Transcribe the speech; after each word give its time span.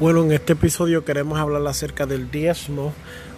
Bueno, 0.00 0.22
en 0.22 0.32
este 0.32 0.54
episodio 0.54 1.04
queremos 1.04 1.38
hablar 1.38 1.66
acerca 1.66 2.06
del 2.06 2.30
diezmo, 2.30 2.94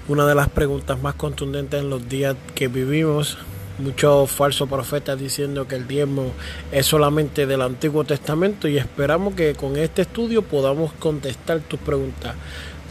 una 0.07 0.27
de 0.27 0.37
las 0.37 0.49
preguntas 0.49 1.03
más 1.03 1.17
contundentes 1.17 1.81
en 1.81 1.91
los 1.91 2.09
días 2.09 2.37
que 2.55 2.69
vivimos. 2.69 3.37
Muchos 3.81 4.31
falsos 4.31 4.69
profetas 4.69 5.19
diciendo 5.19 5.67
que 5.67 5.75
el 5.75 5.89
diezmo 5.89 6.31
es 6.71 6.87
solamente 6.87 7.49
del 7.49 7.63
Antiguo 7.63 8.05
Testamento 8.05 8.69
y 8.69 8.79
esperamos 8.79 9.35
que 9.35 9.57
con 9.57 9.77
este 9.77 10.03
estudio 10.03 10.43
podamos 10.43 10.93
contestar 10.93 11.59
tus 11.63 11.81
preguntas. 11.81 12.37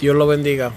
Dios 0.01 0.17
lo 0.17 0.27
bendiga. 0.27 0.73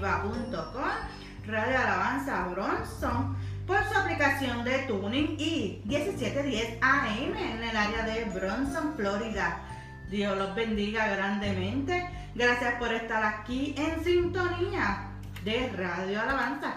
radioalabanzaviva.com, 0.00 1.46
Radio 1.46 1.78
Alabanza 1.78 2.48
Bronson, 2.48 3.36
por 3.66 3.82
su 3.84 3.98
aplicación 3.98 4.64
de 4.64 4.78
Tuning 4.80 5.36
y 5.38 5.82
1710 5.84 6.78
AM 6.80 7.36
en 7.36 7.62
el 7.62 7.76
área 7.76 8.04
de 8.04 8.24
Bronson, 8.24 8.94
Florida. 8.96 9.60
Dios 10.10 10.36
los 10.36 10.54
bendiga 10.54 11.08
grandemente. 11.08 12.08
Gracias 12.34 12.74
por 12.74 12.92
estar 12.92 13.22
aquí 13.24 13.74
en 13.78 14.02
sintonía 14.04 15.10
de 15.44 15.70
Radio 15.70 16.20
Alabanza. 16.22 16.74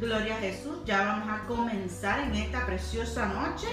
Gloria 0.00 0.36
a 0.36 0.38
Jesús. 0.38 0.78
Ya 0.84 1.04
vamos 1.04 1.28
a 1.28 1.44
comenzar 1.46 2.20
en 2.20 2.34
esta 2.34 2.66
preciosa 2.66 3.26
noche. 3.26 3.68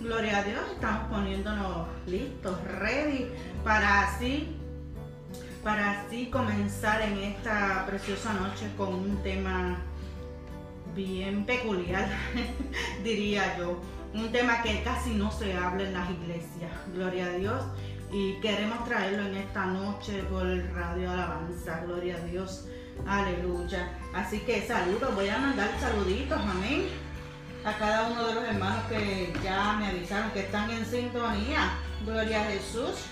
Gloria 0.00 0.38
a 0.38 0.42
Dios. 0.42 0.60
Estamos 0.72 1.08
poniéndonos 1.08 1.88
listos, 2.06 2.58
ready 2.64 3.30
para 3.64 4.02
así 4.02 4.57
para 5.68 6.00
así 6.00 6.30
comenzar 6.30 7.02
en 7.02 7.18
esta 7.18 7.84
preciosa 7.84 8.32
noche 8.32 8.70
con 8.74 8.88
un 8.88 9.22
tema 9.22 9.76
bien 10.94 11.44
peculiar, 11.44 12.08
diría 13.04 13.58
yo. 13.58 13.78
Un 14.14 14.32
tema 14.32 14.62
que 14.62 14.82
casi 14.82 15.10
no 15.10 15.30
se 15.30 15.52
habla 15.52 15.82
en 15.82 15.92
las 15.92 16.08
iglesias. 16.08 16.72
Gloria 16.94 17.26
a 17.26 17.32
Dios 17.32 17.62
y 18.10 18.40
queremos 18.40 18.82
traerlo 18.86 19.26
en 19.26 19.36
esta 19.36 19.66
noche 19.66 20.22
por 20.30 20.46
Radio 20.72 21.10
Alabanza, 21.10 21.82
gloria 21.84 22.16
a 22.16 22.20
Dios, 22.20 22.66
aleluya. 23.06 23.90
Así 24.14 24.38
que 24.38 24.66
saludos, 24.66 25.14
voy 25.14 25.28
a 25.28 25.36
mandar 25.36 25.68
saluditos, 25.78 26.40
amén, 26.40 26.84
a 27.66 27.76
cada 27.76 28.08
uno 28.08 28.26
de 28.26 28.34
los 28.36 28.44
hermanos 28.44 28.84
que 28.88 29.34
ya 29.44 29.74
me 29.74 29.88
avisaron 29.88 30.30
que 30.30 30.40
están 30.40 30.70
en 30.70 30.86
sintonía, 30.86 31.74
gloria 32.06 32.40
a 32.40 32.44
Jesús. 32.44 33.04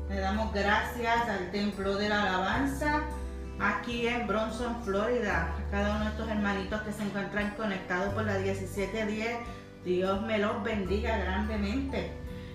Le 0.08 0.18
damos 0.18 0.50
gracias 0.54 1.28
al 1.28 1.50
Templo 1.50 1.96
de 1.96 2.08
la 2.08 2.22
Alabanza 2.22 3.02
aquí 3.60 4.06
en 4.06 4.26
Bronson, 4.26 4.82
Florida. 4.84 5.54
A 5.58 5.70
cada 5.70 5.96
uno 5.96 6.04
de 6.04 6.10
estos 6.10 6.28
hermanitos 6.28 6.82
que 6.82 6.92
se 6.92 7.02
encuentran 7.02 7.54
conectados 7.56 8.14
por 8.14 8.24
la 8.24 8.38
1710 8.38 9.38
Dios 9.84 10.20
me 10.22 10.38
los 10.38 10.62
bendiga 10.64 11.16
grandemente. 11.16 12.10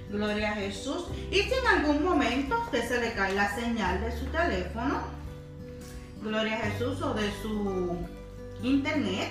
Gloria 0.09 0.51
a 0.51 0.55
Jesús. 0.55 1.05
Y 1.31 1.35
si 1.35 1.53
en 1.53 1.67
algún 1.79 2.03
momento 2.03 2.59
usted 2.61 2.85
se 2.85 2.99
le 2.99 3.13
cae 3.13 3.33
la 3.33 3.49
señal 3.55 4.01
de 4.01 4.11
su 4.11 4.25
teléfono, 4.25 5.01
Gloria 6.21 6.55
a 6.55 6.59
Jesús, 6.59 7.01
o 7.01 7.13
de 7.13 7.31
su 7.41 7.97
internet, 8.61 9.29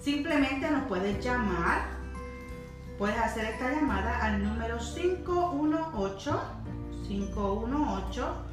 simplemente 0.00 0.70
nos 0.70 0.84
puedes 0.88 1.22
llamar. 1.22 1.82
Puedes 2.98 3.18
hacer 3.18 3.44
esta 3.44 3.70
llamada 3.70 4.24
al 4.24 4.42
número 4.42 4.78
518 4.78 6.40
518-907 7.08 8.43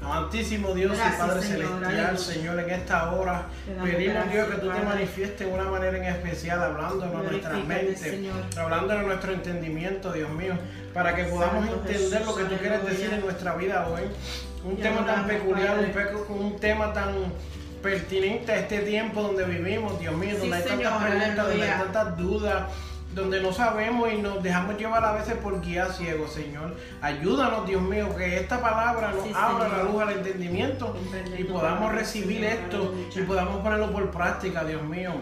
Amantísimo 0.01 0.73
Dios 0.73 0.97
y 0.97 1.17
Padre 1.19 1.41
Celestial, 1.43 2.17
Señor, 2.17 2.59
en 2.59 2.71
esta 2.71 3.11
hora 3.11 3.45
pedimos 3.83 4.31
Dios 4.31 4.47
que 4.47 4.55
tú 4.55 4.71
te 4.71 4.81
manifiestes 4.81 5.47
de 5.47 5.53
una 5.53 5.65
manera 5.65 5.95
en 5.95 6.03
especial, 6.05 6.63
hablándonos 6.63 7.15
a 7.15 7.29
nuestra 7.29 7.53
mente, 7.57 8.31
hablándonos 8.57 9.03
a 9.03 9.07
nuestro 9.07 9.33
entendimiento, 9.33 10.11
Dios 10.11 10.31
mío, 10.31 10.55
para 10.91 11.15
que 11.15 11.25
podamos 11.25 11.67
entender 11.67 12.25
lo 12.25 12.35
que 12.35 12.45
tú 12.45 12.57
quieres 12.57 12.83
decir 12.83 13.13
en 13.13 13.21
nuestra 13.21 13.53
vida 13.55 13.87
hoy. 13.87 14.01
Un 14.63 14.77
tema 14.77 15.05
tan 15.05 15.27
peculiar, 15.27 15.77
un, 15.77 16.35
un 16.35 16.59
tema 16.59 16.93
tan 16.93 17.13
pertinente 17.83 18.51
a 18.51 18.59
este 18.59 18.79
tiempo 18.79 19.21
donde 19.21 19.43
vivimos, 19.45 19.99
Dios 19.99 20.15
mío, 20.15 20.35
donde 20.39 20.55
hay 20.55 20.63
tantas 20.63 21.03
preguntas, 21.03 21.47
donde 21.47 21.63
hay 21.63 21.79
tantas 21.79 22.17
dudas, 22.17 22.63
donde 23.13 23.41
no 23.41 23.51
sabemos 23.51 24.11
y 24.11 24.17
nos 24.17 24.41
dejamos 24.41 24.77
llevar 24.77 25.03
a 25.03 25.13
veces 25.13 25.35
por 25.35 25.61
guía 25.61 25.87
ciego, 25.87 26.27
Señor. 26.27 26.75
Ayúdanos, 27.01 27.67
Dios 27.67 27.81
mío, 27.81 28.15
que 28.15 28.37
esta 28.37 28.61
palabra 28.61 29.11
nos 29.11 29.35
abra 29.35 29.67
la 29.67 29.83
luz 29.83 30.01
al 30.01 30.11
entendimiento 30.11 30.95
y 31.37 31.43
podamos 31.43 31.91
recibir 31.91 32.43
esto 32.43 32.93
y 33.15 33.21
podamos 33.21 33.61
ponerlo 33.61 33.91
por 33.91 34.11
práctica, 34.11 34.63
Dios 34.63 34.83
mío. 34.83 35.13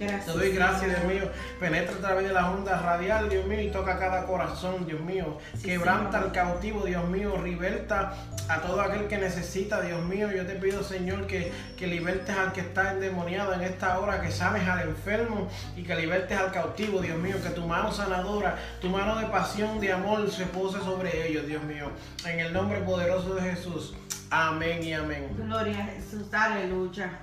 Te 0.00 0.32
doy 0.32 0.52
gracias, 0.52 0.88
Dios 0.88 1.04
mío. 1.04 1.30
Penetra 1.58 1.94
a 1.94 1.98
través 1.98 2.26
de 2.26 2.32
la 2.32 2.50
onda 2.50 2.80
radial, 2.80 3.28
Dios 3.28 3.44
mío, 3.44 3.60
y 3.60 3.70
toca 3.70 3.98
cada 3.98 4.24
corazón, 4.24 4.86
Dios 4.86 5.02
mío. 5.02 5.36
Quebranta 5.62 6.20
al 6.20 6.32
cautivo, 6.32 6.86
Dios 6.86 7.06
mío. 7.06 7.34
Liberta 7.44 8.14
a 8.48 8.62
todo 8.62 8.80
aquel 8.80 9.08
que 9.08 9.18
necesita, 9.18 9.82
Dios 9.82 10.02
mío. 10.06 10.32
Yo 10.32 10.46
te 10.46 10.54
pido, 10.54 10.82
Señor, 10.82 11.26
que, 11.26 11.52
que 11.76 11.86
libertes 11.86 12.34
al 12.34 12.52
que 12.52 12.62
está 12.62 12.92
endemoniado 12.92 13.52
en 13.52 13.60
esta 13.60 13.98
hora, 13.98 14.22
que 14.22 14.30
sabes 14.30 14.66
al 14.66 14.88
enfermo 14.88 15.50
y 15.76 15.82
que 15.82 15.94
libertes 15.94 16.38
al 16.38 16.50
cautivo, 16.50 17.02
Dios 17.02 17.18
mío. 17.18 17.36
Que 17.42 17.50
tu 17.50 17.66
mano 17.66 17.92
sanadora, 17.92 18.56
tu 18.80 18.88
mano 18.88 19.16
de 19.16 19.26
pasión, 19.26 19.80
de 19.80 19.92
amor 19.92 20.30
se 20.30 20.46
pose 20.46 20.78
sobre 20.78 21.28
ellos, 21.28 21.46
Dios 21.46 21.62
mío. 21.64 21.90
En 22.24 22.40
el 22.40 22.54
nombre 22.54 22.80
poderoso 22.80 23.34
de 23.34 23.42
Jesús. 23.42 23.92
Amén 24.30 24.82
y 24.82 24.94
amén. 24.94 25.28
Gloria 25.36 25.78
a 25.78 25.84
Jesús, 25.88 26.32
aleluya. 26.32 27.18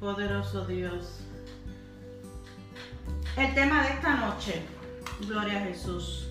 Poderoso 0.00 0.64
Dios. 0.64 1.27
El 3.38 3.54
tema 3.54 3.84
de 3.84 3.90
esta 3.90 4.16
noche, 4.16 4.62
Gloria 5.20 5.58
a 5.58 5.60
Jesús. 5.60 6.28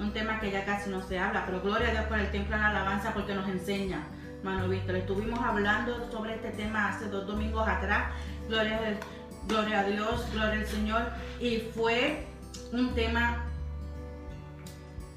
Un 0.00 0.12
tema 0.12 0.40
que 0.40 0.50
ya 0.50 0.64
casi 0.64 0.90
no 0.90 1.00
se 1.06 1.16
habla, 1.16 1.46
pero 1.46 1.60
gloria 1.60 1.86
a 1.86 1.90
Dios 1.92 2.04
por 2.06 2.18
el 2.18 2.32
templo 2.32 2.56
la 2.56 2.70
alabanza 2.70 3.14
porque 3.14 3.32
nos 3.32 3.48
enseña, 3.48 4.02
hermano 4.38 4.68
Víctor. 4.68 4.96
Estuvimos 4.96 5.38
hablando 5.38 6.10
sobre 6.10 6.34
este 6.34 6.50
tema 6.50 6.88
hace 6.88 7.08
dos 7.10 7.28
domingos 7.28 7.68
atrás. 7.68 8.12
Gloria, 8.48 8.98
gloria 9.46 9.78
a 9.78 9.84
Dios, 9.84 10.26
gloria 10.32 10.58
al 10.58 10.66
Señor. 10.66 11.02
Y 11.40 11.58
fue 11.76 12.26
un 12.72 12.92
tema 12.92 13.44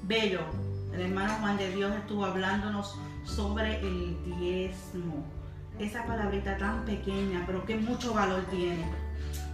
bello. 0.04 0.42
El 0.94 1.00
hermano 1.00 1.34
Juan 1.40 1.56
de 1.56 1.72
Dios 1.72 1.92
estuvo 1.96 2.24
hablándonos 2.24 2.96
sobre 3.24 3.80
el 3.80 4.16
diezmo. 4.38 5.26
Esa 5.80 6.06
palabrita 6.06 6.56
tan 6.56 6.84
pequeña, 6.84 7.42
pero 7.48 7.66
que 7.66 7.74
mucho 7.78 8.14
valor 8.14 8.42
tiene. 8.44 9.01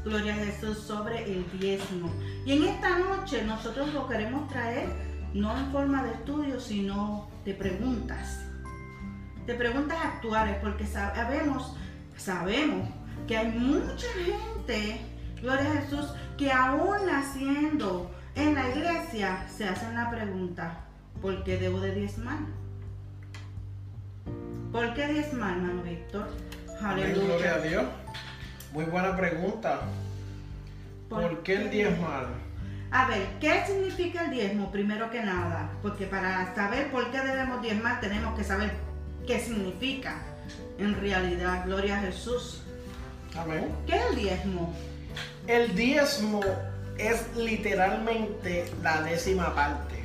Gloria 0.09 0.33
a 0.33 0.37
Jesús 0.39 0.79
sobre 0.79 1.23
el 1.25 1.45
diezmo. 1.61 2.11
Y 2.47 2.53
en 2.53 2.65
esta 2.65 2.99
noche 2.99 3.45
nosotros 3.45 3.93
lo 3.93 4.09
queremos 4.09 4.49
traer 4.49 4.89
no 5.35 5.55
en 5.55 5.71
forma 5.71 6.03
de 6.03 6.13
estudio, 6.13 6.59
sino 6.59 7.29
de 7.45 7.53
preguntas. 7.53 8.41
De 9.45 9.53
preguntas 9.53 9.99
actuales, 10.03 10.57
porque 10.63 10.87
sabemos, 10.87 11.77
sabemos 12.17 12.89
que 13.27 13.37
hay 13.37 13.49
mucha 13.49 14.07
gente, 14.25 14.99
gloria 15.43 15.73
a 15.73 15.83
Jesús, 15.83 16.07
que 16.39 16.51
aún 16.51 17.05
naciendo 17.05 18.11
en 18.35 18.55
la 18.55 18.67
iglesia 18.71 19.47
se 19.55 19.69
hacen 19.69 19.95
la 19.95 20.11
pregunta, 20.11 20.87
¿por 21.21 21.45
qué 21.45 21.59
debo 21.59 21.81
de 21.81 21.95
diezmar? 21.95 22.39
¿Por 24.73 24.95
qué 24.95 25.07
diezmar, 25.09 25.59
hermano 25.59 25.83
Víctor? 25.83 26.29
Aleluya. 26.81 27.25
Gloria 27.27 27.55
a 27.55 27.59
Dios. 27.59 27.85
Muy 28.79 28.87
buena 28.87 29.17
pregunta. 29.17 29.81
¿Por, 31.09 31.43
qué 31.43 31.55
el 31.55 31.69
diezmar? 31.69 32.29
A 32.93 33.09
ver, 33.09 33.27
¿qué 33.41 33.65
significa 33.67 34.27
el 34.27 34.31
diezmo? 34.31 34.71
Primero 34.71 35.11
que 35.11 35.21
nada, 35.21 35.69
porque 35.83 36.07
para 36.07 36.55
saber 36.55 36.89
por 36.93 37.11
qué 37.11 37.19
debemos 37.19 37.61
diezmar 37.61 38.01
tenemos 38.01 38.39
que 38.39 38.45
saber 38.45 38.71
qué 39.27 39.41
significa 39.41 40.23
en 40.79 40.95
realidad. 40.95 41.65
Gloria 41.67 41.99
a 41.99 42.03
Jesús. 42.03 42.63
Amén. 43.37 43.67
¿Qué 43.85 43.97
es 43.97 44.03
el 44.11 44.15
diezmo? 44.15 44.73
El 45.49 45.75
diezmo 45.75 46.41
es 46.99 47.35
literalmente 47.35 48.71
la 48.85 49.03
décima 49.03 49.57
parte. 49.57 49.97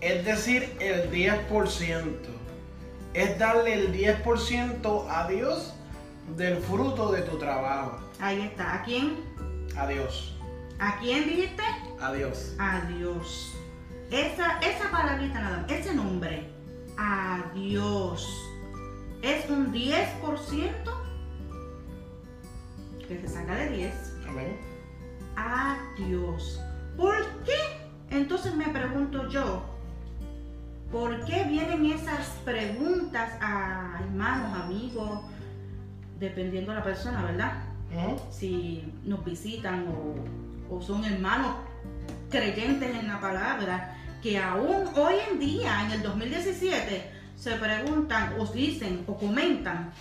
Es 0.00 0.24
decir, 0.24 0.72
el 0.78 1.10
10%. 1.10 2.14
Es 3.14 3.38
darle 3.40 3.74
el 3.74 3.92
10% 3.92 5.06
a 5.10 5.26
Dios 5.26 5.74
del 6.36 6.58
fruto 6.58 7.12
de 7.12 7.22
tu 7.22 7.38
trabajo. 7.38 7.98
Ahí 8.20 8.40
está. 8.42 8.74
¿A 8.74 8.82
quién? 8.82 9.16
A 9.76 9.86
Dios. 9.86 10.36
¿A 10.78 10.98
quién 10.98 11.28
dijiste? 11.28 11.62
A 12.00 12.12
Dios. 12.12 12.54
A 12.58 12.80
Dios. 12.82 13.54
Esa, 14.10 14.58
esa 14.58 14.90
palabrita 14.90 15.40
nada 15.40 15.64
ese 15.68 15.94
nombre, 15.94 16.50
a 16.98 17.44
Dios, 17.54 18.28
es 19.22 19.48
un 19.48 19.72
10% 19.72 20.72
que 23.08 23.20
se 23.20 23.28
saca 23.28 23.54
de 23.54 23.70
10. 23.70 24.16
Amén. 24.28 24.58
A 25.36 25.78
Dios. 25.96 26.60
¿Por 26.96 27.24
qué? 27.44 27.82
Entonces 28.10 28.54
me 28.54 28.68
pregunto 28.68 29.28
yo, 29.28 29.62
¿por 30.90 31.24
qué 31.24 31.44
vienen 31.44 31.86
esas 31.86 32.26
preguntas 32.44 33.32
a 33.40 34.00
hermanos, 34.02 34.60
amigos, 34.64 35.20
dependiendo 36.22 36.70
de 36.70 36.78
la 36.78 36.84
persona, 36.84 37.22
¿verdad? 37.22 37.64
Si 38.30 38.82
nos 39.04 39.24
visitan 39.24 39.86
o, 40.70 40.80
son 40.80 41.04
hermanos 41.04 41.56
creyentes 42.30 42.96
en 42.96 43.08
la 43.08 43.20
palabra, 43.20 43.98
que 44.22 44.38
aún 44.38 44.88
hoy 44.96 45.14
en 45.30 45.38
día, 45.38 45.84
en 45.84 45.90
el 45.90 46.02
2017, 46.02 47.10
se 47.36 47.50
preguntan 47.56 48.34
o 48.38 48.46
dicen 48.46 49.04
o 49.06 49.18
comentan 49.18 49.92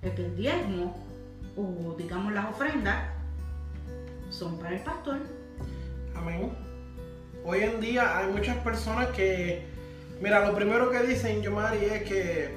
que 0.00 0.24
el 0.24 0.36
diezmo 0.36 0.96
o 1.56 1.94
digamos 1.98 2.32
las 2.32 2.46
ofrendas 2.46 2.96
son 4.30 4.58
para 4.58 4.76
el 4.76 4.80
pastor. 4.82 5.18
Amén. 6.14 6.52
Hoy 7.44 7.60
en 7.60 7.80
día 7.80 8.16
hay 8.16 8.28
muchas 8.32 8.56
personas 8.58 9.08
que 9.08 9.66
Mira, 10.20 10.46
lo 10.46 10.54
primero 10.56 10.90
que 10.90 11.02
dicen, 11.02 11.42
Yomari, 11.42 11.84
es 11.84 12.02
que 12.04 12.54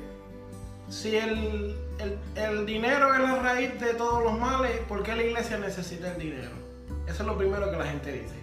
si 0.87 1.17
el, 1.17 1.75
el, 1.99 2.17
el 2.35 2.65
dinero 2.65 3.13
es 3.13 3.19
la 3.19 3.35
raíz 3.35 3.79
de 3.79 3.93
todos 3.93 4.23
los 4.23 4.39
males, 4.39 4.71
¿por 4.87 5.03
qué 5.03 5.15
la 5.15 5.23
iglesia 5.23 5.57
necesita 5.57 6.11
el 6.13 6.19
dinero? 6.19 6.51
Eso 7.07 7.23
es 7.23 7.27
lo 7.27 7.37
primero 7.37 7.69
que 7.69 7.77
la 7.77 7.85
gente 7.85 8.11
dice. 8.11 8.35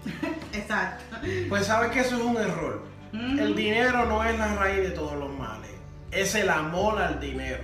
Exacto. 0.53 1.05
Pues 1.49 1.67
sabes 1.67 1.91
que 1.93 2.01
eso 2.01 2.17
es 2.17 2.23
un 2.23 2.37
error. 2.37 2.83
Ujú. 3.13 3.41
El 3.41 3.55
dinero 3.55 4.05
no 4.07 4.25
es 4.25 4.37
la 4.39 4.55
raíz 4.57 4.83
de 4.83 4.91
todos 4.91 5.15
los 5.15 5.31
males, 5.33 5.71
es 6.11 6.35
el 6.35 6.51
amor 6.51 7.01
al 7.01 7.21
dinero. 7.21 7.63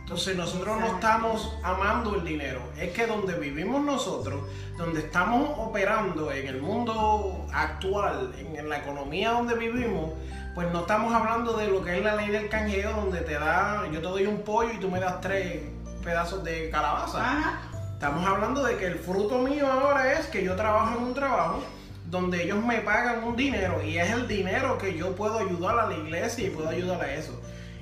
Entonces 0.00 0.36
nosotros 0.36 0.78
no 0.78 0.86
estamos 0.86 1.56
amando 1.62 2.14
el 2.14 2.24
dinero, 2.24 2.60
es 2.78 2.92
que 2.92 3.06
donde 3.06 3.38
vivimos 3.38 3.82
nosotros, 3.82 4.42
donde 4.76 5.00
estamos 5.00 5.48
operando 5.56 6.30
en 6.30 6.46
el 6.46 6.60
mundo 6.60 7.46
actual, 7.52 8.34
en, 8.38 8.54
en 8.54 8.68
la 8.68 8.78
economía 8.78 9.30
donde 9.30 9.54
vivimos, 9.54 10.12
pues 10.54 10.70
no 10.72 10.80
estamos 10.80 11.12
hablando 11.12 11.56
de 11.56 11.66
lo 11.66 11.82
que 11.82 11.98
es 11.98 12.04
la 12.04 12.14
ley 12.14 12.28
del 12.28 12.48
canjeo, 12.48 12.92
donde 12.92 13.20
te 13.20 13.34
da, 13.34 13.84
yo 13.92 14.00
te 14.00 14.06
doy 14.06 14.26
un 14.26 14.42
pollo 14.42 14.72
y 14.72 14.78
tú 14.78 14.88
me 14.88 15.00
das 15.00 15.20
tres 15.20 15.62
pedazos 16.04 16.44
de 16.44 16.70
calabaza. 16.70 17.18
Ajá. 17.18 17.60
Estamos 17.92 18.24
hablando 18.26 18.62
de 18.62 18.76
que 18.76 18.86
el 18.86 18.98
fruto 18.98 19.38
mío 19.38 19.66
ahora 19.66 20.12
es 20.12 20.26
que 20.26 20.44
yo 20.44 20.54
trabajo 20.54 20.98
en 20.98 21.04
un 21.04 21.14
trabajo 21.14 21.64
donde 22.06 22.44
ellos 22.44 22.64
me 22.64 22.78
pagan 22.80 23.24
un 23.24 23.34
dinero 23.34 23.82
y 23.82 23.98
es 23.98 24.10
el 24.10 24.28
dinero 24.28 24.78
que 24.78 24.96
yo 24.96 25.16
puedo 25.16 25.38
ayudar 25.38 25.78
a 25.78 25.86
la 25.86 25.94
iglesia 25.94 26.46
y 26.46 26.50
puedo 26.50 26.68
ayudar 26.68 27.00
a 27.00 27.14
eso. 27.14 27.40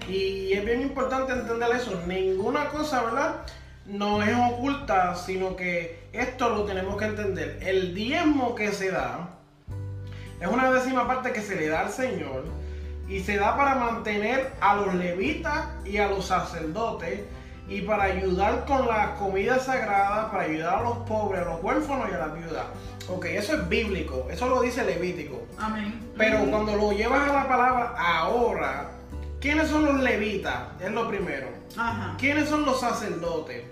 Y 0.09 0.52
es 0.52 0.64
bien 0.64 0.81
importante 0.81 1.33
entender 1.33 1.71
eso. 1.76 2.00
Ninguna 2.07 2.69
cosa, 2.69 3.02
¿verdad? 3.02 3.35
No 3.85 4.23
es 4.23 4.35
oculta, 4.52 5.14
sino 5.17 5.57
que 5.57 6.09
esto 6.12 6.49
lo 6.50 6.64
tenemos 6.64 6.97
que 6.97 7.05
entender. 7.05 7.59
El 7.61 7.95
diezmo 7.95 8.55
que 8.55 8.73
se 8.73 8.91
da 8.91 9.29
es 10.43 10.49
una 10.49 10.73
décima 10.73 11.07
parte 11.07 11.33
que 11.33 11.41
se 11.41 11.55
le 11.55 11.69
da 11.69 11.83
al 11.83 11.91
Señor 11.91 12.45
y 13.09 13.21
se 13.21 13.37
da 13.37 13.57
para 13.57 13.77
mantener 13.77 14.53
a 14.61 14.75
los 14.75 14.93
levitas 14.95 15.69
y 15.85 15.99
a 15.99 16.09
los 16.09 16.27
sacerdotes 16.27 17.21
y 17.69 17.83
para 17.83 18.05
ayudar 18.05 18.65
con 18.65 18.89
la 18.89 19.15
comida 19.15 19.61
sagrada, 19.61 20.33
para 20.33 20.45
ayudar 20.45 20.81
a 20.81 20.83
los 20.83 20.99
pobres, 20.99 21.43
a 21.43 21.45
los 21.45 21.63
huérfanos 21.63 22.09
y 22.11 22.15
a 22.15 22.19
las 22.19 22.35
viudas. 22.35 22.65
Ok, 23.09 23.27
eso 23.27 23.55
es 23.55 23.69
bíblico, 23.69 24.27
eso 24.31 24.49
lo 24.49 24.63
dice 24.63 24.85
Levítico. 24.85 25.47
Amén. 25.59 26.13
Pero 26.17 26.45
cuando 26.47 26.75
lo 26.75 26.91
llevas 26.91 27.29
a 27.29 27.33
la 27.33 27.49
palabra 27.49 27.95
ahora, 27.97 28.91
¿quiénes 29.41 29.69
son 29.69 29.85
los 29.85 30.01
levitas? 30.01 30.61
Es 30.81 30.91
lo 30.91 31.09
primero. 31.09 31.49
Ajá. 31.77 32.17
¿Quiénes 32.19 32.49
son 32.49 32.65
los 32.65 32.81
sacerdotes? 32.81 33.63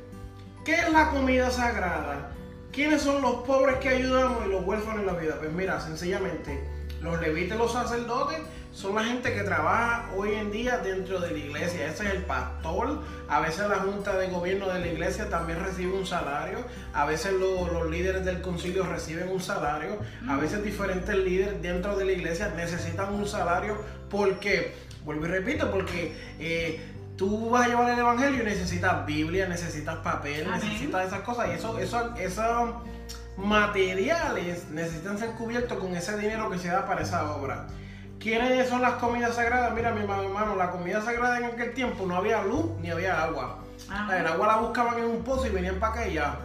¿Qué 0.64 0.74
es 0.74 0.92
la 0.92 1.10
comida 1.10 1.50
sagrada? 1.50 2.30
¿Quiénes 2.72 3.02
son 3.02 3.20
los 3.22 3.34
pobres 3.46 3.76
que 3.78 3.88
ayudamos 3.88 4.46
y 4.46 4.50
los 4.50 4.64
huérfanos 4.64 5.00
en 5.00 5.06
la 5.06 5.14
vida? 5.14 5.36
Pues 5.38 5.52
mira, 5.52 5.80
sencillamente, 5.80 6.62
los 7.02 7.20
levitas 7.20 7.58
los 7.58 7.72
sacerdotes 7.72 8.38
son 8.72 8.94
la 8.94 9.02
gente 9.02 9.34
que 9.34 9.42
trabaja 9.42 10.08
hoy 10.16 10.34
en 10.34 10.52
día 10.52 10.78
dentro 10.78 11.18
de 11.18 11.32
la 11.32 11.38
iglesia. 11.38 11.88
Ese 11.88 12.06
es 12.06 12.14
el 12.14 12.22
pastor. 12.22 13.00
A 13.28 13.40
veces 13.40 13.68
la 13.68 13.76
junta 13.80 14.16
de 14.16 14.28
gobierno 14.28 14.68
de 14.68 14.78
la 14.78 14.86
iglesia 14.86 15.28
también 15.28 15.58
recibe 15.64 15.92
un 15.92 16.06
salario. 16.06 16.58
A 16.94 17.04
veces 17.06 17.32
lo- 17.32 17.66
los 17.72 17.90
líderes 17.90 18.24
del 18.24 18.40
concilio 18.40 18.84
reciben 18.84 19.28
un 19.28 19.40
salario. 19.40 19.98
A 20.28 20.36
veces 20.36 20.62
diferentes 20.62 21.16
líderes 21.16 21.60
dentro 21.60 21.96
de 21.96 22.04
la 22.04 22.12
iglesia 22.12 22.52
necesitan 22.56 23.12
un 23.12 23.26
salario. 23.26 23.76
¿Por 24.08 24.38
qué? 24.38 24.74
Vuelvo 25.04 25.24
y 25.24 25.28
repito, 25.30 25.70
porque 25.72 26.14
eh, 26.38 26.89
tú 27.20 27.50
vas 27.50 27.66
a 27.66 27.68
llevar 27.68 27.90
el 27.92 27.98
evangelio 27.98 28.40
y 28.40 28.46
necesitas 28.46 29.04
Biblia, 29.04 29.46
necesitas 29.46 29.96
papel, 29.96 30.46
Amén. 30.46 30.58
necesitas 30.58 31.06
esas 31.06 31.20
cosas. 31.20 31.48
Y 31.48 31.50
eso, 31.50 31.78
eso, 31.78 32.14
esos 32.16 32.70
materiales 33.36 34.70
necesitan 34.70 35.18
ser 35.18 35.32
cubiertos 35.32 35.76
con 35.76 35.94
ese 35.94 36.16
dinero 36.16 36.48
que 36.48 36.56
se 36.58 36.68
da 36.68 36.86
para 36.86 37.02
esa 37.02 37.30
obra. 37.34 37.66
¿Quiénes 38.18 38.70
son 38.70 38.80
las 38.80 38.94
comidas 38.94 39.34
sagradas? 39.34 39.74
Mira, 39.74 39.92
mi 39.92 40.00
hermano, 40.00 40.56
la 40.56 40.70
comida 40.70 41.02
sagrada 41.02 41.36
en 41.36 41.44
aquel 41.44 41.74
tiempo 41.74 42.06
no 42.06 42.16
había 42.16 42.42
luz 42.42 42.64
ni 42.80 42.90
había 42.90 43.22
agua. 43.22 43.58
El 44.16 44.26
agua 44.26 44.46
la 44.46 44.56
buscaban 44.56 44.96
en 44.96 45.04
un 45.04 45.22
pozo 45.22 45.46
y 45.46 45.50
venían 45.50 45.74
para 45.74 45.92
acá 45.92 46.08
y 46.08 46.14
ya. 46.14 46.38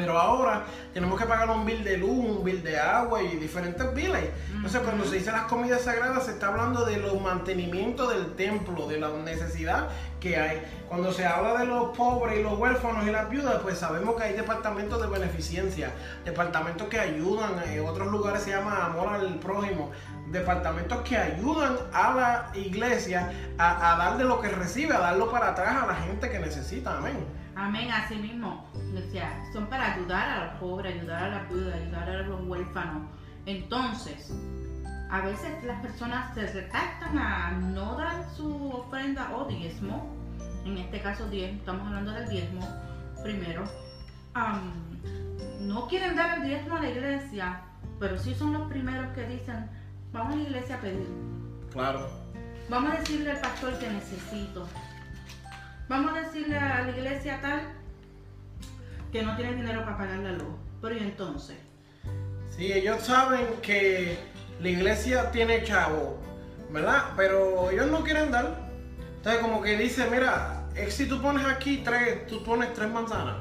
Pero 0.00 0.18
ahora 0.18 0.64
tenemos 0.94 1.20
que 1.20 1.26
pagar 1.26 1.50
un 1.50 1.66
bill 1.66 1.84
de 1.84 1.98
luz, 1.98 2.10
un 2.10 2.42
bill 2.42 2.62
de 2.62 2.80
agua 2.80 3.22
y 3.22 3.36
diferentes 3.36 3.94
billes. 3.94 4.30
Entonces, 4.50 4.80
cuando 4.80 5.04
se 5.04 5.16
dice 5.16 5.30
las 5.30 5.42
comidas 5.42 5.82
sagradas, 5.82 6.24
se 6.24 6.30
está 6.30 6.48
hablando 6.48 6.86
de 6.86 6.96
los 6.96 7.20
mantenimientos 7.20 8.08
del 8.08 8.34
templo, 8.34 8.88
de 8.88 8.98
la 8.98 9.10
necesidad 9.10 9.90
que 10.18 10.38
hay. 10.38 10.62
Cuando 10.88 11.12
se 11.12 11.26
habla 11.26 11.58
de 11.58 11.66
los 11.66 11.94
pobres 11.94 12.38
y 12.38 12.42
los 12.42 12.58
huérfanos 12.58 13.06
y 13.06 13.10
las 13.10 13.28
viudas, 13.28 13.56
pues 13.62 13.76
sabemos 13.76 14.16
que 14.16 14.22
hay 14.22 14.32
departamentos 14.32 15.02
de 15.02 15.08
beneficencia, 15.08 15.92
departamentos 16.24 16.88
que 16.88 16.98
ayudan, 16.98 17.62
en 17.68 17.86
otros 17.86 18.08
lugares 18.08 18.42
se 18.42 18.50
llama 18.50 18.86
amor 18.86 19.12
al 19.12 19.38
prójimo, 19.38 19.90
departamentos 20.30 21.02
que 21.02 21.18
ayudan 21.18 21.76
a 21.92 22.14
la 22.14 22.52
iglesia 22.54 23.30
a, 23.58 23.92
a 23.92 23.98
dar 23.98 24.16
de 24.16 24.24
lo 24.24 24.40
que 24.40 24.48
recibe, 24.48 24.94
a 24.94 25.00
darlo 25.00 25.30
para 25.30 25.50
atrás 25.50 25.82
a 25.82 25.86
la 25.86 25.94
gente 25.94 26.30
que 26.30 26.38
necesita. 26.38 26.96
Amén. 26.96 27.18
Amén, 27.54 27.90
así 27.90 28.14
mismo. 28.14 28.69
O 28.96 29.12
sea, 29.12 29.44
son 29.52 29.66
para 29.66 29.94
ayudar 29.94 30.28
a 30.28 30.44
los 30.46 30.54
pobres, 30.60 30.96
ayudar 30.96 31.24
a 31.24 31.28
la 31.28 31.42
viuda, 31.44 31.74
ayudar 31.74 32.10
a 32.10 32.22
los 32.22 32.46
huérfanos. 32.46 33.08
Entonces, 33.46 34.32
a 35.10 35.20
veces 35.20 35.64
las 35.64 35.80
personas 35.80 36.34
se 36.34 36.46
retractan 36.46 37.18
a 37.18 37.52
no 37.52 37.96
dar 37.96 38.28
su 38.36 38.70
ofrenda 38.72 39.32
o 39.36 39.44
diezmo. 39.46 40.14
En 40.64 40.76
este 40.78 41.00
caso, 41.00 41.28
diezmo, 41.28 41.58
estamos 41.58 41.86
hablando 41.86 42.12
del 42.12 42.28
diezmo 42.28 42.66
primero. 43.22 43.64
No 45.60 45.86
quieren 45.88 46.16
dar 46.16 46.38
el 46.38 46.48
diezmo 46.48 46.76
a 46.76 46.80
la 46.80 46.90
iglesia, 46.90 47.60
pero 47.98 48.18
sí 48.18 48.34
son 48.34 48.52
los 48.52 48.68
primeros 48.68 49.12
que 49.14 49.26
dicen, 49.26 49.68
vamos 50.12 50.34
a 50.34 50.36
la 50.36 50.42
iglesia 50.42 50.76
a 50.76 50.80
pedir. 50.80 51.08
Claro. 51.72 52.08
Vamos 52.68 52.92
a 52.92 52.98
decirle 52.98 53.32
al 53.32 53.40
pastor 53.40 53.78
que 53.78 53.90
necesito. 53.90 54.66
Vamos 55.88 56.12
a 56.12 56.20
decirle 56.20 56.56
a 56.56 56.82
la 56.82 56.90
iglesia 56.90 57.40
tal 57.40 57.79
que 59.12 59.22
no 59.22 59.36
tiene 59.36 59.56
dinero 59.56 59.84
para 59.84 59.98
pagar 59.98 60.18
la 60.18 60.32
luz. 60.32 60.54
Pero 60.80 60.96
¿y 60.96 60.98
entonces? 60.98 61.56
Sí, 62.56 62.72
ellos 62.72 63.02
saben 63.02 63.46
que 63.62 64.18
la 64.60 64.68
iglesia 64.68 65.30
tiene 65.30 65.62
chavo, 65.62 66.18
¿verdad? 66.70 67.12
Pero 67.16 67.70
ellos 67.70 67.90
no 67.90 68.02
quieren 68.02 68.30
dar. 68.30 68.70
Entonces 69.16 69.42
como 69.42 69.62
que 69.62 69.76
dice, 69.76 70.08
mira, 70.10 70.68
es 70.74 70.94
si 70.94 71.06
tú 71.06 71.20
pones 71.20 71.44
aquí 71.46 71.82
tres, 71.84 72.26
tú 72.26 72.42
pones 72.42 72.72
tres 72.72 72.90
manzanas 72.90 73.36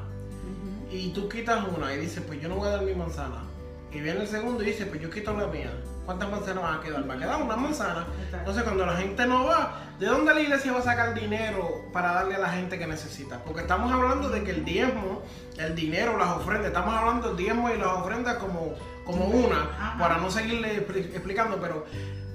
y 0.91 1.09
tú 1.09 1.29
quitas 1.29 1.63
una 1.67 1.93
y 1.93 1.97
dices, 1.97 2.23
pues 2.25 2.41
yo 2.41 2.49
no 2.49 2.55
voy 2.55 2.67
a 2.67 2.71
dar 2.71 2.81
mi 2.81 2.93
manzana. 2.93 3.43
Y 3.91 3.99
viene 4.01 4.21
el 4.21 4.27
segundo 4.27 4.63
y 4.63 4.67
dice, 4.67 4.85
pues 4.85 5.01
yo 5.01 5.09
quito 5.09 5.35
la 5.35 5.47
mía. 5.47 5.71
¿Cuántas 6.09 6.31
manzanas 6.31 6.63
van 6.63 6.73
a 6.79 6.81
quedar? 6.81 7.07
Va 7.07 7.13
a 7.13 7.17
quedar 7.19 7.39
una 7.39 7.55
manzana. 7.55 8.07
Entonces 8.33 8.63
cuando 8.63 8.83
la 8.83 8.93
gente 8.97 9.27
no 9.27 9.45
va, 9.45 9.75
¿de 9.99 10.07
dónde 10.07 10.33
la 10.33 10.41
iglesia 10.41 10.71
va 10.71 10.79
a 10.79 10.81
sacar 10.81 11.13
dinero 11.13 11.85
para 11.93 12.13
darle 12.13 12.33
a 12.33 12.39
la 12.39 12.49
gente 12.49 12.79
que 12.79 12.87
necesita? 12.87 13.37
Porque 13.43 13.61
estamos 13.61 13.91
hablando 13.91 14.27
de 14.29 14.43
que 14.43 14.49
el 14.49 14.65
diezmo, 14.65 15.21
el 15.59 15.75
dinero, 15.75 16.17
las 16.17 16.29
ofrendas, 16.29 16.69
estamos 16.69 16.95
hablando 16.95 17.27
del 17.27 17.37
diezmo 17.37 17.69
y 17.69 17.77
las 17.77 17.89
ofrendas 17.89 18.37
como, 18.37 18.73
como 19.05 19.25
una, 19.25 19.61
Ajá. 19.77 19.99
para 19.99 20.17
no 20.17 20.31
seguirle 20.31 20.83
expli- 20.83 21.11
explicando, 21.13 21.59
pero 21.61 21.85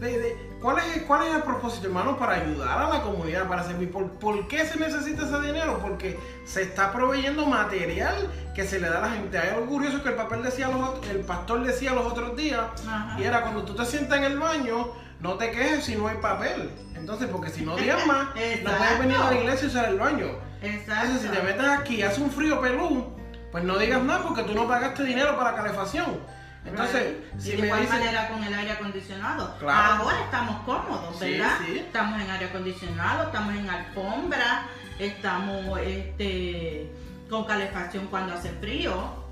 de- 0.01 0.19
de- 0.19 0.51
¿cuál, 0.61 0.79
es, 0.79 1.03
¿cuál 1.03 1.27
es 1.27 1.35
el 1.35 1.43
propósito, 1.43 1.87
hermano? 1.87 2.17
Para 2.19 2.35
ayudar 2.35 2.79
a 2.83 2.89
la 2.89 3.03
comunidad, 3.03 3.47
para 3.49 3.63
servir. 3.65 3.91
¿Por, 3.93 4.11
por 4.13 4.49
qué 4.49 4.67
se 4.67 4.79
necesita 4.79 5.25
ese 5.25 5.41
dinero? 5.41 5.79
Porque 5.81 6.19
se 6.45 6.63
está 6.63 6.93
proveyendo 6.93 7.47
material 7.47 8.15
que 8.55 8.65
se 8.65 8.81
le 8.81 8.89
da 8.89 8.99
a 8.99 9.09
la 9.09 9.11
gente. 9.15 9.39
Hay 9.39 9.51
algo 9.51 9.67
curioso 9.67 10.03
que 10.03 10.09
el 10.11 10.15
papel 10.17 10.43
decía 10.43 10.69
los 10.69 11.07
el 11.09 11.21
pastor 11.21 11.63
decía 11.65 11.93
los 11.93 12.07
otros 12.07 12.37
días, 12.37 12.61
Ajá. 12.89 13.19
y 13.19 13.25
era 13.25 13.43
cuando 13.43 13.63
tú 13.65 13.75
te 13.75 13.85
sientas 13.85 14.19
en 14.19 14.25
el 14.25 14.39
baño, 14.39 14.89
no 15.21 15.35
te 15.35 15.51
quejes 15.51 15.85
si 15.85 15.97
no 15.97 16.09
hay 16.09 16.17
papel. 16.17 16.71
Entonces, 16.95 17.29
porque 17.31 17.51
si 17.51 17.63
no 17.65 17.77
diezmas, 17.77 18.29
no 18.35 18.41
Exacto. 18.41 18.71
puedes 18.79 18.99
venir 18.99 19.17
a 19.17 19.31
la 19.31 19.37
iglesia 19.39 19.67
y 19.67 19.71
usar 19.71 19.85
el 19.87 19.99
baño. 19.99 20.27
Exacto. 20.63 21.07
Entonces, 21.07 21.23
si 21.23 21.29
te 21.29 21.43
metes 21.43 21.69
aquí 21.69 21.95
y 21.97 22.03
hace 22.03 22.21
un 22.23 22.31
frío 22.31 22.61
pelú, 22.61 23.15
pues 23.53 23.63
no 23.65 23.77
digas 23.79 24.03
nada 24.03 24.23
porque 24.23 24.43
tú 24.43 24.55
no 24.55 24.67
pagaste 24.67 25.05
dinero 25.05 25.37
para 25.37 25.55
calefacción. 25.55 26.19
Entonces, 26.67 27.03
Right. 27.33 27.41
si 27.41 27.49
y 27.51 27.53
de 27.57 27.59
me 27.63 27.67
igual 27.67 27.81
dicen, 27.83 27.99
manera 27.99 28.29
con 28.29 28.43
el 28.45 28.55
aire 28.55 28.73
acondicionado. 28.73 29.57
Claro. 29.59 30.03
Ahora 30.05 30.21
estamos 30.25 30.63
cómodos, 30.65 31.19
Sí, 31.19 31.33
¿verdad? 31.33 31.59
sí. 31.67 31.79
Estamos 31.79 32.21
en 32.23 32.31
aire 32.31 32.47
acondicionado, 32.47 33.25
estamos 33.25 33.55
en 33.55 33.69
alfombra, 33.69 34.67
estamos 34.99 35.79
este, 35.81 36.91
con 37.29 37.45
calefacción 37.45 38.07
cuando 38.07 38.35
hace 38.35 38.49
frío. 38.61 39.23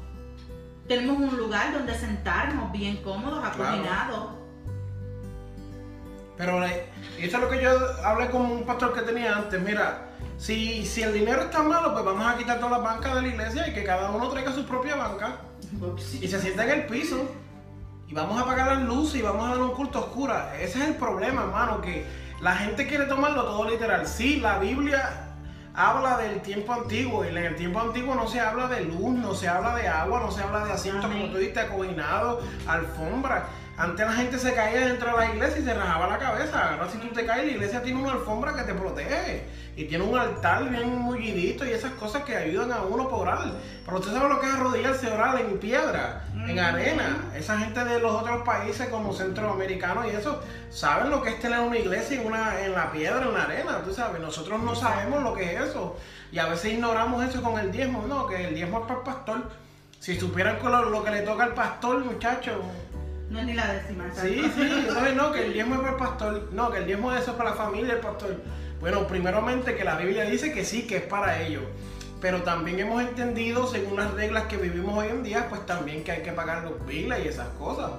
Tenemos 0.87 1.17
un 1.17 1.37
lugar 1.39 1.73
donde 1.73 1.95
sentarnos 1.95 2.71
bien 2.71 2.99
cómodos, 3.03 3.43
acoginados. 3.45 4.35
Pero 6.37 6.65
eh, 6.67 6.87
eso 7.19 7.37
es 7.37 7.43
lo 7.43 7.49
que 7.49 7.63
yo 7.63 7.71
hablé 8.05 8.31
con 8.31 8.43
un 8.43 8.65
pastor 8.67 8.93
que 8.95 9.03
tenía 9.03 9.37
antes. 9.37 9.61
Mira, 9.61 10.09
si, 10.39 10.85
si 10.85 11.03
el 11.03 11.13
dinero 11.15 11.43
está 11.43 11.63
malo, 11.63 11.93
pues 11.93 12.05
vamos 12.05 12.27
a 12.27 12.37
quitar 12.37 12.59
todas 12.59 12.73
las 12.73 12.83
bancas 12.83 13.15
de 13.15 13.23
la 13.23 13.29
iglesia 13.29 13.69
y 13.69 13.73
que 13.75 13.85
cada 13.85 14.11
uno 14.11 14.29
traiga 14.29 14.53
su 14.53 14.65
propia 14.67 14.97
banca 14.97 15.37
y 16.21 16.29
se 16.29 16.41
sienta 16.41 16.65
en 16.65 16.71
el 16.81 16.87
piso. 16.87 17.29
Y 18.09 18.15
vamos 18.15 18.39
a 18.39 18.43
apagar 18.43 18.77
las 18.77 18.83
luces 18.83 19.21
y 19.21 19.23
vamos 19.23 19.47
a 19.47 19.51
dar 19.51 19.61
un 19.61 19.71
culto 19.71 20.01
oscuro. 20.01 20.35
Ese 20.61 20.79
es 20.81 20.89
el 20.89 20.97
problema, 20.97 21.43
hermano, 21.43 21.81
que 21.81 22.05
la 22.41 22.55
gente 22.57 22.87
quiere 22.87 23.07
tomarlo 23.07 23.45
todo 23.45 23.69
literal. 23.69 24.07
Sí, 24.07 24.41
la 24.41 24.59
Biblia 24.59 25.33
habla 25.75 26.19
del 26.19 26.43
tiempo 26.43 26.73
antiguo 26.75 27.25
y 27.25 27.29
en 27.29 27.39
el 27.39 27.57
tiempo 27.57 27.81
antiguo 27.81 28.15
no 28.15 28.29
se 28.29 28.41
habla 28.41 28.69
de 28.69 28.85
luz, 28.85 29.15
no 29.15 29.35
se 29.35 29.49
habla 29.49 29.75
de 29.77 29.89
agua, 29.89 30.21
no 30.21 30.31
se 30.31 30.43
habla 30.43 30.65
de 30.65 30.73
asientos 30.73 31.11
como 31.11 31.27
tú 31.29 31.39
dijiste, 31.39 31.61
acoginado, 31.61 32.43
alfombra. 32.67 33.47
Antes 33.77 34.07
la 34.07 34.13
gente 34.13 34.39
se 34.39 34.55
caía 34.55 34.87
dentro 34.87 35.11
de 35.11 35.17
la 35.17 35.35
iglesia 35.35 35.61
y 35.61 35.65
se 35.65 35.75
rajaba 35.75 36.07
la 36.07 36.19
cabeza. 36.19 36.75
Ahora 36.75 36.91
si 36.91 36.99
tú 36.99 37.09
te 37.09 37.25
caes, 37.25 37.47
la 37.47 37.53
iglesia 37.53 37.83
tiene 37.83 38.03
una 38.03 38.13
alfombra 38.13 38.55
que 38.55 38.63
te 38.63 38.75
protege. 38.75 39.45
Y 39.75 39.85
tiene 39.85 40.05
un 40.05 40.19
altar 40.19 40.69
bien 40.69 40.99
mullidito 40.99 41.65
y 41.65 41.71
esas 41.71 41.93
cosas 41.93 42.25
que 42.25 42.37
ayudan 42.37 42.71
a 42.73 42.83
uno 42.83 43.05
a 43.05 43.17
orar. 43.17 43.53
Pero 43.87 43.99
usted 43.99 44.13
sabe 44.13 44.29
lo 44.29 44.39
que 44.39 44.47
es 44.47 44.53
arrodillarse 44.53 45.11
orar 45.11 45.41
en 45.41 45.59
piedra, 45.59 46.25
en 46.47 46.59
arena. 46.59 47.31
Esa 47.35 47.59
gente 47.59 47.83
de 47.83 47.99
los 47.99 48.13
otros 48.13 48.43
países 48.43 48.89
como 48.89 49.15
centroamericanos 49.15 50.07
y 50.07 50.11
eso, 50.11 50.43
saben 50.71 51.09
lo 51.09 51.23
que 51.23 51.31
es 51.31 51.41
tener 51.41 51.61
una 51.61 51.79
iglesia 51.79 52.21
en, 52.21 52.27
una, 52.27 52.61
en 52.61 52.73
la 52.73 52.93
piedra, 52.93 53.25
en 53.25 53.33
la 53.33 53.45
arena. 53.45 53.79
Tú 53.83 53.95
sabes, 53.95 54.21
nosotros 54.21 54.61
no 54.61 54.75
sabemos 54.75 55.23
lo 55.23 55.33
que 55.33 55.55
es 55.55 55.61
eso. 55.63 55.97
Y 56.31 56.39
a 56.39 56.49
veces 56.49 56.75
ignoramos 56.75 57.25
eso 57.25 57.41
con 57.41 57.59
el 57.59 57.73
diezmo. 57.73 58.05
No, 58.07 58.27
que 58.27 58.49
el 58.49 58.55
diezmo 58.55 58.81
es 58.81 58.87
para 58.87 58.99
el 58.99 59.07
pastor. 59.07 59.51
Si 60.01 60.21
supieran 60.21 60.59
lo, 60.63 60.91
lo 60.91 61.03
que 61.03 61.13
le 61.13 61.23
toca 61.23 61.45
al 61.45 61.55
pastor, 61.55 62.05
muchachos 62.05 62.57
no 63.33 63.41
es 63.41 63.47
ni 63.47 63.55
la 63.55 63.73
décima. 63.73 64.05
Sí, 64.15 64.43
sí, 64.55 64.61
entonces 64.61 65.17
no, 65.17 65.33
que 65.33 65.47
el 65.47 65.53
diezmo 65.55 65.77
es 65.77 65.81
para 65.81 65.93
el 65.93 65.99
pastor. 65.99 66.49
No, 66.53 66.71
que 66.71 66.79
el 66.79 66.87
diezmo 66.87 67.13
es 67.13 67.23
eso 67.23 67.37
para 67.37 67.51
la 67.51 67.57
familia 67.57 67.95
del 67.95 68.03
pastor. 68.03 68.37
Bueno, 68.81 69.07
primeramente 69.07 69.75
que 69.75 69.85
la 69.85 69.97
Biblia 69.97 70.25
dice 70.25 70.53
que 70.53 70.65
sí, 70.65 70.87
que 70.87 70.97
es 70.97 71.03
para 71.03 71.41
ellos. 71.41 71.63
Pero 72.21 72.43
también 72.43 72.79
hemos 72.79 73.03
entendido, 73.03 73.67
según 73.67 73.97
las 73.97 74.13
reglas 74.13 74.45
que 74.45 74.57
vivimos 74.57 74.97
hoy 74.97 75.09
en 75.09 75.23
día, 75.23 75.47
pues 75.49 75.65
también 75.67 76.05
que 76.05 76.13
hay 76.13 76.23
que 76.23 76.33
pagar 76.33 76.63
los 76.63 76.87
biles 76.87 77.25
y 77.25 77.29
esas 77.29 77.49
cosas. 77.59 77.93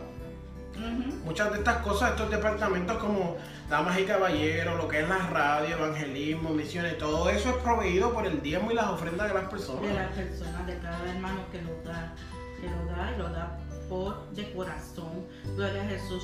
Muchas 1.26 1.52
de 1.52 1.60
estas 1.60 1.78
cosas, 1.78 2.12
estos 2.12 2.32
departamentos 2.32 2.98
como 2.98 3.38
damas 3.70 4.00
y 4.00 4.04
caballeros, 4.04 4.78
lo 4.78 4.88
que 4.88 5.02
es 5.02 5.10
la 5.10 5.18
radio, 5.30 5.78
evangelismo, 5.78 6.50
misiones, 6.50 6.98
todo 6.98 7.30
eso 7.30 7.50
es 7.50 7.56
proveído 7.58 8.14
por 8.14 8.26
el 8.26 8.42
diezmo 8.42 8.72
y 8.72 8.76
las 8.76 8.88
ofrendas 8.88 9.28
de 9.28 9.34
las 9.36 9.46
personas. 9.46 9.82
De 9.84 9.94
las 9.94 10.12
personas, 10.12 10.68
de 10.68 10.78
cada 10.78 11.14
hermano 11.14 11.42
que 11.52 11.62
lo 11.62 11.76
da, 11.84 12.14
que 12.60 12.68
lo 12.68 12.86
da 12.86 13.12
y 13.14 13.18
lo 13.20 13.30
da 13.30 13.58
de 14.32 14.52
corazón. 14.54 15.26
Gloria 15.56 15.84
a 15.84 15.86
Jesús. 15.86 16.24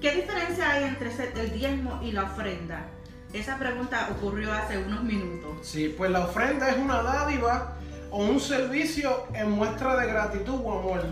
¿Qué 0.00 0.14
diferencia 0.14 0.70
hay 0.70 0.84
entre 0.84 1.10
el 1.42 1.52
diezmo 1.52 2.00
y 2.02 2.12
la 2.12 2.24
ofrenda? 2.24 2.86
Esa 3.32 3.58
pregunta 3.58 4.08
ocurrió 4.12 4.52
hace 4.52 4.78
unos 4.78 5.02
minutos. 5.02 5.58
Sí, 5.62 5.92
pues 5.96 6.10
la 6.10 6.24
ofrenda 6.24 6.70
es 6.70 6.78
una 6.78 7.02
dádiva 7.02 7.76
o 8.10 8.24
un 8.24 8.38
servicio 8.38 9.26
en 9.34 9.50
muestra 9.50 9.96
de 9.96 10.06
gratitud 10.06 10.60
o 10.62 10.78
amor. 10.78 11.04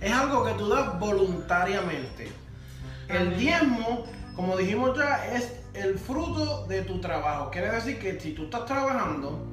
Es 0.00 0.12
algo 0.12 0.44
que 0.44 0.52
tú 0.52 0.68
das 0.68 0.98
voluntariamente. 1.00 2.30
El 3.08 3.36
diezmo, 3.36 4.04
como 4.36 4.56
dijimos 4.56 4.96
ya, 4.96 5.26
es 5.34 5.52
el 5.72 5.98
fruto 5.98 6.66
de 6.66 6.82
tu 6.82 7.00
trabajo. 7.00 7.50
Quiere 7.50 7.70
decir 7.70 7.98
que 7.98 8.20
si 8.20 8.32
tú 8.32 8.44
estás 8.44 8.66
trabajando, 8.66 9.44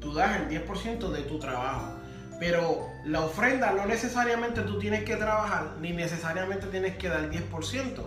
tú 0.00 0.14
das 0.14 0.36
el 0.36 0.48
10% 0.48 1.10
de 1.10 1.22
tu 1.22 1.38
trabajo. 1.38 1.98
Pero 2.38 2.88
la 3.04 3.20
ofrenda 3.22 3.72
no 3.72 3.86
necesariamente 3.86 4.60
tú 4.62 4.78
tienes 4.78 5.04
que 5.04 5.16
trabajar, 5.16 5.72
ni 5.80 5.92
necesariamente 5.92 6.66
tienes 6.66 6.96
que 6.96 7.08
dar 7.08 7.30
10%. 7.30 8.02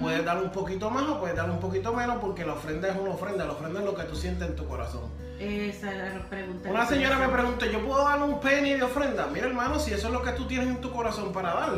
Puedes 0.00 0.24
dar 0.24 0.40
un 0.40 0.50
poquito 0.50 0.88
más 0.88 1.02
o 1.08 1.18
puedes 1.18 1.36
dar 1.36 1.50
un 1.50 1.58
poquito 1.58 1.92
menos 1.92 2.18
porque 2.20 2.44
la 2.44 2.52
ofrenda 2.52 2.88
es 2.88 2.96
una 2.96 3.10
ofrenda. 3.10 3.44
La 3.44 3.52
ofrenda 3.52 3.80
es 3.80 3.86
lo 3.86 3.94
que 3.94 4.04
tú 4.04 4.14
sientes 4.14 4.48
en 4.48 4.54
tu 4.54 4.68
corazón. 4.68 5.02
Esa 5.40 5.92
era 5.92 6.14
la 6.14 6.28
pregunta. 6.28 6.70
Una 6.70 6.86
señora 6.86 7.18
me 7.18 7.28
preguntó, 7.28 7.66
¿yo 7.66 7.84
puedo 7.84 8.04
dar 8.04 8.22
un 8.22 8.40
penny 8.40 8.74
de 8.74 8.84
ofrenda? 8.84 9.26
Mira 9.32 9.46
hermano, 9.46 9.80
si 9.80 9.92
eso 9.92 10.06
es 10.06 10.12
lo 10.12 10.22
que 10.22 10.30
tú 10.32 10.46
tienes 10.46 10.68
en 10.68 10.80
tu 10.80 10.92
corazón 10.92 11.32
para 11.32 11.54
dar. 11.54 11.72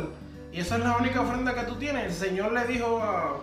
Y 0.51 0.59
esa 0.59 0.77
es 0.77 0.83
la 0.83 0.95
única 0.97 1.21
ofrenda 1.21 1.55
que 1.55 1.63
tú 1.63 1.75
tienes. 1.75 2.05
El 2.05 2.13
Señor 2.13 2.51
le 2.51 2.65
dijo 2.65 3.01
a, 3.01 3.37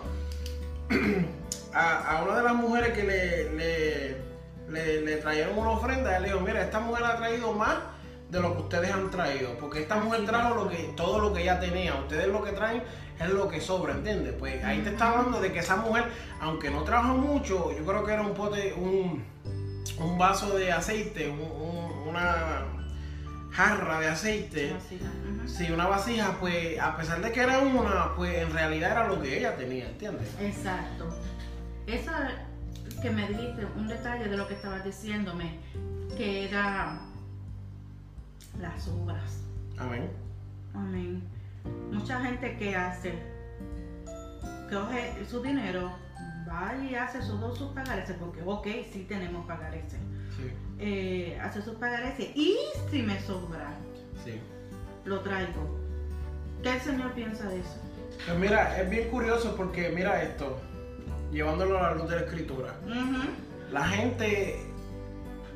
a, 1.73 2.23
una 2.23 2.37
de 2.37 2.43
las 2.43 2.55
mujeres 2.55 2.93
que 2.93 3.03
le, 3.03 4.15
le, 4.69 5.01
le, 5.01 5.17
trajeron 5.17 5.57
una 5.57 5.71
ofrenda, 5.71 6.15
él 6.15 6.23
le 6.23 6.29
dijo, 6.29 6.39
mira, 6.41 6.61
esta 6.61 6.79
mujer 6.79 7.03
ha 7.03 7.17
traído 7.17 7.51
más 7.53 7.77
de 8.29 8.39
lo 8.39 8.55
que 8.55 8.61
ustedes 8.63 8.91
han 8.91 9.09
traído, 9.11 9.57
porque 9.59 9.81
esta 9.81 9.97
mujer 9.97 10.25
trajo 10.25 10.55
lo 10.55 10.69
que, 10.69 10.93
todo 10.95 11.19
lo 11.19 11.33
que 11.33 11.43
ella 11.43 11.59
tenía, 11.59 11.95
ustedes 11.95 12.27
lo 12.27 12.43
que 12.43 12.51
traen 12.51 12.83
es 13.19 13.29
lo 13.29 13.47
que 13.47 13.61
sobra, 13.61 13.93
¿entiendes? 13.93 14.33
Pues 14.37 14.63
ahí 14.63 14.81
te 14.81 14.89
está 14.89 15.11
hablando 15.11 15.39
de 15.39 15.53
que 15.53 15.59
esa 15.59 15.77
mujer, 15.77 16.05
aunque 16.41 16.69
no 16.69 16.83
trabaja 16.83 17.13
mucho, 17.13 17.71
yo 17.77 17.85
creo 17.85 18.03
que 18.03 18.13
era 18.13 18.21
un 18.23 18.33
pote, 18.33 18.73
un, 18.73 19.23
un 19.99 20.17
vaso 20.17 20.57
de 20.57 20.71
aceite, 20.71 21.29
una 21.29 22.65
jarra 23.51 24.01
de 24.01 24.07
aceite, 24.07 24.75
sí, 25.45 25.71
una 25.71 25.87
vasija, 25.87 26.35
pues 26.39 26.77
a 26.79 26.97
pesar 26.97 27.21
de 27.21 27.31
que 27.31 27.39
era 27.39 27.59
una, 27.59 28.13
pues 28.15 28.37
en 28.37 28.51
realidad 28.51 28.91
era 28.91 29.07
lo 29.07 29.21
que 29.21 29.37
ella 29.37 29.55
tenía, 29.55 29.87
¿entiendes? 29.87 30.27
Exacto. 30.41 31.07
Esa 31.87 32.31
que 33.01 33.09
me 33.11 33.27
dijiste, 33.27 33.65
un 33.77 33.87
detalle 33.87 34.27
de 34.27 34.35
lo 34.35 34.47
que 34.47 34.55
estabas 34.55 34.83
diciéndome, 34.83 35.59
que 36.17 36.49
era 36.49 36.99
las 38.59 38.87
obras. 38.87 39.41
Amén. 39.77 40.09
Amén. 40.73 41.23
Mucha 41.91 42.19
gente 42.21 42.57
que 42.57 42.75
hace, 42.75 43.13
que 44.69 44.75
coge 44.75 45.25
su 45.25 45.41
dinero, 45.41 45.91
va 46.47 46.75
y 46.77 46.95
hace 46.95 47.19
todos 47.19 47.57
sus 47.57 47.71
pagares, 47.71 48.11
porque 48.19 48.41
ok, 48.45 48.67
sí 48.91 49.05
tenemos 49.07 49.45
pagares. 49.45 49.83
Sí. 49.91 50.51
Eh, 50.79 51.39
hace 51.41 51.61
sus 51.61 51.75
pagares 51.75 52.19
y 52.19 52.57
si 52.91 53.01
me 53.01 53.19
sobra, 53.21 53.73
sí. 54.23 54.39
lo 55.05 55.21
traigo. 55.21 55.79
¿Qué 56.61 56.73
el 56.73 56.81
Señor 56.81 57.11
piensa 57.13 57.47
de 57.49 57.59
eso? 57.59 57.79
Pues 58.25 58.39
mira, 58.39 58.81
es 58.81 58.89
bien 58.89 59.09
curioso 59.09 59.55
porque 59.55 59.89
mira 59.89 60.21
esto, 60.23 60.59
llevándolo 61.31 61.77
a 61.77 61.83
la 61.83 61.95
luz 61.95 62.09
de 62.09 62.15
la 62.15 62.21
escritura. 62.23 62.75
La 63.71 63.87
gente 63.87 64.64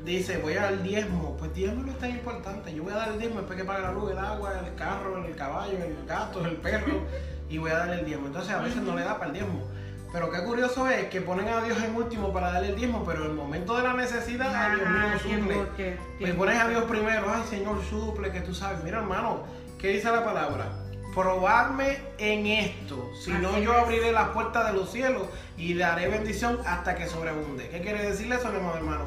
dice 0.04 0.38
voy 0.38 0.54
a 0.54 0.62
dar 0.62 0.82
diezmo, 0.82 1.36
pues 1.38 1.54
diezmo 1.54 1.82
no 1.82 1.92
es 1.92 1.98
tan 1.98 2.10
importante. 2.10 2.74
Yo 2.74 2.82
voy 2.82 2.92
a 2.92 2.96
dar 2.96 3.08
el 3.10 3.18
diezmo 3.18 3.38
después 3.38 3.58
que 3.58 3.64
pague 3.64 3.82
la 3.82 3.92
luz, 3.92 4.10
el 4.10 4.18
agua, 4.18 4.60
el 4.66 4.74
carro, 4.74 5.24
el 5.24 5.34
caballo, 5.36 5.78
el 5.78 6.06
gato, 6.06 6.44
el 6.44 6.56
perro, 6.56 7.00
y 7.48 7.58
voy 7.58 7.70
a 7.70 7.78
dar 7.78 7.90
el 7.90 8.04
diezmo. 8.04 8.26
Entonces 8.26 8.52
a 8.52 8.60
veces 8.60 8.82
no 8.82 8.96
le 8.96 9.02
da 9.02 9.14
para 9.14 9.26
el 9.26 9.32
diezmo. 9.34 9.66
Pero 10.12 10.30
qué 10.30 10.42
curioso 10.42 10.88
es 10.88 11.06
que 11.06 11.20
ponen 11.20 11.48
a 11.48 11.62
Dios 11.62 11.80
en 11.82 11.94
último 11.94 12.32
para 12.32 12.52
darle 12.52 12.70
el 12.70 12.76
diezmo, 12.76 13.04
pero 13.06 13.24
en 13.24 13.30
el 13.30 13.36
momento 13.36 13.76
de 13.76 13.84
la 13.84 13.94
necesidad, 13.94 14.52
a 14.52 14.74
Dios 14.74 14.88
mío 14.88 15.18
suple. 15.38 15.96
Me 16.18 16.34
pones 16.34 16.58
a 16.58 16.68
Dios 16.68 16.84
primero, 16.84 17.26
ay 17.32 17.42
Señor, 17.48 17.78
suple, 17.88 18.32
que 18.32 18.40
tú 18.40 18.52
sabes. 18.52 18.82
Mira 18.82 18.98
hermano, 18.98 19.44
¿qué 19.78 19.88
dice 19.88 20.10
la 20.10 20.24
palabra? 20.24 20.66
probarme 21.14 21.98
en 22.18 22.46
esto, 22.46 23.10
si 23.20 23.32
no 23.32 23.58
yo 23.58 23.72
abriré 23.72 24.12
las 24.12 24.28
puertas 24.28 24.66
de 24.66 24.78
los 24.78 24.90
cielos 24.90 25.24
y 25.56 25.74
daré 25.74 26.08
bendición 26.08 26.58
hasta 26.64 26.94
que 26.94 27.06
sobreabunde. 27.06 27.68
¿Qué 27.68 27.80
quiere 27.80 28.08
decirle 28.08 28.36
eso, 28.36 28.48
hermano? 28.48 29.06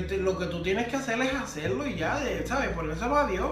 Que 0.00 0.16
lo 0.16 0.38
que 0.38 0.46
tú 0.46 0.62
tienes 0.62 0.88
que 0.88 0.96
hacer 0.96 1.20
es 1.20 1.34
hacerlo 1.34 1.86
y 1.86 1.96
ya, 1.96 2.18
¿sabes? 2.46 2.70
Ponérselo 2.70 3.16
a 3.16 3.26
Dios 3.26 3.50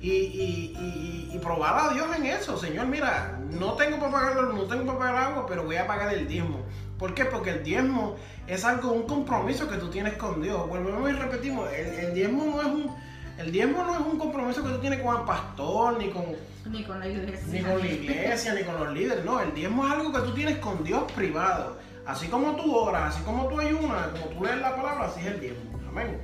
y, 0.00 0.10
y, 0.10 1.30
y, 1.32 1.38
probar 1.38 1.90
a 1.90 1.94
Dios 1.94 2.06
en 2.16 2.26
eso. 2.26 2.58
Señor, 2.58 2.86
mira, 2.86 3.38
no 3.58 3.72
tengo 3.72 3.98
para 3.98 4.12
pagar, 4.12 4.44
no 4.54 4.64
tengo 4.64 4.84
para 4.84 4.98
pagar 4.98 5.32
agua, 5.32 5.46
pero 5.48 5.64
voy 5.64 5.76
a 5.76 5.86
pagar 5.86 6.12
el 6.12 6.28
diezmo. 6.28 6.60
¿Por 6.98 7.14
qué? 7.14 7.24
Porque 7.24 7.50
el 7.50 7.64
diezmo 7.64 8.16
es 8.46 8.64
algo, 8.64 8.92
un 8.92 9.04
compromiso 9.04 9.68
que 9.68 9.76
tú 9.76 9.88
tienes 9.88 10.14
con 10.14 10.42
Dios. 10.42 10.68
Volvemos 10.68 11.08
y 11.08 11.12
repetimos, 11.14 11.70
el, 11.72 12.12
diezmo 12.14 12.44
no 12.44 12.60
es 12.60 12.66
un, 12.66 12.96
el 13.38 13.50
diezmo 13.50 13.82
no 13.84 13.94
es 13.94 14.00
un 14.00 14.18
compromiso 14.18 14.62
que 14.62 14.70
tú 14.70 14.78
tienes 14.78 15.00
con 15.00 15.16
el 15.16 15.22
pastor, 15.22 15.98
ni 15.98 16.10
con, 16.10 16.24
ni 16.70 16.84
con 16.84 17.00
la 17.00 17.08
iglesia, 17.08 17.46
ni 17.50 17.60
con 17.62 17.78
la 17.78 17.86
iglesia, 17.86 18.54
ni 18.54 18.62
con 18.62 18.74
los 18.74 18.92
líderes. 18.92 19.24
No, 19.24 19.40
el 19.40 19.54
diezmo 19.54 19.86
es 19.86 19.92
algo 19.92 20.12
que 20.12 20.20
tú 20.20 20.34
tienes 20.34 20.58
con 20.58 20.84
Dios 20.84 21.10
privado. 21.12 21.76
Así 22.04 22.26
como 22.28 22.56
tú 22.56 22.74
oras, 22.74 23.14
así 23.14 23.22
como 23.22 23.48
tú 23.48 23.60
ayunas, 23.60 24.08
como 24.08 24.26
tú 24.26 24.44
lees 24.44 24.58
la 24.60 24.74
palabra, 24.74 25.06
así 25.06 25.20
es 25.20 25.26
el 25.26 25.40
diezmo. 25.40 25.67
Amén. 25.98 26.20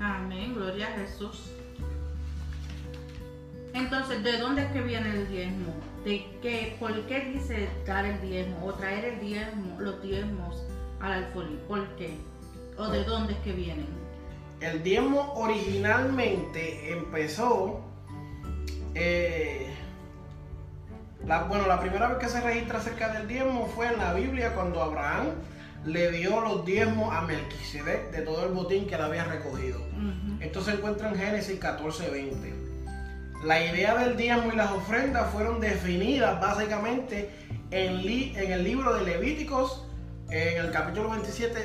Amén, 0.00 0.54
gloria 0.54 0.86
a 0.88 0.92
Jesús. 0.92 1.50
Entonces, 3.74 4.24
¿de 4.24 4.38
dónde 4.38 4.62
es 4.62 4.72
que 4.72 4.80
viene 4.80 5.10
el 5.10 5.28
diezmo? 5.28 5.74
¿De 6.02 6.24
qué, 6.40 6.76
¿Por 6.80 7.06
qué 7.06 7.20
dice 7.20 7.68
dar 7.86 8.06
el 8.06 8.18
diezmo 8.22 8.64
o 8.64 8.72
traer 8.72 9.04
el 9.04 9.20
diezmo, 9.20 9.78
los 9.80 10.02
diezmos 10.02 10.64
al 11.00 11.12
alfolí? 11.12 11.58
¿Por 11.68 11.86
qué? 11.96 12.16
¿O 12.78 12.88
de 12.88 13.04
dónde 13.04 13.34
es 13.34 13.38
que 13.40 13.52
vienen? 13.52 13.88
El 14.60 14.82
diezmo 14.82 15.34
originalmente 15.34 16.92
empezó. 16.92 17.80
Eh, 18.94 19.74
bueno, 21.48 21.66
la 21.66 21.78
primera 21.80 22.08
vez 22.08 22.18
que 22.18 22.28
se 22.28 22.40
registra 22.40 22.78
acerca 22.78 23.10
del 23.10 23.28
diezmo 23.28 23.66
fue 23.66 23.88
en 23.88 23.98
la 23.98 24.14
Biblia 24.14 24.54
cuando 24.54 24.82
Abraham 24.82 25.26
le 25.88 26.10
dio 26.12 26.40
los 26.40 26.64
diezmos 26.64 27.14
a 27.14 27.22
Melquisedec 27.22 28.10
de 28.10 28.22
todo 28.22 28.44
el 28.44 28.52
botín 28.52 28.86
que 28.86 28.94
él 28.94 29.00
había 29.00 29.24
recogido. 29.24 29.80
Esto 30.40 30.62
se 30.62 30.72
encuentra 30.72 31.08
en 31.08 31.16
Génesis 31.16 31.58
14, 31.58 32.10
20. 32.10 32.54
La 33.44 33.64
idea 33.64 33.96
del 33.96 34.16
diezmo 34.16 34.52
y 34.52 34.56
las 34.56 34.70
ofrendas 34.70 35.30
fueron 35.32 35.60
definidas 35.60 36.40
básicamente 36.40 37.30
en, 37.70 38.00
en 38.00 38.52
el 38.52 38.64
libro 38.64 38.94
de 38.94 39.04
Levíticos, 39.04 39.84
en 40.30 40.64
el 40.64 40.70
capítulo 40.70 41.10
27, 41.10 41.58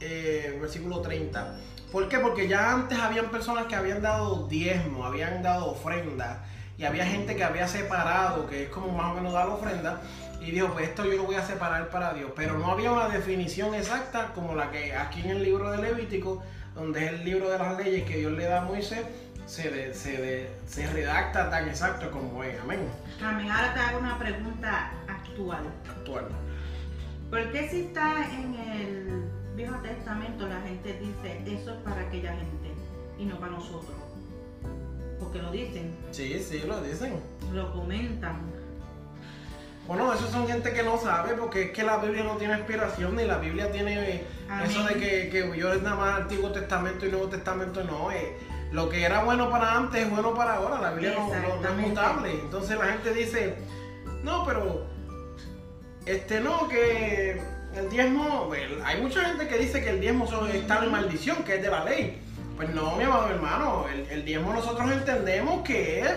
eh, 0.00 0.58
versículo 0.60 1.00
30. 1.00 1.56
¿Por 1.90 2.08
qué? 2.08 2.18
Porque 2.18 2.48
ya 2.48 2.72
antes 2.72 2.98
habían 2.98 3.30
personas 3.30 3.66
que 3.66 3.74
habían 3.74 4.02
dado 4.02 4.46
diezmo, 4.46 5.04
habían 5.04 5.42
dado 5.42 5.70
ofrenda 5.70 6.44
y 6.76 6.84
había 6.84 7.06
gente 7.06 7.34
que 7.34 7.44
había 7.44 7.66
separado, 7.66 8.46
que 8.46 8.64
es 8.64 8.68
como 8.68 8.88
más 8.88 9.12
o 9.12 9.14
menos 9.14 9.32
dar 9.32 9.48
ofrenda 9.48 10.00
y 10.40 10.50
dijo, 10.52 10.68
pues 10.72 10.88
esto 10.88 11.04
yo 11.04 11.16
lo 11.16 11.24
voy 11.24 11.34
a 11.36 11.44
separar 11.44 11.90
para 11.90 12.14
Dios. 12.14 12.30
Pero 12.34 12.58
no 12.58 12.70
había 12.70 12.90
una 12.92 13.08
definición 13.08 13.74
exacta 13.74 14.32
como 14.34 14.54
la 14.54 14.70
que 14.70 14.94
aquí 14.94 15.20
en 15.20 15.30
el 15.30 15.42
libro 15.42 15.70
de 15.70 15.78
Levítico, 15.78 16.42
donde 16.74 17.04
es 17.06 17.12
el 17.12 17.24
libro 17.24 17.50
de 17.50 17.58
las 17.58 17.76
leyes 17.76 18.04
que 18.08 18.16
Dios 18.18 18.32
le 18.32 18.44
da 18.44 18.62
a 18.62 18.64
Moisés, 18.64 19.04
se, 19.46 19.92
se, 19.94 20.48
se 20.66 20.86
redacta 20.92 21.50
tan 21.50 21.68
exacto 21.68 22.10
como 22.10 22.42
es. 22.44 22.58
Amén. 22.60 22.80
Amén. 23.22 23.50
Ahora 23.50 23.74
te 23.74 23.80
hago 23.80 23.98
una 23.98 24.18
pregunta 24.18 24.92
actual. 25.08 25.64
actual. 25.88 26.28
Porque 27.28 27.68
si 27.68 27.80
está 27.82 28.26
en 28.32 28.54
el 28.54 29.24
Viejo 29.56 29.76
Testamento, 29.82 30.46
la 30.48 30.60
gente 30.62 30.98
dice 31.00 31.42
eso 31.46 31.74
es 31.74 31.80
para 31.82 32.00
aquella 32.02 32.30
gente 32.34 32.70
y 33.18 33.24
no 33.26 33.38
para 33.38 33.52
nosotros? 33.52 33.94
Porque 35.18 35.38
lo 35.42 35.50
dicen, 35.50 35.94
Sí, 36.12 36.38
sí, 36.42 36.62
lo 36.66 36.80
dicen. 36.80 37.20
lo 37.52 37.72
comentan. 37.72 38.40
Bueno, 39.90 40.14
eso 40.14 40.30
son 40.30 40.46
gente 40.46 40.72
que 40.72 40.84
no 40.84 40.98
sabe 40.98 41.34
porque 41.34 41.62
es 41.64 41.70
que 41.72 41.82
la 41.82 41.96
Biblia 41.96 42.22
no 42.22 42.36
tiene 42.36 42.54
inspiración 42.56 43.16
ni 43.16 43.24
la 43.24 43.38
Biblia 43.38 43.72
tiene 43.72 44.22
Amén. 44.48 44.70
eso 44.70 44.84
de 44.84 44.94
que, 44.94 45.28
que 45.30 45.52
yo 45.58 45.72
es 45.72 45.82
nada 45.82 45.96
más 45.96 46.20
Antiguo 46.20 46.52
Testamento 46.52 47.06
y 47.06 47.10
Nuevo 47.10 47.26
Testamento, 47.26 47.82
no. 47.82 48.12
eh, 48.12 48.36
lo 48.70 48.88
que 48.88 49.02
era 49.02 49.24
bueno 49.24 49.50
para 49.50 49.76
antes 49.76 50.02
es 50.04 50.08
bueno 50.08 50.32
para 50.32 50.54
ahora, 50.54 50.80
la 50.80 50.92
Biblia 50.92 51.14
no, 51.18 51.26
no- 51.26 51.60
no 51.60 51.68
es 51.68 51.76
mutable. 51.88 52.30
Entonces 52.30 52.78
la 52.78 52.84
gente 52.84 53.12
dice, 53.12 53.56
no, 54.22 54.44
pero 54.46 54.86
este 56.06 56.38
no, 56.38 56.68
que 56.68 57.42
el 57.74 57.90
diezmo, 57.90 58.46
well, 58.48 58.80
hay 58.84 59.02
mucha 59.02 59.24
gente 59.24 59.48
que 59.48 59.58
dice 59.58 59.82
que 59.82 59.90
el 59.90 60.00
diezmo 60.00 60.24
está 60.52 60.84
en 60.84 60.92
maldición, 60.92 61.42
que 61.42 61.56
es 61.56 61.62
de 61.62 61.68
la 61.68 61.84
ley. 61.84 62.22
Pues 62.56 62.70
no, 62.72 62.94
mi 62.94 63.02
amado 63.02 63.28
hermano, 63.28 63.86
el, 63.92 64.06
el 64.08 64.24
diezmo 64.24 64.52
nosotros 64.52 64.88
entendemos 64.92 65.64
que 65.64 66.02
es 66.02 66.12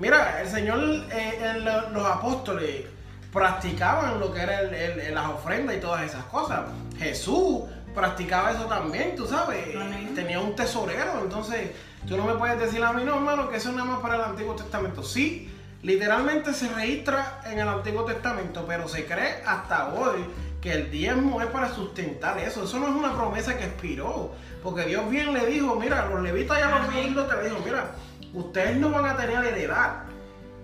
Mira, 0.00 0.40
el 0.40 0.48
Señor, 0.48 0.80
eh, 1.12 1.60
lo- 1.62 1.90
los 1.90 2.06
apóstoles 2.06 2.86
practicaban 3.32 4.18
lo 4.18 4.32
que 4.32 4.40
era 4.40 4.60
el- 4.60 4.74
el- 4.74 5.00
el- 5.00 5.14
las 5.14 5.28
ofrendas 5.28 5.76
y 5.76 5.80
todas 5.80 6.02
esas 6.02 6.24
cosas. 6.24 6.60
Jesús 6.98 7.60
practicaba 7.94 8.50
eso 8.50 8.64
también, 8.64 9.14
tú 9.14 9.26
sabes. 9.26 9.76
Amén. 9.76 10.12
Tenía 10.14 10.40
un 10.40 10.56
tesorero, 10.56 11.20
entonces 11.22 11.70
tú 12.08 12.16
no 12.16 12.24
me 12.24 12.34
puedes 12.34 12.58
decir 12.58 12.82
a 12.82 12.92
mí, 12.92 13.04
no, 13.04 13.16
hermano, 13.16 13.48
que 13.50 13.56
eso 13.58 13.68
es 13.70 13.76
nada 13.76 13.88
más 13.88 14.00
para 14.00 14.16
el 14.16 14.22
Antiguo 14.22 14.54
Testamento. 14.54 15.02
Sí, 15.02 15.52
literalmente 15.82 16.54
se 16.54 16.68
registra 16.70 17.40
en 17.44 17.58
el 17.58 17.68
Antiguo 17.68 18.04
Testamento, 18.04 18.64
pero 18.66 18.88
se 18.88 19.04
cree 19.06 19.42
hasta 19.46 19.88
hoy 19.92 20.24
que 20.60 20.72
el 20.72 20.90
diezmo 20.90 21.40
es 21.40 21.46
para 21.48 21.68
sustentar 21.74 22.38
eso. 22.38 22.64
Eso 22.64 22.78
no 22.78 22.88
es 22.88 22.94
una 22.94 23.14
promesa 23.14 23.56
que 23.56 23.64
expiró, 23.64 24.32
porque 24.62 24.84
Dios 24.86 25.08
bien 25.10 25.32
le 25.32 25.46
dijo, 25.46 25.76
mira, 25.76 26.06
los 26.06 26.20
levitas 26.22 26.58
y 26.58 26.62
a 26.62 26.70
los 26.78 26.86
sacerdotes 26.86 27.38
le 27.42 27.44
dijo, 27.50 27.62
mira, 27.64 27.90
ustedes 28.34 28.76
no 28.76 28.90
van 28.90 29.06
a 29.06 29.16
tener 29.16 29.44
heredad. 29.44 30.04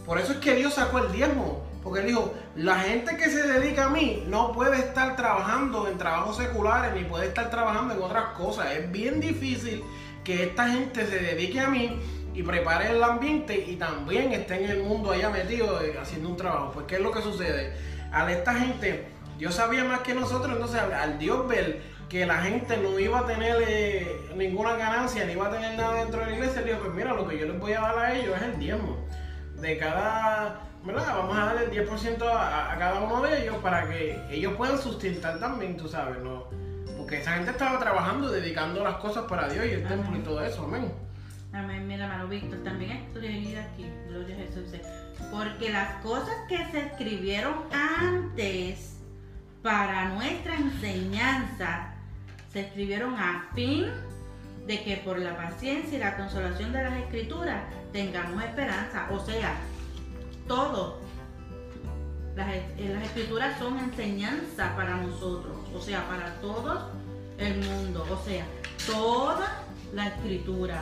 Por 0.05 0.19
eso 0.19 0.33
es 0.33 0.39
que 0.39 0.55
Dios 0.55 0.75
sacó 0.75 0.99
el 0.99 1.13
diezmo. 1.13 1.67
Porque 1.83 2.01
él 2.01 2.07
dijo, 2.07 2.35
la 2.57 2.81
gente 2.81 3.17
que 3.17 3.31
se 3.31 3.47
dedica 3.47 3.85
a 3.85 3.89
mí 3.91 4.25
no 4.27 4.51
puede 4.53 4.79
estar 4.79 5.15
trabajando 5.15 5.87
en 5.87 5.97
trabajos 5.97 6.37
seculares 6.37 6.93
ni 6.95 7.05
puede 7.09 7.29
estar 7.29 7.49
trabajando 7.49 7.95
en 7.95 8.03
otras 8.03 8.37
cosas. 8.37 8.73
Es 8.73 8.91
bien 8.91 9.21
difícil 9.21 9.85
que 10.25 10.43
esta 10.43 10.69
gente 10.69 11.07
se 11.07 11.21
dedique 11.21 11.61
a 11.61 11.69
mí 11.69 12.01
y 12.35 12.43
prepare 12.43 12.91
el 12.91 13.03
ambiente 13.03 13.65
y 13.69 13.77
también 13.77 14.33
esté 14.33 14.65
en 14.65 14.71
el 14.71 14.83
mundo 14.83 15.13
allá 15.13 15.31
metido 15.31 15.81
eh, 15.81 15.97
haciendo 15.97 16.29
un 16.29 16.37
trabajo. 16.37 16.73
Pues 16.75 16.87
¿qué 16.87 16.97
es 16.97 17.01
lo 17.01 17.13
que 17.13 17.23
sucede? 17.23 17.73
Al 18.11 18.31
esta 18.31 18.55
gente, 18.55 19.07
Dios 19.39 19.55
sabía 19.55 19.85
más 19.85 20.01
que 20.01 20.13
nosotros, 20.13 20.55
entonces 20.55 20.81
al 20.81 21.19
Dios 21.21 21.47
ver 21.47 21.81
que 22.09 22.25
la 22.25 22.39
gente 22.43 22.77
no 22.77 22.99
iba 22.99 23.21
a 23.21 23.27
tener 23.27 23.57
eh, 23.67 24.31
ninguna 24.37 24.77
ganancia, 24.77 25.25
ni 25.25 25.33
iba 25.33 25.49
a 25.49 25.51
tener 25.51 25.77
nada 25.77 25.95
dentro 25.95 26.21
de 26.21 26.27
la 26.27 26.33
iglesia, 26.37 26.61
él 26.61 26.67
dijo, 26.67 26.79
pues 26.81 26.95
mira, 26.95 27.15
lo 27.15 27.27
que 27.27 27.39
yo 27.39 27.47
les 27.47 27.59
voy 27.59 27.73
a 27.73 27.81
dar 27.81 27.99
a 27.99 28.15
ellos 28.15 28.37
es 28.37 28.43
el 28.43 28.59
diezmo. 28.59 28.97
De 29.61 29.79
cada, 29.79 30.61
¿verdad? 30.85 31.17
Vamos 31.17 31.37
a 31.37 31.47
darle 31.47 31.65
el 31.65 31.89
10% 31.89 32.23
a, 32.23 32.73
a 32.73 32.79
cada 32.79 33.01
uno 33.01 33.23
de 33.23 33.43
ellos 33.43 33.57
para 33.57 33.89
que 33.89 34.23
ellos 34.31 34.55
puedan 34.55 34.79
sustentar 34.79 35.41
también, 35.41 35.77
tú 35.77 35.89
sabes, 35.89 36.19
¿no? 36.19 36.45
Porque 36.97 37.19
esa 37.19 37.33
gente 37.33 37.51
estaba 37.51 37.79
trabajando, 37.79 38.31
dedicando 38.31 38.85
las 38.85 38.97
cosas 38.97 39.25
para 39.25 39.49
Dios 39.49 39.67
y 39.67 39.71
el 39.71 39.89
templo 39.89 40.17
y 40.17 40.21
todo 40.21 40.45
eso, 40.45 40.65
amén. 40.65 40.93
Amén, 41.53 41.89
mira, 41.89 42.05
hermano 42.05 42.29
Víctor, 42.29 42.59
también 42.63 42.93
escribí 42.93 43.57
aquí, 43.57 43.91
gloria 44.09 44.37
a 44.37 44.39
Jesús. 44.39 44.79
Porque 45.31 45.71
las 45.71 46.03
cosas 46.03 46.35
que 46.49 46.59
se 46.71 46.81
escribieron 46.81 47.55
antes 47.73 48.97
para 49.63 50.11
nuestra 50.11 50.55
enseñanza 50.55 51.96
se 52.57 52.63
escribieron 52.63 53.15
a 53.17 53.51
fin 53.55 53.85
de 54.67 54.83
que 54.83 54.97
por 55.05 55.19
la 55.19 55.37
paciencia 55.37 55.99
y 55.99 56.01
la 56.01 56.17
consolación 56.17 56.73
de 56.73 56.85
las 56.85 56.95
escrituras 57.01 57.65
tengamos 57.93 58.43
esperanza. 58.43 59.09
O 59.11 59.21
sea, 59.21 59.57
todo. 60.49 60.99
Las, 62.35 62.49
eh, 62.49 62.91
las 62.95 63.05
escrituras 63.05 63.59
son 63.59 63.79
enseñanza 63.79 64.75
para 64.75 64.97
nosotros, 64.97 65.55
o 65.75 65.81
sea, 65.83 66.09
para 66.09 66.33
todo 66.41 66.93
el 67.37 67.59
mundo. 67.59 68.07
O 68.11 68.25
sea, 68.27 68.47
toda 68.87 69.63
la 69.93 70.09
escritura. 70.09 70.81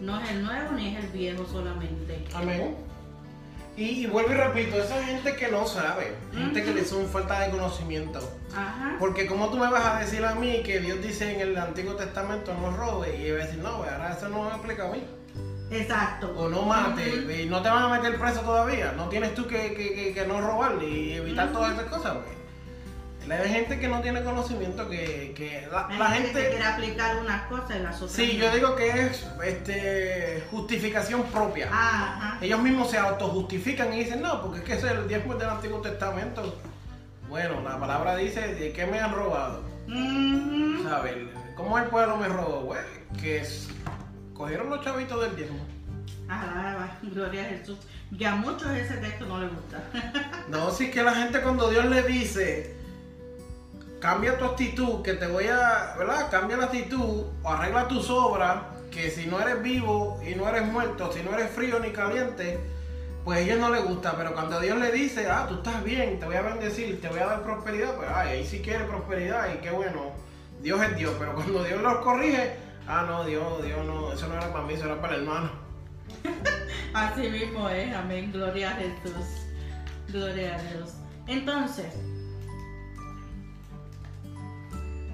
No 0.00 0.20
es 0.20 0.30
el 0.30 0.44
nuevo 0.44 0.72
ni 0.76 0.94
es 0.94 1.04
el 1.04 1.10
viejo 1.10 1.44
solamente. 1.50 2.24
Amén. 2.34 2.76
Y, 3.76 4.04
y 4.04 4.06
vuelvo 4.06 4.32
y 4.32 4.34
repito, 4.34 4.76
esa 4.82 5.02
gente 5.04 5.34
que 5.36 5.48
no 5.48 5.66
sabe, 5.66 6.14
gente 6.34 6.62
que 6.62 6.74
le 6.74 6.84
son 6.84 7.06
falta 7.08 7.40
de 7.40 7.50
conocimiento. 7.50 8.18
Ajá. 8.54 8.96
Porque 8.98 9.26
como 9.26 9.48
tú 9.48 9.56
me 9.58 9.70
vas 9.70 9.86
a 9.86 10.00
decir 10.00 10.24
a 10.24 10.34
mí 10.34 10.62
que 10.62 10.80
Dios 10.80 11.00
dice 11.02 11.32
en 11.34 11.40
el 11.40 11.56
Antiguo 11.56 11.94
Testamento 11.94 12.52
no 12.54 12.76
robe 12.76 13.16
y 13.16 13.26
yo 13.28 13.34
voy 13.34 13.42
a 13.42 13.46
decir, 13.46 13.60
no, 13.62 13.68
ahora 13.68 14.14
eso 14.16 14.28
no 14.28 14.42
me 14.44 14.50
aplica 14.50 14.86
a 14.88 14.90
mí. 14.92 15.02
Exacto. 15.70 16.34
O 16.36 16.48
no 16.48 16.62
mate, 16.62 17.20
Ujú. 17.20 17.30
y 17.30 17.46
no 17.46 17.62
te 17.62 17.68
van 17.68 17.84
a 17.84 17.88
meter 18.00 18.18
preso 18.18 18.40
todavía. 18.40 18.92
No 18.96 19.08
tienes 19.08 19.34
tú 19.34 19.46
que, 19.46 19.72
que- 19.72 19.94
que- 19.94 20.12
que 20.14 20.26
no 20.26 20.40
robar 20.40 20.82
y 20.82 21.12
evitar 21.12 21.52
todas 21.52 21.72
esas 21.74 21.84
cosas. 21.86 22.16
Pues. 22.24 22.36
La 23.28 23.36
gente 23.38 23.78
que 23.78 23.86
no 23.86 24.00
tiene 24.00 24.22
conocimiento, 24.24 24.88
que, 24.88 25.32
que 25.36 25.68
la, 25.70 25.88
la 25.96 26.06
gente 26.10 26.32
que 26.32 26.48
quiere 26.48 26.64
aplicar 26.64 27.16
unas 27.18 27.42
cosas 27.42 27.76
y 27.76 27.82
las 27.82 27.96
otras. 27.96 28.12
Sí, 28.12 28.36
yo 28.36 28.52
digo 28.54 28.74
que 28.74 28.88
es 29.06 29.26
este, 29.44 30.42
justificación 30.50 31.22
propia. 31.24 31.68
Ajá. 31.70 32.38
Ellos 32.40 32.60
mismos 32.60 32.90
se 32.90 32.98
autojustifican 32.98 33.92
y 33.92 34.04
dicen, 34.04 34.22
no, 34.22 34.42
porque 34.42 34.58
es 34.58 34.64
que 34.64 34.72
ese 34.72 34.86
es 34.86 34.92
el 34.94 35.06
diezmo 35.08 35.34
del 35.34 35.48
Antiguo 35.50 35.80
Testamento. 35.80 36.58
Bueno, 37.28 37.60
la 37.62 37.78
palabra 37.78 38.16
dice, 38.16 38.54
¿de 38.54 38.72
qué 38.72 38.86
me 38.86 38.98
han 38.98 39.12
robado? 39.14 39.62
¿Sabes? 40.82 41.14
¿Cómo 41.56 41.78
el 41.78 41.84
pueblo 41.84 42.16
me 42.16 42.26
robó? 42.28 42.62
Güey, 42.62 42.80
que 43.20 43.38
es- 43.42 43.68
cogieron 44.34 44.70
los 44.70 44.82
chavitos 44.84 45.20
del 45.20 45.36
diezmo. 45.36 45.58
Alaba, 46.28 46.96
gloria 47.02 47.42
a 47.42 47.48
Jesús. 47.50 47.78
Y 48.10 48.24
a 48.24 48.34
muchos 48.34 48.68
ese 48.72 48.94
texto 48.94 49.26
no 49.26 49.40
les 49.40 49.50
gusta. 49.54 49.82
No, 50.48 50.70
si 50.72 50.86
es 50.86 50.90
que 50.90 51.02
la 51.04 51.14
gente 51.14 51.40
cuando 51.42 51.70
Dios 51.70 51.84
le 51.84 52.02
dice, 52.02 52.74
cambia 54.00 54.38
tu 54.38 54.46
actitud, 54.46 55.02
que 55.02 55.12
te 55.12 55.26
voy 55.26 55.46
a, 55.46 55.94
¿verdad? 55.96 56.30
Cambia 56.30 56.56
la 56.56 56.64
actitud 56.64 57.24
arregla 57.44 57.86
tus 57.86 58.08
obras, 58.10 58.62
que 58.90 59.10
si 59.10 59.26
no 59.26 59.40
eres 59.40 59.62
vivo 59.62 60.20
y 60.26 60.34
no 60.34 60.48
eres 60.48 60.66
muerto, 60.66 61.12
si 61.12 61.22
no 61.22 61.32
eres 61.34 61.50
frío 61.50 61.78
ni 61.78 61.90
caliente, 61.90 62.58
pues 63.24 63.38
a 63.38 63.40
ellos 63.42 63.58
no 63.58 63.70
les 63.70 63.84
gusta. 63.84 64.16
Pero 64.16 64.32
cuando 64.32 64.58
Dios 64.58 64.78
le 64.78 64.90
dice, 64.90 65.28
ah, 65.28 65.46
tú 65.48 65.56
estás 65.56 65.84
bien, 65.84 66.18
te 66.18 66.26
voy 66.26 66.36
a 66.36 66.42
bendecir, 66.42 67.00
te 67.00 67.08
voy 67.08 67.20
a 67.20 67.26
dar 67.26 67.42
prosperidad, 67.42 67.94
pues 67.94 68.08
ay, 68.12 68.28
ahí 68.30 68.46
sí 68.46 68.60
quiere 68.60 68.84
prosperidad 68.84 69.54
y 69.54 69.58
qué 69.58 69.70
bueno, 69.70 70.12
Dios 70.62 70.82
es 70.82 70.96
Dios. 70.96 71.14
Pero 71.18 71.34
cuando 71.34 71.62
Dios 71.62 71.80
los 71.82 71.98
corrige, 71.98 72.56
ah, 72.88 73.04
no, 73.06 73.24
Dios, 73.24 73.62
Dios 73.62 73.84
no, 73.86 74.12
eso 74.12 74.26
no 74.28 74.34
era 74.34 74.50
para 74.50 74.64
mí, 74.64 74.74
eso 74.74 74.86
era 74.86 75.00
para 75.00 75.14
el 75.14 75.22
hermano. 75.22 75.50
Así 76.94 77.28
mismo 77.28 77.68
es, 77.68 77.94
amén, 77.94 78.32
gloria 78.32 78.70
a 78.70 78.74
Jesús. 78.74 79.46
Gloria 80.08 80.56
a 80.56 80.62
Dios. 80.62 80.94
Entonces, 81.28 81.94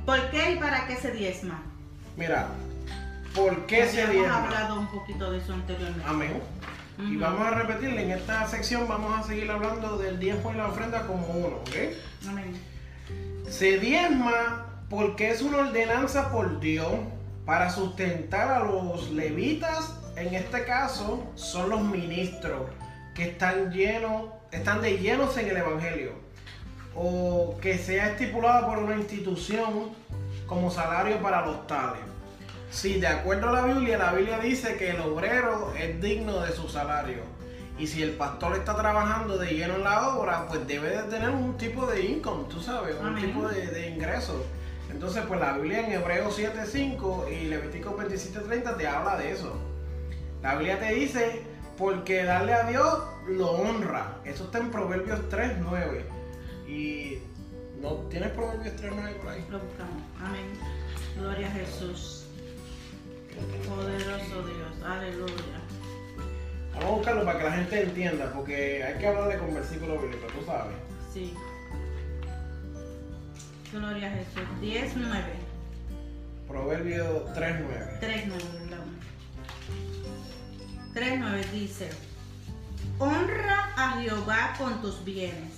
¿por 0.06 0.30
qué 0.30 0.52
y 0.52 0.56
para 0.56 0.86
qué 0.86 0.96
se 0.96 1.10
diezma? 1.10 1.62
Mira, 2.16 2.48
¿por 3.34 3.66
qué 3.66 3.86
se 3.86 4.02
Hemos 4.02 4.14
diezma? 4.14 4.44
hablado 4.44 4.80
un 4.80 4.86
poquito 4.86 5.30
de 5.30 5.38
eso 5.38 5.52
anteriormente. 5.52 6.04
Amén. 6.08 6.40
Y 6.98 7.16
vamos 7.16 7.46
a 7.46 7.50
repetirle, 7.50 8.04
en 8.04 8.12
esta 8.12 8.46
sección 8.48 8.88
vamos 8.88 9.12
a 9.18 9.22
seguir 9.22 9.50
hablando 9.50 9.98
del 9.98 10.18
diezmo 10.18 10.50
y 10.52 10.56
la 10.56 10.68
ofrenda 10.68 11.06
como 11.06 11.26
uno, 11.26 11.56
¿ok? 11.56 11.76
Amén. 12.28 12.58
Se 13.46 13.78
diezma 13.78 14.66
porque 14.88 15.30
es 15.30 15.42
una 15.42 15.58
ordenanza 15.58 16.30
por 16.32 16.58
Dios 16.58 16.88
para 17.44 17.68
sustentar 17.68 18.50
a 18.50 18.60
los 18.60 19.10
levitas, 19.10 19.94
en 20.16 20.34
este 20.34 20.64
caso 20.64 21.30
son 21.34 21.68
los 21.68 21.82
ministros 21.82 22.62
que 23.14 23.24
están 23.28 23.70
llenos, 23.72 24.30
están 24.50 24.80
de 24.80 24.96
llenos 24.96 25.36
en 25.36 25.48
el 25.48 25.56
evangelio, 25.58 26.12
o 26.96 27.56
que 27.60 27.78
sea 27.78 28.10
estipulada 28.12 28.66
por 28.66 28.78
una 28.78 28.96
institución 28.96 29.90
como 30.46 30.70
salario 30.70 31.20
para 31.20 31.44
los 31.44 31.66
tales. 31.66 32.00
Si 32.70 32.98
de 33.00 33.06
acuerdo 33.06 33.48
a 33.50 33.52
la 33.52 33.62
Biblia, 33.62 33.98
la 33.98 34.12
Biblia 34.12 34.38
dice 34.38 34.76
que 34.76 34.90
el 34.90 35.00
obrero 35.00 35.72
es 35.78 36.00
digno 36.00 36.40
de 36.40 36.52
su 36.52 36.68
salario. 36.68 37.22
Y 37.78 37.86
si 37.86 38.02
el 38.02 38.12
pastor 38.12 38.56
está 38.56 38.74
trabajando 38.74 39.36
de 39.36 39.52
lleno 39.52 39.74
en 39.76 39.84
la 39.84 40.08
obra, 40.08 40.46
pues 40.48 40.66
debe 40.66 40.88
de 40.90 41.02
tener 41.04 41.30
un 41.30 41.56
tipo 41.58 41.86
de 41.86 42.06
income, 42.06 42.44
tú 42.48 42.60
sabes, 42.60 42.96
un 42.98 43.08
Amén. 43.08 43.26
tipo 43.26 43.46
de, 43.48 43.66
de 43.66 43.90
ingreso. 43.90 44.44
Entonces, 44.90 45.24
pues 45.28 45.38
la 45.40 45.58
Biblia 45.58 45.86
en 45.86 45.92
Hebreos 45.92 46.38
7.5 46.38 47.30
y 47.30 47.48
Levítico 47.48 47.96
27.30 47.96 48.76
te 48.76 48.86
habla 48.86 49.16
de 49.16 49.32
eso. 49.32 49.54
La 50.42 50.54
Biblia 50.54 50.78
te 50.78 50.94
dice, 50.94 51.42
porque 51.76 52.24
darle 52.24 52.54
a 52.54 52.62
Dios 52.64 53.02
lo 53.28 53.50
honra. 53.50 54.16
Eso 54.24 54.44
está 54.44 54.58
en 54.58 54.70
Proverbios 54.70 55.20
3.9. 55.30 56.15
Y 56.66 57.18
no 57.80 57.94
tienes 58.10 58.30
Proverbios 58.30 58.74
3.9 58.76 59.14
por 59.16 59.28
ahí. 59.28 59.44
Lo 59.50 59.60
buscamos. 59.60 60.02
Amén. 60.20 60.52
Gloria 61.16 61.46
a 61.46 61.50
Jesús. 61.50 62.24
Poderoso 63.68 64.46
Dios. 64.46 64.82
Aleluya. 64.84 65.60
Vamos 66.72 66.84
a 66.84 66.96
buscarlo 66.96 67.24
para 67.24 67.38
que 67.38 67.44
la 67.44 67.52
gente 67.52 67.82
entienda, 67.82 68.32
porque 68.32 68.82
hay 68.82 68.98
que 68.98 69.06
hablarle 69.06 69.38
con 69.38 69.54
versículo 69.54 70.00
bíblico, 70.00 70.26
tú 70.26 70.44
sabes. 70.44 70.74
Sí. 71.12 71.34
Gloria 73.72 74.08
a 74.08 74.10
Jesús. 74.10 74.60
10, 74.60 74.96
9. 74.96 75.22
Proverbio 76.48 77.26
3.9. 77.34 78.00
3, 78.00 78.24
9, 78.26 78.44
perdón. 78.58 78.96
3, 80.94 81.18
9 81.18 81.44
dice: 81.52 81.90
Honra 82.98 83.72
a 83.76 84.00
Jehová 84.00 84.54
con 84.58 84.80
tus 84.80 85.04
bienes 85.04 85.52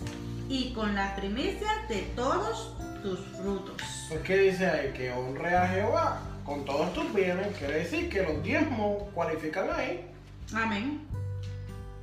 y 0.49 0.73
con 0.73 0.95
la 0.95 1.15
primicia 1.15 1.69
de 1.89 2.03
todos 2.17 2.75
tus 3.03 3.21
frutos. 3.37 3.77
Qué 4.25 4.37
dice 4.39 4.67
ahí, 4.67 4.93
que 4.93 5.13
honre 5.13 5.55
a 5.55 5.69
Jehová 5.69 6.21
con 6.45 6.65
todos 6.65 6.93
tus 6.95 7.13
bienes, 7.13 7.55
quiere 7.59 7.81
decir 7.81 8.09
que 8.09 8.23
los 8.23 8.43
diezmos 8.43 9.03
cualifican 9.15 9.69
ahí. 9.71 10.07
Amén. 10.55 11.07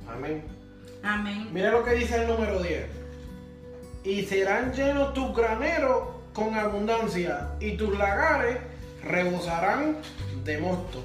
Amén. 0.08 0.44
Amén. 1.02 1.48
Mira 1.52 1.72
lo 1.72 1.84
que 1.84 1.94
dice 1.94 2.22
el 2.22 2.28
número 2.28 2.62
10. 2.62 2.86
Y 4.04 4.22
serán 4.24 4.72
llenos 4.72 5.12
tus 5.14 5.34
graneros 5.36 6.08
con 6.32 6.54
abundancia, 6.54 7.48
y 7.58 7.76
tus 7.76 7.98
lagares 7.98 8.58
rebosarán 9.02 9.96
de 10.44 10.58
mosto. 10.58 11.02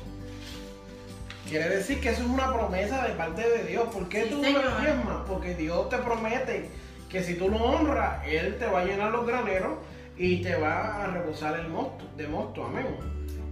Quiere 1.50 1.70
decir 1.70 2.00
que 2.00 2.10
eso 2.10 2.22
es 2.22 2.30
una 2.30 2.54
promesa 2.54 3.08
de 3.08 3.14
parte 3.16 3.42
de 3.42 3.64
Dios. 3.64 3.88
¿Por 3.92 4.08
qué 4.08 4.24
Sí, 4.24 4.30
tú 4.30 4.42
no 4.42 4.80
diezmas? 4.80 5.18
Porque 5.28 5.56
Dios 5.56 5.90
te 5.90 5.98
promete 5.98 6.70
que 7.12 7.24
si 7.24 7.36
tú 7.36 7.50
lo 7.50 7.58
honras, 7.58 8.26
Él 8.26 8.58
te 8.58 8.66
va 8.68 8.82
a 8.82 8.86
llenar 8.86 9.12
los 9.12 9.26
graneros 9.28 9.78
y 10.18 10.42
te 10.42 10.56
va 10.56 11.04
a 11.04 11.08
rebosar 11.08 11.60
el 11.60 11.68
mosto, 11.68 12.06
de 12.18 12.28
mosto. 12.28 12.66
Amén. 12.66 12.88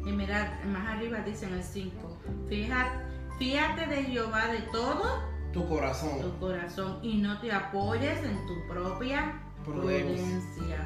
Y 0.06 0.12
mirad, 0.12 0.48
más 0.66 0.96
arriba 0.96 1.20
dice 1.20 1.46
en 1.46 1.54
el 1.56 1.64
5: 1.64 2.18
Fíjate, 2.48 2.90
fíjate 3.38 3.86
de 3.88 4.04
Jehová 4.04 4.48
de 4.48 4.60
todo 4.72 5.24
Tu 5.52 5.68
corazón. 5.68 6.22
tu 6.22 6.38
corazón 6.40 7.00
y 7.02 7.18
no 7.18 7.40
te 7.42 7.52
apoyes 7.52 8.24
en 8.24 8.38
tu 8.48 8.68
propia 8.74 9.34
Prudencia. 9.66 10.26
prudencia. 10.26 10.78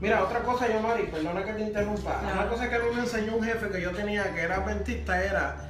Mira, 0.00 0.24
otra 0.24 0.40
cosa, 0.42 0.66
yo, 0.72 0.80
Mari, 0.80 1.02
perdona 1.12 1.44
que 1.44 1.52
te 1.52 1.60
interrumpa. 1.60 2.20
Claro. 2.20 2.40
Una 2.40 2.48
cosa 2.48 2.70
que 2.70 2.76
a 2.76 2.78
mí 2.78 2.86
me 2.94 3.00
enseñó 3.02 3.36
un 3.36 3.44
jefe 3.44 3.68
que 3.68 3.82
yo 3.82 3.90
tenía, 3.90 4.32
que 4.34 4.40
era 4.40 4.56
adventista, 4.56 5.22
era 5.22 5.68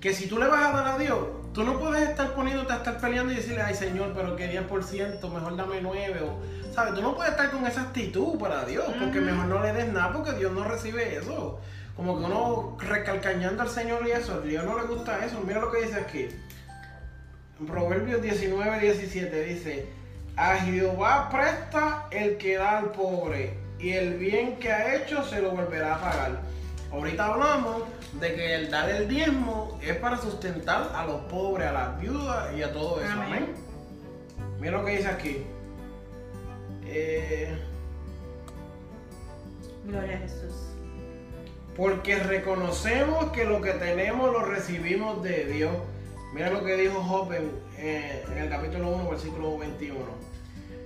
que 0.00 0.14
si 0.14 0.26
tú 0.28 0.38
le 0.38 0.46
vas 0.46 0.64
a 0.64 0.72
dar 0.72 0.86
a 0.94 0.98
Dios, 0.98 1.18
tú 1.56 1.64
no 1.64 1.78
puedes 1.78 2.06
estar 2.06 2.34
poniéndote 2.34 2.70
a 2.70 2.76
estar 2.76 3.00
peleando 3.00 3.32
y 3.32 3.36
decirle, 3.36 3.62
ay 3.62 3.74
Señor, 3.74 4.12
pero 4.14 4.36
que 4.36 4.46
10%, 4.46 5.32
mejor 5.32 5.56
dame 5.56 5.80
9, 5.80 6.20
o, 6.20 6.74
¿sabes? 6.74 6.92
Tú 6.94 7.00
no 7.00 7.16
puedes 7.16 7.32
estar 7.32 7.50
con 7.50 7.66
esa 7.66 7.80
actitud 7.80 8.38
para 8.38 8.66
Dios, 8.66 8.84
porque 9.00 9.22
mejor 9.22 9.46
no 9.46 9.62
le 9.62 9.72
des 9.72 9.90
nada, 9.90 10.12
porque 10.12 10.32
Dios 10.32 10.52
no 10.52 10.64
recibe 10.64 11.16
eso. 11.16 11.58
Como 11.96 12.18
que 12.18 12.24
uno 12.26 12.76
recalcañando 12.78 13.62
al 13.62 13.70
Señor 13.70 14.06
y 14.06 14.10
eso, 14.10 14.34
a 14.34 14.40
Dios 14.40 14.66
no 14.66 14.78
le 14.78 14.84
gusta 14.84 15.24
eso. 15.24 15.40
Mira 15.46 15.62
lo 15.62 15.72
que 15.72 15.80
dice 15.80 15.98
aquí. 15.98 16.28
Proverbios 17.66 18.20
19, 18.20 18.78
17 18.78 19.44
dice, 19.44 19.88
a 20.36 20.56
Jehová 20.56 21.30
presta 21.30 22.06
el 22.10 22.36
que 22.36 22.58
da 22.58 22.80
al 22.80 22.92
pobre, 22.92 23.58
y 23.78 23.92
el 23.92 24.18
bien 24.18 24.58
que 24.58 24.70
ha 24.70 24.94
hecho 24.96 25.24
se 25.24 25.40
lo 25.40 25.52
volverá 25.52 25.94
a 25.94 26.00
pagar. 26.02 26.32
Ahorita 26.92 27.24
hablamos 27.24 27.84
de 28.20 28.34
que 28.34 28.54
el 28.54 28.70
dar 28.70 28.88
el 28.88 29.08
diezmo 29.08 29.78
es 29.82 29.96
para 29.96 30.16
sustentar 30.16 30.90
a 30.94 31.04
los 31.04 31.22
pobres, 31.22 31.68
a 31.68 31.72
las 31.72 32.00
viudas 32.00 32.56
y 32.56 32.62
a 32.62 32.72
todo 32.72 33.00
eso. 33.00 33.12
Amén. 33.12 33.26
Amén. 33.26 33.54
Mira 34.60 34.78
lo 34.78 34.84
que 34.84 34.96
dice 34.96 35.08
aquí. 35.08 35.42
Eh, 36.86 37.56
Gloria 39.84 40.16
a 40.16 40.18
Jesús. 40.18 40.54
porque 41.76 42.18
reconocemos 42.18 43.32
que 43.32 43.44
lo 43.44 43.60
que 43.60 43.72
tenemos 43.72 44.32
lo 44.32 44.44
recibimos 44.44 45.22
de 45.22 45.44
Dios. 45.46 45.74
Mira 46.32 46.50
lo 46.50 46.64
que 46.64 46.76
dijo 46.76 47.02
Job 47.02 47.32
en, 47.32 47.50
eh, 47.78 48.24
en 48.30 48.38
el 48.38 48.48
capítulo 48.48 48.90
1, 48.90 49.10
versículo 49.10 49.58
21. 49.58 49.98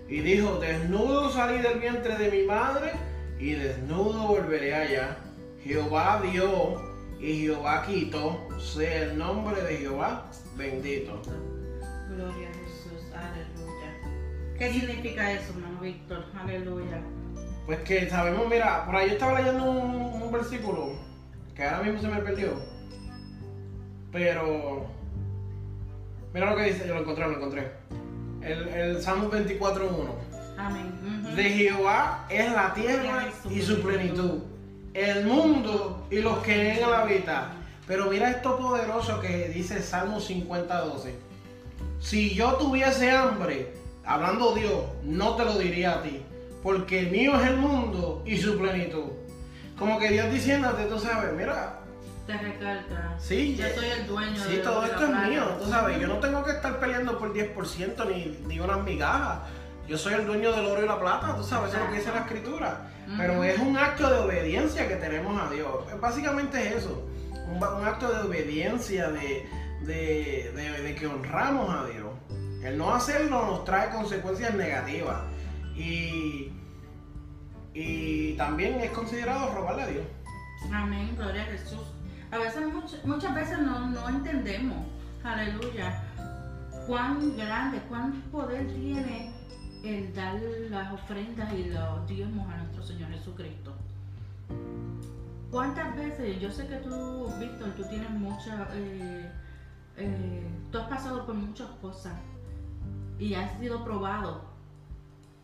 Y 0.09 0.21
dijo, 0.21 0.59
desnudo 0.59 1.31
salí 1.31 1.63
del 1.63 1.79
vientre 1.79 2.17
de 2.17 2.31
mi 2.31 2.43
madre 2.45 2.93
y 3.39 3.53
desnudo 3.53 4.27
volveré 4.27 4.75
allá. 4.75 5.17
Jehová 5.63 6.21
dio 6.23 6.90
y 7.21 7.41
Jehová 7.43 7.85
quitó, 7.87 8.49
sea 8.59 9.03
el 9.03 9.19
nombre 9.19 9.61
de 9.63 9.77
Jehová 9.77 10.27
bendito. 10.57 11.21
Gloria 12.09 12.49
a 12.49 12.55
Jesús. 12.55 13.13
Aleluya. 13.15 14.57
¿Qué 14.59 14.73
significa 14.73 15.33
eso, 15.33 15.53
hermano 15.53 15.81
Víctor? 15.81 16.25
Aleluya. 16.35 17.03
Pues 17.67 17.81
que 17.81 18.09
sabemos, 18.09 18.49
mira, 18.49 18.87
por 18.87 18.97
ahí 18.97 19.09
yo 19.09 19.13
estaba 19.15 19.39
leyendo 19.39 19.71
un, 19.71 20.23
un 20.23 20.33
versículo 20.33 20.93
que 21.55 21.63
ahora 21.63 21.83
mismo 21.83 22.01
se 22.01 22.09
me 22.09 22.23
perdió. 22.23 22.55
Pero. 24.13 24.87
Mira 26.33 26.51
lo 26.51 26.57
que 26.57 26.65
dice, 26.65 26.87
yo 26.87 26.95
lo 26.95 27.01
encontré, 27.01 27.27
lo 27.27 27.37
encontré. 27.37 27.73
El, 28.41 28.69
el 28.69 29.03
Salmo 29.03 29.31
24.1. 29.31 30.31
Amén. 30.57 31.37
De 31.37 31.45
Jehová 31.45 32.27
es 32.31 32.51
la 32.51 32.73
tierra 32.73 33.29
y 33.51 33.61
su 33.61 33.81
plenitud, 33.81 34.43
el 34.95 35.27
mundo 35.27 36.00
y 36.11 36.21
los 36.21 36.39
que 36.39 36.55
en 36.55 36.77
él 36.79 36.85
habitan. 36.85 37.61
Pero 37.87 38.07
mira 38.11 38.31
esto 38.31 38.57
poderoso 38.57 39.21
que 39.21 39.49
dice 39.49 39.83
Salmo 39.83 40.21
50.12. 40.21 41.15
Si 41.99 42.35
yo 42.35 42.55
tuviese 42.55 43.11
hambre, 43.11 43.75
hablando 44.05 44.55
Dios, 44.55 44.85
no 45.05 45.35
te 45.37 45.45
lo 45.45 45.59
diría 45.59 45.95
a 45.95 46.03
ti, 46.03 46.23
porque 46.63 47.03
mío 47.03 47.39
es 47.41 47.49
el 47.49 47.57
mundo 47.57 48.23
y 48.27 48.37
su 48.39 48.59
plenitud. 48.59 49.07
Como 49.79 49.99
que 49.99 50.11
Dios 50.11 50.31
diciéndote, 50.31 50.85
tú 50.85 50.99
sabes, 50.99 51.33
mira, 51.35 51.81
Te 52.27 52.37
recalca. 52.37 53.17
Sí, 53.19 53.57
Yo 53.57 53.67
soy 53.75 53.89
el 53.89 54.07
dueño 54.07 54.45
Sí, 54.45 54.57
de 54.57 54.59
todo 54.59 54.83
de 54.83 54.89
esto 54.89 55.07
la 55.09 55.25
es 55.25 55.31
mío, 55.31 55.45
tú 55.59 55.69
sabes, 55.69 55.99
yo 55.99 56.07
no 56.07 56.19
tengo 56.19 56.45
que 56.45 56.53
estar 56.53 56.79
peleando 56.79 57.19
por 57.19 57.33
10% 57.35 58.07
ni, 58.09 58.39
ni 58.47 58.61
unas 58.61 58.83
migajas. 58.85 59.41
Yo 59.89 59.99
soy 59.99 60.15
el 60.15 60.27
dueño 60.27 60.53
del 60.53 60.67
oro 60.67 60.85
y 60.85 60.87
la 60.87 61.01
plata, 61.01 61.35
tú 61.35 61.43
sabes, 61.43 61.71
eso 61.71 61.79
es 61.79 61.85
lo 61.85 61.91
que 61.91 61.99
dice 61.99 62.13
la 62.13 62.21
escritura. 62.21 62.91
Pero 63.17 63.43
es 63.45 63.59
un 63.59 63.77
acto 63.77 64.09
de 64.09 64.19
obediencia 64.21 64.87
que 64.89 64.97
tenemos 64.97 65.41
a 65.41 65.51
Dios. 65.51 65.69
Básicamente 66.01 66.69
es 66.69 66.77
eso, 66.85 67.07
un, 67.49 67.63
acto 67.85 68.11
de 68.13 68.29
obediencia, 68.29 69.11
de, 69.11 69.47
de- 69.83 70.53
de- 70.55 70.83
de 70.83 70.95
que 70.95 71.07
honramos 71.07 71.69
a 71.75 71.87
Dios. 71.87 72.09
El 72.63 72.77
no 72.79 72.95
hacerlo 72.95 73.47
nos 73.47 73.65
trae 73.65 73.91
consecuencias 73.91 74.55
negativas. 74.55 75.19
Y, 75.75 76.53
y 77.75 78.35
también 78.35 78.81
es 78.81 78.91
considerado 78.91 79.55
robarle 79.55 79.83
a 79.83 79.87
Dios. 79.87 80.05
Amén, 80.73 81.15
gloria 81.17 81.43
a 81.43 81.47
Jesús. 81.47 81.81
A 82.31 82.39
veces, 82.39 82.63
much- 82.67 83.03
muchas 83.05 83.35
veces 83.35 83.59
no, 83.59 83.89
no 83.91 84.09
entendemos, 84.09 84.87
aleluya, 85.25 86.03
cuán 86.87 87.37
grande, 87.37 87.79
cuán 87.89 88.13
poder 88.31 88.67
tiene 88.69 89.33
el 89.83 90.15
dar 90.15 90.35
las 90.71 90.93
ofrendas 90.93 91.53
y 91.55 91.65
los 91.65 92.07
diezmos 92.07 92.47
a 92.53 92.60
nuestro 92.81 92.97
Señor 92.97 93.11
Jesucristo. 93.13 93.75
¿Cuántas 95.51 95.95
veces, 95.97 96.41
yo 96.41 96.51
sé 96.51 96.67
que 96.67 96.77
tú, 96.77 97.29
Víctor, 97.39 97.71
tú 97.77 97.85
tienes 97.85 98.11
mucha, 98.11 98.69
eh, 98.73 99.31
eh, 99.97 100.47
tú 100.71 100.79
has 100.79 100.89
pasado 100.89 101.27
por 101.27 101.35
muchas 101.35 101.69
cosas 101.83 102.15
y 103.19 103.35
has 103.35 103.59
sido 103.59 103.85
probado 103.85 104.45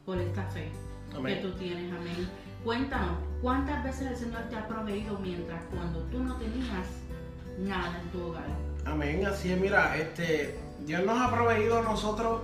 por 0.07 0.18
esta 0.18 0.44
fe 0.44 0.70
Amén. 1.14 1.37
que 1.37 1.49
tú 1.49 1.55
tienes, 1.57 1.92
amén. 1.92 2.29
Cuéntanos, 2.64 3.18
¿cuántas 3.42 3.85
veces 3.85 4.12
el 4.12 4.16
Señor 4.16 4.42
te 4.49 4.57
ha 4.57 4.66
proveído 4.66 5.18
mientras 5.18 5.62
cuando 5.64 6.01
tú 6.05 6.22
no 6.22 6.37
tenías 6.37 6.87
nada 7.59 8.01
en 8.01 8.09
tu 8.11 8.22
hogar? 8.29 8.46
Amén, 8.87 9.27
así 9.27 9.53
es, 9.53 9.61
mira, 9.61 9.96
este, 9.96 10.59
Dios 10.87 11.05
nos 11.05 11.20
ha 11.20 11.31
proveído 11.35 11.81
a 11.81 11.83
nosotros 11.83 12.42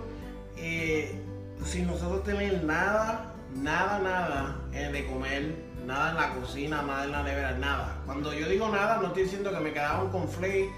eh, 0.57 1.19
sin 1.65 1.87
nosotros 1.87 2.25
tener 2.25 2.63
nada, 2.65 3.33
nada, 3.55 3.99
nada 3.99 4.57
eh, 4.73 4.91
de 4.93 5.07
comer, 5.07 5.55
nada 5.87 6.11
en 6.11 6.17
la 6.17 6.35
cocina, 6.35 6.83
nada 6.83 7.05
en 7.05 7.13
la 7.13 7.23
nevera, 7.23 7.59
nada. 7.59 7.99
Cuando 8.07 8.33
yo 8.33 8.49
digo 8.49 8.69
nada, 8.69 8.99
no 9.01 9.09
estoy 9.09 9.25
diciendo 9.25 9.51
que 9.51 9.61
me 9.61 9.73
quedaba 9.73 10.03
un 10.05 10.11
conflay 10.11 10.71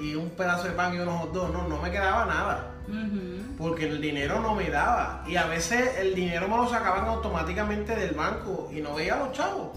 y 0.00 0.14
un 0.14 0.30
pedazo 0.30 0.64
de 0.64 0.74
pan 0.74 0.94
y 0.94 0.98
unos 0.98 1.32
dogs, 1.32 1.52
no, 1.52 1.68
no 1.68 1.80
me 1.80 1.90
quedaba 1.90 2.26
nada. 2.26 2.72
Porque 3.58 3.88
el 3.88 4.00
dinero 4.00 4.40
no 4.40 4.54
me 4.54 4.70
daba. 4.70 5.24
Y 5.26 5.36
a 5.36 5.46
veces 5.46 5.98
el 5.98 6.14
dinero 6.14 6.46
me 6.48 6.56
lo 6.56 6.68
sacaban 6.68 7.06
automáticamente 7.06 7.96
del 7.96 8.14
banco 8.14 8.70
y 8.72 8.80
no 8.80 8.94
veía 8.94 9.14
a 9.14 9.18
los 9.18 9.32
chavos. 9.32 9.70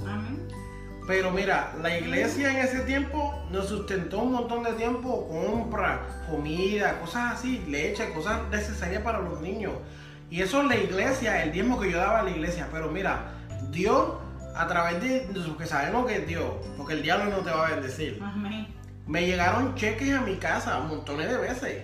Pero 1.08 1.32
mira, 1.32 1.74
la 1.82 1.98
iglesia 1.98 2.52
en 2.52 2.58
ese 2.58 2.82
tiempo 2.82 3.42
nos 3.50 3.68
sustentó 3.68 4.20
un 4.20 4.34
montón 4.34 4.62
de 4.62 4.74
tiempo, 4.74 5.28
compra, 5.28 6.02
comida, 6.30 7.00
cosas 7.00 7.34
así, 7.34 7.66
leche, 7.68 8.14
cosas 8.14 8.42
necesarias 8.52 9.02
para 9.02 9.20
los 9.20 9.42
niños. 9.42 9.74
Y 10.30 10.42
eso 10.42 10.62
es 10.62 10.68
la 10.68 10.76
iglesia, 10.76 11.44
el 11.44 11.52
diezmo 11.52 11.80
que 11.80 11.92
yo 11.92 11.98
daba 11.98 12.20
a 12.20 12.24
la 12.24 12.30
iglesia. 12.32 12.68
Pero 12.72 12.90
mira, 12.90 13.32
Dios, 13.72 14.12
a 14.56 14.68
través 14.68 15.02
de, 15.02 15.28
lo 15.34 15.58
que 15.58 15.66
sabemos 15.66 16.06
que 16.06 16.18
es 16.18 16.28
Dios, 16.28 16.46
porque 16.78 16.94
el 16.94 17.02
diablo 17.02 17.26
no 17.26 17.38
te 17.38 17.52
va 17.52 17.68
a 17.68 17.72
bendecir, 17.72 18.20
Amén. 18.24 18.68
me 19.08 19.26
llegaron 19.26 19.76
cheques 19.76 20.14
a 20.14 20.22
mi 20.22 20.36
casa 20.38 20.80
montones 20.80 21.30
de 21.30 21.38
veces. 21.38 21.84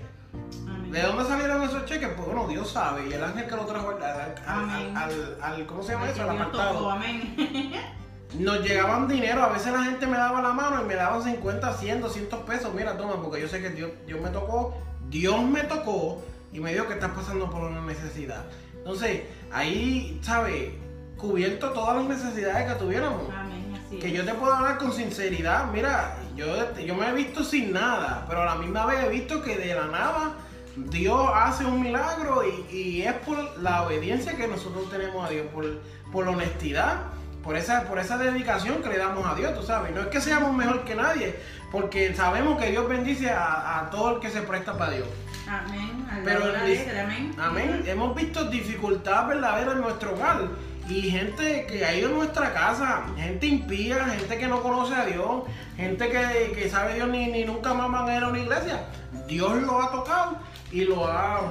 Amén. 0.68 0.92
¿De 0.92 1.02
dónde 1.02 1.24
salieron 1.26 1.64
esos 1.64 1.86
cheques? 1.86 2.10
Pues 2.16 2.28
bueno, 2.28 2.48
Dios 2.48 2.70
sabe. 2.72 3.08
Y 3.10 3.14
el 3.14 3.24
ángel 3.24 3.46
que 3.48 3.56
lo 3.56 3.66
trajo 3.66 3.90
al, 3.90 4.04
al- 4.04 4.20
al- 4.22 4.36
Amén. 4.46 4.96
al- 4.98 5.38
al- 5.42 5.66
¿cómo 5.66 5.82
se 5.82 5.94
llama 5.94 6.10
eso? 6.10 6.22
Al 6.24 6.30
apartado. 6.32 6.92
Amén. 6.92 7.36
nos 8.40 8.60
llegaban 8.62 9.08
dinero, 9.08 9.44
a 9.44 9.50
veces 9.50 9.72
la 9.72 9.84
gente 9.84 10.06
me 10.08 10.18
daba 10.18 10.42
la 10.42 10.52
mano 10.52 10.82
y 10.82 10.86
me 10.86 10.96
daban 10.96 11.24
50, 11.24 11.74
100, 11.74 12.02
200 12.02 12.40
pesos, 12.42 12.74
mira, 12.74 12.98
toma, 12.98 13.22
porque 13.22 13.40
yo 13.40 13.48
sé 13.48 13.62
que 13.62 13.70
Dios, 13.70 13.92
Dios 14.06 14.20
me 14.20 14.30
tocó, 14.30 14.76
Dios 15.10 15.42
me 15.44 15.62
tocó 15.64 16.22
y 16.56 16.60
me 16.62 16.72
dijo 16.72 16.88
que 16.88 16.94
estás 16.94 17.12
pasando 17.12 17.50
por 17.50 17.64
una 17.64 17.82
necesidad. 17.82 18.46
Entonces, 18.78 19.24
ahí, 19.52 20.20
¿sabes? 20.24 20.72
Cubierto 21.18 21.72
todas 21.72 21.98
las 21.98 22.06
necesidades 22.06 22.72
que 22.72 22.80
tuviéramos. 22.80 23.24
Amén, 23.34 23.74
así 23.86 23.98
Que 23.98 24.08
es. 24.08 24.14
yo 24.14 24.24
te 24.24 24.34
puedo 24.34 24.54
hablar 24.54 24.78
con 24.78 24.94
sinceridad, 24.94 25.70
mira, 25.72 26.18
yo, 26.36 26.46
yo 26.80 26.96
me 26.96 27.10
he 27.10 27.14
visto 27.14 27.44
sin 27.44 27.74
nada, 27.74 28.26
pero 28.28 28.42
a 28.44 28.46
la 28.46 28.56
misma 28.56 28.86
vez 28.86 29.04
he 29.04 29.10
visto 29.10 29.42
que 29.42 29.58
de 29.58 29.76
la 29.76 29.88
nada 29.88 30.36
Dios 30.78 31.30
hace 31.34 31.66
un 31.66 31.82
milagro 31.82 32.44
y, 32.48 32.74
y 32.76 33.02
es 33.02 33.14
por 33.14 33.38
la 33.60 33.84
obediencia 33.84 34.38
que 34.38 34.48
nosotros 34.48 34.90
tenemos 34.90 35.26
a 35.26 35.30
Dios, 35.30 35.48
por, 35.54 35.66
por 36.12 36.26
la 36.26 36.32
honestidad, 36.32 36.98
por 37.44 37.56
esa, 37.58 37.84
por 37.84 38.00
esa 38.00 38.18
dedicación 38.18 38.82
que 38.82 38.90
le 38.90 38.98
damos 38.98 39.26
a 39.26 39.36
Dios, 39.36 39.54
tú 39.58 39.64
sabes. 39.64 39.94
No 39.94 40.02
es 40.02 40.08
que 40.08 40.22
seamos 40.22 40.54
mejor 40.54 40.84
que 40.84 40.96
nadie, 40.96 41.36
porque 41.72 42.14
sabemos 42.16 42.60
que 42.62 42.72
Dios 42.72 42.88
bendice 42.88 43.30
a, 43.30 43.80
a 43.80 43.90
todo 43.90 44.16
el 44.16 44.20
que 44.22 44.30
se 44.30 44.42
presta 44.42 44.78
para 44.78 44.92
Dios. 44.92 45.08
Amén. 45.48 46.06
Pero 46.24 46.42
Pero 46.42 46.66
dice- 46.66 47.00
amén. 47.00 47.36
Amén. 47.38 47.84
Hemos 47.86 48.16
visto 48.16 48.46
dificultad 48.50 49.28
verdadera 49.28 49.74
en 49.74 49.82
nuestro 49.82 50.14
hogar. 50.16 50.50
Y 50.88 51.10
gente 51.10 51.66
que 51.66 51.84
ha 51.84 51.96
ido 51.96 52.10
a 52.10 52.12
nuestra 52.14 52.54
casa, 52.54 53.06
gente 53.18 53.48
impía, 53.48 54.06
gente 54.06 54.38
que 54.38 54.48
no 54.48 54.62
conoce 54.62 54.94
a 54.94 55.06
Dios, 55.06 55.44
gente 55.76 56.10
que, 56.10 56.52
que 56.56 56.70
sabe 56.70 56.94
Dios 56.94 57.10
ni, 57.10 57.28
ni 57.28 57.44
nunca 57.44 57.74
más 57.74 57.92
van 57.92 58.08
a 58.08 58.18
ir 58.18 58.24
a 58.24 58.28
una 58.28 58.40
iglesia. 58.40 58.86
Dios 59.28 59.62
lo 59.64 59.82
ha 59.82 59.92
tocado 59.92 60.38
y 60.72 60.82
lo 60.86 61.08
ha, 61.08 61.42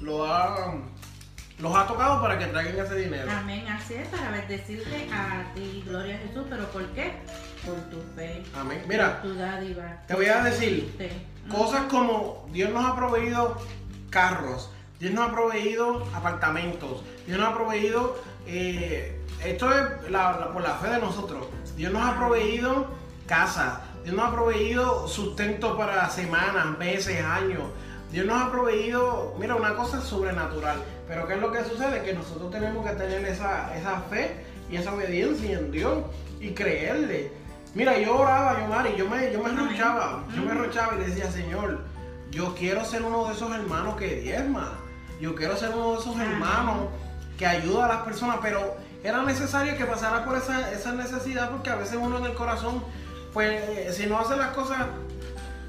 lo 0.00 0.24
ha, 0.32 0.74
los 1.58 1.74
ha 1.76 1.86
tocado 1.88 2.20
para 2.22 2.38
que 2.38 2.46
traigan 2.46 2.86
ese 2.86 2.94
dinero. 2.94 3.28
Amén, 3.36 3.66
así 3.66 3.94
es, 3.94 4.06
para 4.08 4.30
bendecirte 4.30 5.08
a 5.12 5.52
ti, 5.56 5.82
gloria 5.84 6.14
a 6.14 6.18
Jesús. 6.18 6.46
¿Pero 6.48 6.64
por 6.70 6.86
qué? 6.90 7.14
Por 7.64 7.76
tu 7.90 8.00
fe. 8.16 8.42
Amén. 8.54 8.82
Mira, 8.88 9.20
por 9.22 9.30
tu 9.32 9.36
dádiva. 9.38 10.02
te 10.06 10.14
voy 10.14 10.26
a 10.26 10.42
decir. 10.42 10.94
Cosas 11.50 11.82
como 11.90 12.46
Dios 12.52 12.70
nos 12.72 12.84
ha 12.84 12.94
proveído 12.96 13.56
carros, 14.10 14.70
Dios 15.00 15.12
nos 15.14 15.28
ha 15.28 15.32
proveído 15.32 16.04
apartamentos, 16.14 17.02
Dios 17.26 17.38
nos 17.38 17.48
ha 17.48 17.54
proveído, 17.54 18.18
eh, 18.46 19.20
esto 19.44 19.70
es 19.72 20.10
la- 20.10 20.32
la- 20.38 20.52
por 20.52 20.62
la 20.62 20.74
fe 20.74 20.88
de 20.88 20.98
nosotros, 20.98 21.46
Dios 21.76 21.92
nos 21.92 22.02
ha 22.06 22.16
proveído 22.18 22.86
casas, 23.26 23.78
Dios 24.04 24.14
nos 24.14 24.26
ha 24.28 24.32
proveído 24.32 25.08
sustento 25.08 25.76
para 25.76 26.08
semanas, 26.10 26.76
meses, 26.78 27.22
años, 27.24 27.62
Dios 28.12 28.26
nos 28.26 28.40
ha 28.42 28.50
proveído, 28.50 29.34
mira, 29.38 29.54
una 29.54 29.74
cosa 29.74 30.00
sobrenatural, 30.00 30.82
pero 31.06 31.26
¿qué 31.26 31.34
es 31.34 31.40
lo 31.40 31.52
que 31.52 31.64
sucede? 31.64 32.02
Que 32.02 32.14
nosotros 32.14 32.50
tenemos 32.50 32.86
que 32.86 32.92
tener 32.94 33.24
esa, 33.26 33.76
esa 33.76 34.00
fe 34.10 34.44
y 34.70 34.76
esa 34.76 34.92
obediencia 34.94 35.58
en 35.58 35.70
Dios 35.70 35.98
y 36.40 36.50
creerle. 36.50 37.32
Mira, 37.74 37.98
yo 37.98 38.18
oraba, 38.18 38.58
yo 38.60 38.66
Mari, 38.66 38.94
yo 38.96 39.08
me, 39.08 39.30
yo 39.32 39.40
me 39.42 39.50
Amén. 39.50 39.66
arrochaba, 39.66 40.24
yo 40.34 40.42
me 40.42 40.52
Ujú. 40.52 40.60
arrochaba 40.60 40.94
y 40.94 41.04
decía, 41.04 41.30
Señor, 41.30 41.80
yo 42.30 42.54
quiero 42.54 42.84
ser 42.84 43.02
uno 43.02 43.26
de 43.26 43.34
esos 43.34 43.52
hermanos 43.54 43.96
que 43.96 44.16
diezma, 44.20 44.72
yo 45.20 45.34
quiero 45.34 45.56
ser 45.56 45.70
uno 45.70 45.92
de 45.92 45.98
esos 46.00 46.14
Amén. 46.16 46.32
hermanos 46.32 46.76
que 47.38 47.46
ayuda 47.46 47.84
a 47.84 47.88
las 47.88 47.98
personas, 48.02 48.38
pero 48.42 48.76
era 49.04 49.22
necesario 49.22 49.76
que 49.76 49.84
pasara 49.84 50.24
por 50.24 50.36
esa, 50.36 50.72
esa 50.72 50.92
necesidad 50.92 51.50
porque 51.50 51.70
a 51.70 51.76
veces 51.76 51.98
uno 52.00 52.18
en 52.18 52.24
el 52.24 52.34
corazón, 52.34 52.82
pues 53.32 53.48
eh, 53.52 53.92
si 53.92 54.06
no 54.06 54.18
hace 54.18 54.36
las 54.36 54.48
cosas 54.48 54.78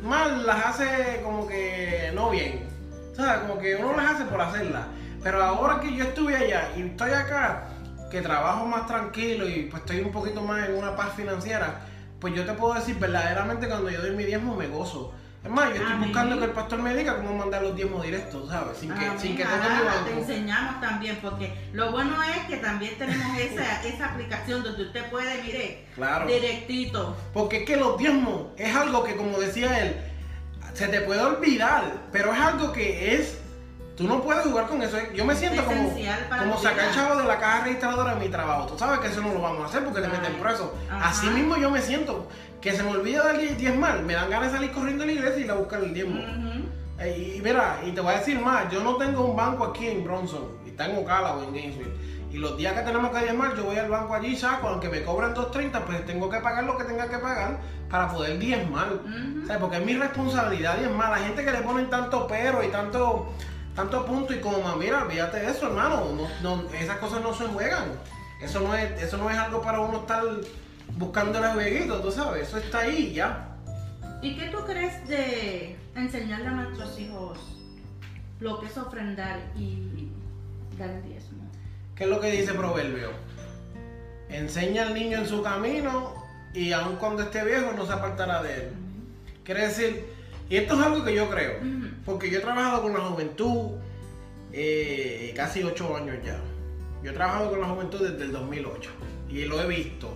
mal, 0.04 0.48
las 0.48 0.66
hace 0.66 1.22
como 1.24 1.48
que 1.48 2.12
no 2.16 2.30
bien, 2.32 2.68
o 3.12 3.16
sea, 3.16 3.42
como 3.42 3.60
que 3.60 3.76
uno 3.76 3.96
las 3.96 4.14
hace 4.16 4.26
por 4.26 4.42
hacerlas, 4.42 4.86
pero 5.22 5.44
ahora 5.44 5.80
que 5.80 5.94
yo 5.96 6.06
estuve 6.06 6.36
allá 6.36 6.70
y 6.76 6.82
estoy 6.84 7.12
acá, 7.12 7.66
que 8.10 8.22
trabajo 8.22 8.66
más 8.66 8.88
tranquilo 8.88 9.48
y 9.48 9.68
pues 9.70 9.82
estoy 9.84 10.00
un 10.00 10.12
poquito 10.12 10.42
más 10.42 10.68
en 10.68 10.76
una 10.76 10.96
paz 10.96 11.10
financiera, 11.16 11.82
pues 12.20 12.34
yo 12.34 12.46
te 12.46 12.54
puedo 12.54 12.74
decir 12.74 12.98
verdaderamente 13.00 13.68
cuando 13.68 13.90
yo 13.90 14.02
doy 14.02 14.12
mi 14.12 14.24
diezmo 14.24 14.56
me 14.56 14.68
gozo. 14.68 15.14
Es 15.42 15.50
más, 15.50 15.70
yo 15.70 15.76
estoy 15.76 15.94
Amén. 15.94 16.10
buscando 16.10 16.38
que 16.38 16.44
el 16.46 16.52
pastor 16.52 16.80
me 16.80 16.94
diga 16.94 17.16
cómo 17.16 17.34
mandar 17.34 17.62
los 17.62 17.74
diezmos 17.74 18.04
directos, 18.04 18.50
¿sabes? 18.50 18.78
Sin 18.78 18.90
que, 18.94 19.06
Amén. 19.06 19.20
sin 19.20 19.38
que 19.38 19.44
tenga 19.46 19.70
mi 19.70 19.80
te 19.80 19.86
banco. 19.86 20.10
enseñamos 20.20 20.82
también, 20.82 21.18
porque 21.22 21.54
lo 21.72 21.92
bueno 21.94 22.22
es 22.24 22.40
que 22.50 22.58
también 22.58 22.98
tenemos 22.98 23.38
esa, 23.40 23.82
esa 23.88 24.06
aplicación 24.12 24.64
donde 24.64 24.84
usted 24.84 25.10
puede, 25.10 25.42
mire, 25.44 25.86
Claro. 25.96 26.28
directito. 26.28 27.16
Porque 27.34 27.60
es 27.60 27.66
que 27.66 27.78
los 27.78 27.98
diezmos 27.98 28.48
es 28.58 28.76
algo 28.76 29.02
que, 29.06 29.16
como 29.16 29.40
decía 29.40 29.80
él, 29.82 29.96
se 30.74 30.90
te 30.90 31.00
puede 31.02 31.22
olvidar, 31.22 31.86
pero 32.12 32.34
es 32.34 32.40
algo 32.40 32.74
que 32.74 33.16
es. 33.16 33.38
Tú 34.00 34.08
no 34.08 34.22
puedes 34.24 34.44
jugar 34.44 34.66
con 34.68 34.82
eso. 34.82 34.96
Yo 35.14 35.26
me 35.26 35.36
siento 35.36 35.62
como, 35.66 35.94
como 36.40 36.58
sacar 36.58 36.90
chavo 36.94 37.20
de 37.20 37.26
la 37.28 37.38
caja 37.38 37.66
registradora 37.66 38.16
de 38.16 38.22
mi 38.22 38.30
trabajo. 38.32 38.66
Tú 38.68 38.80
sabes 38.80 39.00
que 39.00 39.08
eso 39.08 39.20
no 39.20 39.34
lo 39.34 39.42
vamos 39.42 39.62
a 39.64 39.66
hacer 39.66 39.84
porque 39.84 40.00
te 40.00 40.08
Ay. 40.08 40.14
meten 40.14 40.36
preso. 40.40 40.74
Ajá. 40.90 41.10
Así 41.10 41.28
mismo 41.28 41.58
yo 41.58 41.70
me 41.70 41.82
siento. 41.82 42.26
Que 42.62 42.72
se 42.72 42.82
me 42.82 42.92
olvida 42.92 43.26
dar 43.26 43.36
el 43.36 43.58
diezmal. 43.58 44.04
Me 44.04 44.14
dan 44.14 44.30
ganas 44.30 44.54
de 44.54 44.58
salir 44.58 44.72
corriendo 44.72 45.04
a 45.04 45.08
la 45.08 45.12
iglesia 45.12 45.42
y 45.42 45.44
ir 45.44 45.52
a 45.52 45.56
buscar 45.56 45.84
el 45.84 45.94
diezmo. 45.94 46.18
Eh, 47.00 47.36
Y 47.38 47.42
mira, 47.42 47.80
y 47.86 47.92
te 47.92 48.00
voy 48.00 48.14
a 48.14 48.20
decir 48.20 48.40
más, 48.40 48.72
yo 48.72 48.82
no 48.84 48.96
tengo 48.96 49.26
un 49.26 49.36
banco 49.36 49.66
aquí 49.66 49.88
en 49.88 50.04
Bronson, 50.06 50.44
y 50.66 50.70
está 50.70 50.86
en 50.90 50.98
Ocala 50.98 51.36
o 51.36 51.44
en 51.44 51.54
Gainesville. 51.54 51.94
Y 52.32 52.38
los 52.38 52.56
días 52.58 52.74
que 52.74 52.82
tenemos 52.82 53.12
que 53.12 53.20
diezmar, 53.24 53.54
yo 53.58 53.64
voy 53.66 53.78
al 53.78 53.90
banco 53.90 54.14
allí, 54.14 54.34
saco, 54.36 54.68
aunque 54.70 54.88
me 54.88 55.04
cobran 55.04 55.34
2.30, 55.36 55.82
pues 55.86 56.06
tengo 56.06 56.30
que 56.30 56.40
pagar 56.40 56.64
lo 56.64 56.78
que 56.78 56.84
tenga 56.86 57.10
que 57.10 57.18
pagar 57.18 57.58
para 57.90 58.08
poder 58.08 58.38
diezmar. 58.40 58.94
Ujú. 58.94 59.46
¿Sabes? 59.46 59.60
Porque 59.62 59.78
es 59.78 59.86
mi 59.86 59.94
responsabilidad 59.96 60.78
diezmar. 60.78 61.10
La 61.12 61.26
gente 61.26 61.44
que 61.44 61.52
le 61.52 61.58
ponen 61.60 61.90
tanto 61.90 62.28
pero 62.28 62.64
y 62.64 62.68
tanto, 62.68 63.34
tanto 63.76 64.06
punto 64.06 64.34
y 64.34 64.40
como, 64.40 64.76
mira, 64.76 65.04
olvídate 65.04 65.40
de 65.40 65.52
eso, 65.52 65.68
hermano. 65.68 66.06
No, 66.42 66.58
no, 66.58 66.70
esas 66.74 66.98
cosas 66.98 67.22
no 67.22 67.34
se 67.34 67.46
juegan. 67.46 67.86
Eso 68.42 68.62
no 68.62 68.76
es, 68.76 69.02
eso 69.02 69.18
no 69.18 69.30
es 69.30 69.38
algo 69.38 69.62
para 69.62 69.80
uno 69.82 70.00
estar 70.00 70.24
buscando 70.98 71.44
el 71.44 71.54
jueguito, 71.54 72.02
tú 72.02 72.12
sabes. 72.12 72.48
Eso 72.48 72.58
está 72.58 72.80
ahí 72.80 73.14
ya. 73.14 73.58
¿Y 74.22 74.36
qué 74.36 74.48
tú 74.48 74.60
crees 74.66 75.08
de 75.08 75.78
enseñarle 75.96 76.48
a 76.48 76.52
nuestros 76.52 77.00
hijos 77.00 77.38
lo 78.40 78.60
que 78.60 78.68
es 78.68 78.78
ofrendar 78.78 79.40
y 79.56 80.10
dar 80.78 80.90
el 80.90 81.04
diezmo? 81.04 81.44
¿Qué 81.96 82.06
es 82.06 82.10
lo 82.10 82.20
que 82.20 82.32
dice 82.32 82.54
Proverbio? 82.54 83.12
Enseña 84.30 84.84
al 84.84 84.94
niño 84.94 85.20
en 85.20 85.28
su 85.28 85.42
camino 85.42 86.14
y 86.54 86.72
aun 86.72 86.96
cuando 86.98 87.24
esté 87.24 87.44
viejo 87.44 87.72
no 87.74 87.86
se 87.86 87.94
apartará 87.94 88.42
de 88.44 88.56
él. 88.56 88.72
Quiere 89.44 89.68
decir, 89.68 90.06
y 90.50 90.58
esto 90.58 90.74
es 90.74 90.80
algo 90.82 91.04
que 91.04 91.14
yo 91.14 91.30
creo, 91.30 91.60
porque 92.06 92.30
yo 92.30 92.40
he 92.40 92.42
trabajado 92.42 92.82
con 92.84 92.94
la 92.94 93.00
juventud 93.02 93.78
eh, 94.52 95.32
casi 95.36 95.64
ocho 95.64 95.96
años 95.96 96.18
ya. 96.26 96.40
Yo 97.04 97.12
he 97.12 97.14
trabajado 97.14 97.52
con 97.52 97.62
la 97.62 97.68
juventud 97.68 98.00
desde 98.08 98.26
el 98.26 98.32
2008 98.32 98.90
y 99.30 99.46
lo 99.46 99.62
he 99.62 99.68
visto. 99.68 100.10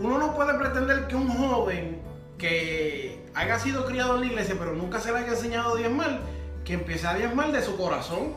Uno 0.00 0.18
no 0.18 0.34
puede 0.34 0.54
pretender 0.58 1.06
que 1.06 1.16
un 1.16 1.28
joven 1.28 2.00
que 2.38 3.24
haya 3.34 3.58
sido 3.58 3.86
criado 3.86 4.14
en 4.16 4.20
la 4.22 4.26
iglesia 4.26 4.56
pero 4.58 4.72
nunca 4.74 5.00
se 5.00 5.12
le 5.12 5.18
haya 5.18 5.28
enseñado 5.28 5.74
a 5.74 5.78
diezmar, 5.78 6.20
que 6.64 6.74
empiece 6.74 7.06
a 7.06 7.14
diezmar 7.14 7.52
de 7.52 7.62
su 7.62 7.76
corazón 7.76 8.32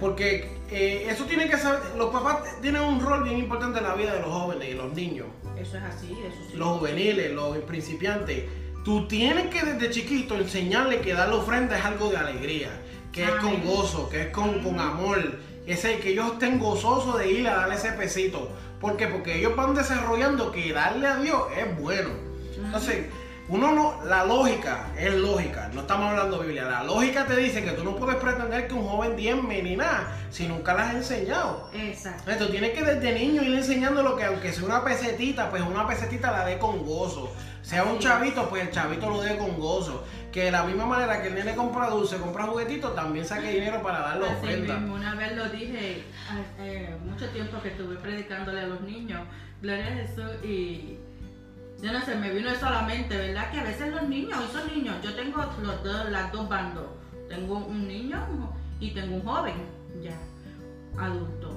porque 0.00 0.50
eh, 0.70 1.06
eso 1.08 1.24
tiene 1.24 1.48
que 1.50 1.56
saber, 1.56 1.80
los 1.96 2.10
papás 2.10 2.38
tienen 2.60 2.82
un 2.82 3.00
rol 3.00 3.24
bien 3.24 3.38
importante 3.38 3.78
en 3.78 3.84
la 3.84 3.94
vida 3.94 4.14
de 4.14 4.20
los 4.20 4.30
jóvenes 4.30 4.68
y 4.68 4.74
los 4.74 4.92
niños, 4.94 5.26
Eso 5.56 5.76
es 5.78 5.82
así, 5.82 6.12
eso 6.12 6.36
sí. 6.50 6.56
los 6.56 6.78
juveniles, 6.78 7.32
los 7.32 7.56
principiantes. 7.58 8.44
Tú 8.84 9.06
tienes 9.06 9.48
que 9.48 9.62
desde 9.62 9.90
chiquito 9.90 10.36
enseñarle 10.36 11.00
que 11.00 11.12
dar 11.12 11.28
la 11.28 11.36
ofrenda 11.36 11.78
es 11.78 11.84
algo 11.84 12.10
de 12.10 12.16
alegría, 12.16 12.70
que 13.12 13.24
es 13.24 13.30
con 13.32 13.62
gozo, 13.64 14.08
que 14.08 14.22
es 14.22 14.28
con, 14.28 14.62
con 14.62 14.80
amor, 14.80 15.38
ese, 15.66 15.98
que 15.98 16.10
ellos 16.10 16.32
estén 16.32 16.58
gozosos 16.58 17.18
de 17.18 17.30
ir 17.30 17.48
a 17.48 17.56
darle 17.56 17.74
ese 17.74 17.92
pesito. 17.92 18.50
¿Por 18.80 18.96
qué? 18.96 19.08
Porque 19.08 19.38
ellos 19.38 19.56
van 19.56 19.74
desarrollando 19.74 20.52
que 20.52 20.72
darle 20.72 21.06
a 21.06 21.16
Dios 21.16 21.42
es 21.56 21.78
bueno. 21.78 22.10
Entonces, 22.56 23.06
uno 23.48 23.72
no, 23.72 24.04
la 24.04 24.26
lógica 24.26 24.88
es 24.98 25.14
lógica, 25.14 25.70
no 25.72 25.80
estamos 25.80 26.10
hablando 26.10 26.38
de 26.38 26.46
Biblia. 26.48 26.64
La 26.64 26.84
lógica 26.84 27.24
te 27.24 27.34
dice 27.34 27.64
que 27.64 27.70
tú 27.70 27.82
no 27.82 27.96
puedes 27.96 28.16
pretender 28.16 28.68
que 28.68 28.74
un 28.74 28.86
joven 28.86 29.16
diezme 29.16 29.62
ni 29.62 29.74
nada 29.74 30.16
si 30.30 30.46
nunca 30.46 30.74
le 30.74 30.82
has 30.82 30.94
enseñado. 30.96 31.70
Exacto. 31.72 32.30
Entonces, 32.30 32.46
tú 32.46 32.52
tienes 32.52 32.72
que 32.72 32.84
desde 32.84 33.12
niño 33.18 33.42
ir 33.42 33.54
enseñando 33.54 34.02
lo 34.02 34.16
que, 34.16 34.24
aunque 34.24 34.52
sea 34.52 34.64
una 34.64 34.84
pesetita, 34.84 35.48
pues 35.48 35.62
una 35.62 35.86
pesetita 35.86 36.30
la 36.30 36.44
dé 36.44 36.58
con 36.58 36.84
gozo. 36.84 37.32
Sea 37.68 37.84
un 37.84 37.98
chavito, 37.98 38.48
pues 38.48 38.62
el 38.62 38.70
chavito 38.70 39.10
lo 39.10 39.20
dé 39.20 39.36
con 39.36 39.60
gozo. 39.60 40.02
Que 40.32 40.44
de 40.44 40.50
la 40.52 40.62
misma 40.64 40.86
manera 40.86 41.20
que 41.20 41.28
el 41.28 41.34
nene 41.34 41.54
compra 41.54 41.90
dulce, 41.90 42.16
compra 42.16 42.44
juguetitos, 42.44 42.94
también 42.94 43.26
saque 43.26 43.50
dinero 43.50 43.82
para 43.82 43.98
dar 43.98 44.16
la 44.16 44.26
Así 44.26 44.36
ofrenda. 44.36 44.78
mismo, 44.78 44.94
una 44.94 45.14
vez 45.16 45.36
lo 45.36 45.50
dije, 45.50 46.02
eh, 46.60 46.96
mucho 47.04 47.28
tiempo 47.28 47.60
que 47.60 47.68
estuve 47.68 47.96
predicándole 47.96 48.62
a 48.62 48.66
los 48.68 48.80
niños, 48.80 49.20
gloria 49.60 49.86
a 49.86 49.90
Jesús, 49.96 50.42
y 50.42 50.96
yo 51.82 51.92
no 51.92 52.00
sé, 52.00 52.16
me 52.16 52.30
vino 52.30 52.48
eso 52.48 52.66
a 52.68 52.70
la 52.70 52.82
mente, 52.82 53.14
¿verdad? 53.14 53.50
Que 53.50 53.60
a 53.60 53.64
veces 53.64 53.92
los 53.92 54.08
niños, 54.08 54.38
esos 54.48 54.72
niños, 54.72 54.96
yo 55.02 55.14
tengo 55.14 55.44
los 55.60 55.84
dos, 55.84 56.08
las 56.10 56.32
dos 56.32 56.48
bandos, 56.48 56.86
tengo 57.28 57.58
un 57.58 57.86
niño 57.86 58.18
y 58.80 58.92
tengo 58.92 59.16
un 59.16 59.24
joven, 59.24 59.56
ya, 60.02 60.16
adulto. 60.98 61.54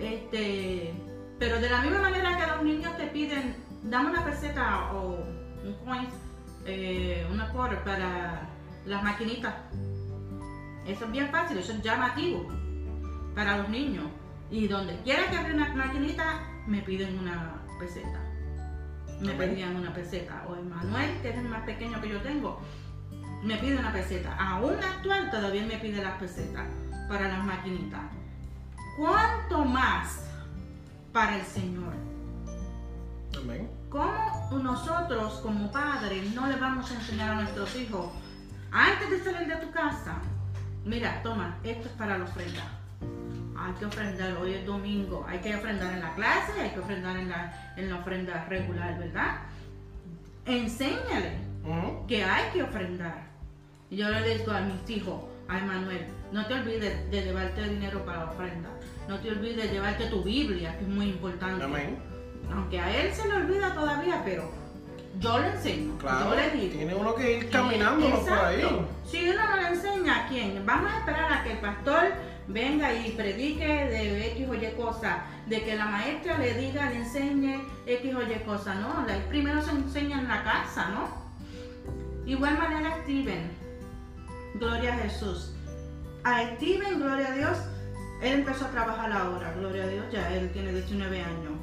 Este, 0.00 0.92
pero 1.38 1.60
de 1.60 1.70
la 1.70 1.80
misma 1.82 2.00
manera 2.00 2.36
que 2.36 2.46
los 2.46 2.62
niños 2.64 2.96
te 2.96 3.06
piden, 3.06 3.54
dame 3.90 4.10
una 4.10 4.24
peseta 4.24 4.92
o 4.92 5.24
un 5.64 5.74
coin, 5.84 6.08
eh, 6.66 7.26
una 7.30 7.48
quarter 7.50 7.82
para 7.84 8.48
las 8.86 9.02
maquinitas. 9.02 9.54
Eso 10.86 11.04
es 11.04 11.10
bien 11.10 11.28
fácil, 11.30 11.58
eso 11.58 11.72
es 11.72 11.82
llamativo 11.82 12.48
para 13.34 13.58
los 13.58 13.68
niños. 13.68 14.04
Y 14.50 14.66
donde 14.66 14.98
quiera 15.02 15.28
que 15.30 15.36
abra 15.36 15.54
una 15.54 15.74
maquinita, 15.74 16.40
me 16.66 16.80
piden 16.80 17.18
una, 17.18 17.62
pesetas. 17.78 18.22
Me 19.20 19.32
Amén. 19.32 19.36
pedían 19.36 19.76
una 19.76 19.92
peseta. 19.92 20.44
O 20.48 20.56
Emanuel, 20.56 21.20
que 21.20 21.30
es 21.30 21.36
el 21.36 21.48
más 21.48 21.62
pequeño 21.64 22.00
que 22.00 22.08
yo 22.08 22.20
tengo, 22.22 22.60
me 23.42 23.56
pide 23.56 23.78
una 23.78 23.92
peseta. 23.92 24.34
Aún 24.36 24.82
actual 24.82 25.30
todavía 25.30 25.66
me 25.66 25.76
pide 25.76 26.02
las 26.02 26.18
pesetas 26.18 26.66
para 27.08 27.28
las 27.28 27.44
maquinitas. 27.44 28.00
¿Cuánto 28.96 29.64
más 29.64 30.24
para 31.12 31.36
el 31.36 31.44
Señor? 31.44 31.94
Amén. 33.36 33.77
¿Cómo 33.90 34.58
nosotros 34.62 35.40
como 35.42 35.72
padres 35.72 36.34
no 36.34 36.46
le 36.46 36.56
vamos 36.56 36.90
a 36.90 36.94
enseñar 36.94 37.30
a 37.30 37.34
nuestros 37.42 37.74
hijos 37.76 38.10
antes 38.70 39.10
de 39.10 39.24
salir 39.24 39.48
de 39.48 39.56
tu 39.56 39.70
casa? 39.70 40.20
Mira, 40.84 41.22
toma, 41.22 41.58
esto 41.64 41.88
es 41.88 41.94
para 41.94 42.18
la 42.18 42.24
ofrenda. 42.24 42.62
Hay 43.56 43.72
que 43.74 43.86
ofrendar, 43.86 44.36
hoy 44.36 44.54
es 44.54 44.66
domingo, 44.66 45.24
hay 45.26 45.38
que 45.38 45.56
ofrendar 45.56 45.94
en 45.94 46.00
la 46.00 46.14
clase, 46.14 46.60
hay 46.60 46.70
que 46.70 46.80
ofrendar 46.80 47.16
en 47.16 47.30
la, 47.30 47.72
en 47.76 47.90
la 47.90 47.96
ofrenda 47.96 48.44
regular, 48.44 48.98
¿verdad? 48.98 49.38
Enséñale 50.44 51.38
que 52.06 52.24
hay 52.24 52.50
que 52.52 52.62
ofrendar. 52.62 53.26
Yo 53.90 54.10
le 54.10 54.36
digo 54.38 54.52
a 54.52 54.60
mis 54.60 54.90
hijos, 54.90 55.22
a 55.48 55.58
Emanuel, 55.58 56.06
no 56.30 56.46
te 56.46 56.54
olvides 56.54 57.10
de 57.10 57.22
llevarte 57.22 57.66
dinero 57.66 58.04
para 58.04 58.24
la 58.24 58.30
ofrenda. 58.32 58.68
No 59.08 59.18
te 59.18 59.30
olvides 59.30 59.64
de 59.64 59.68
llevarte 59.70 60.06
tu 60.08 60.22
Biblia, 60.22 60.76
que 60.78 60.84
es 60.84 60.90
muy 60.90 61.06
importante. 61.06 61.64
Amén. 61.64 62.07
Aunque 62.52 62.80
a 62.80 63.02
él 63.02 63.14
se 63.14 63.28
le 63.28 63.34
olvida 63.34 63.74
todavía, 63.74 64.22
pero 64.24 64.50
yo 65.20 65.38
le 65.38 65.48
enseño. 65.48 65.98
Claro. 65.98 66.30
Yo 66.30 66.36
le 66.36 66.50
digo. 66.50 66.76
Tiene 66.76 66.94
uno 66.94 67.14
que 67.14 67.38
ir 67.38 67.50
caminándolo 67.50 68.20
por 68.20 68.38
ahí. 68.38 68.86
Si 69.04 69.28
uno 69.28 69.48
no 69.48 69.56
le 69.56 69.68
enseña 69.68 70.24
a 70.24 70.28
quién, 70.28 70.62
vamos 70.64 70.92
a 70.92 70.98
esperar 70.98 71.32
a 71.32 71.42
que 71.44 71.52
el 71.52 71.58
pastor 71.58 72.12
venga 72.48 72.92
y 72.94 73.10
predique 73.12 73.66
de 73.66 74.26
X 74.32 74.48
o 74.48 74.54
Y 74.54 74.72
cosa, 74.76 75.24
de 75.46 75.62
que 75.62 75.76
la 75.76 75.86
maestra 75.86 76.38
le 76.38 76.54
diga, 76.54 76.90
le 76.90 76.96
enseñe 76.96 77.60
X 77.86 78.14
o 78.14 78.22
Y 78.22 78.34
cosa, 78.44 78.74
no, 78.74 79.06
primero 79.28 79.62
se 79.62 79.70
enseña 79.70 80.20
en 80.20 80.28
la 80.28 80.42
casa, 80.42 80.88
¿no? 80.88 81.08
Igual 82.26 82.58
manera 82.58 82.98
Steven, 83.02 83.50
gloria 84.54 84.94
a 84.94 84.98
Jesús. 84.98 85.54
A 86.24 86.42
Steven, 86.56 87.00
gloria 87.00 87.28
a 87.28 87.32
Dios, 87.32 87.58
él 88.22 88.40
empezó 88.40 88.66
a 88.66 88.70
trabajar 88.70 89.12
ahora, 89.12 89.52
gloria 89.52 89.84
a 89.84 89.88
Dios, 89.88 90.04
ya 90.10 90.32
él 90.34 90.50
tiene 90.52 90.72
19 90.72 91.20
años. 91.20 91.57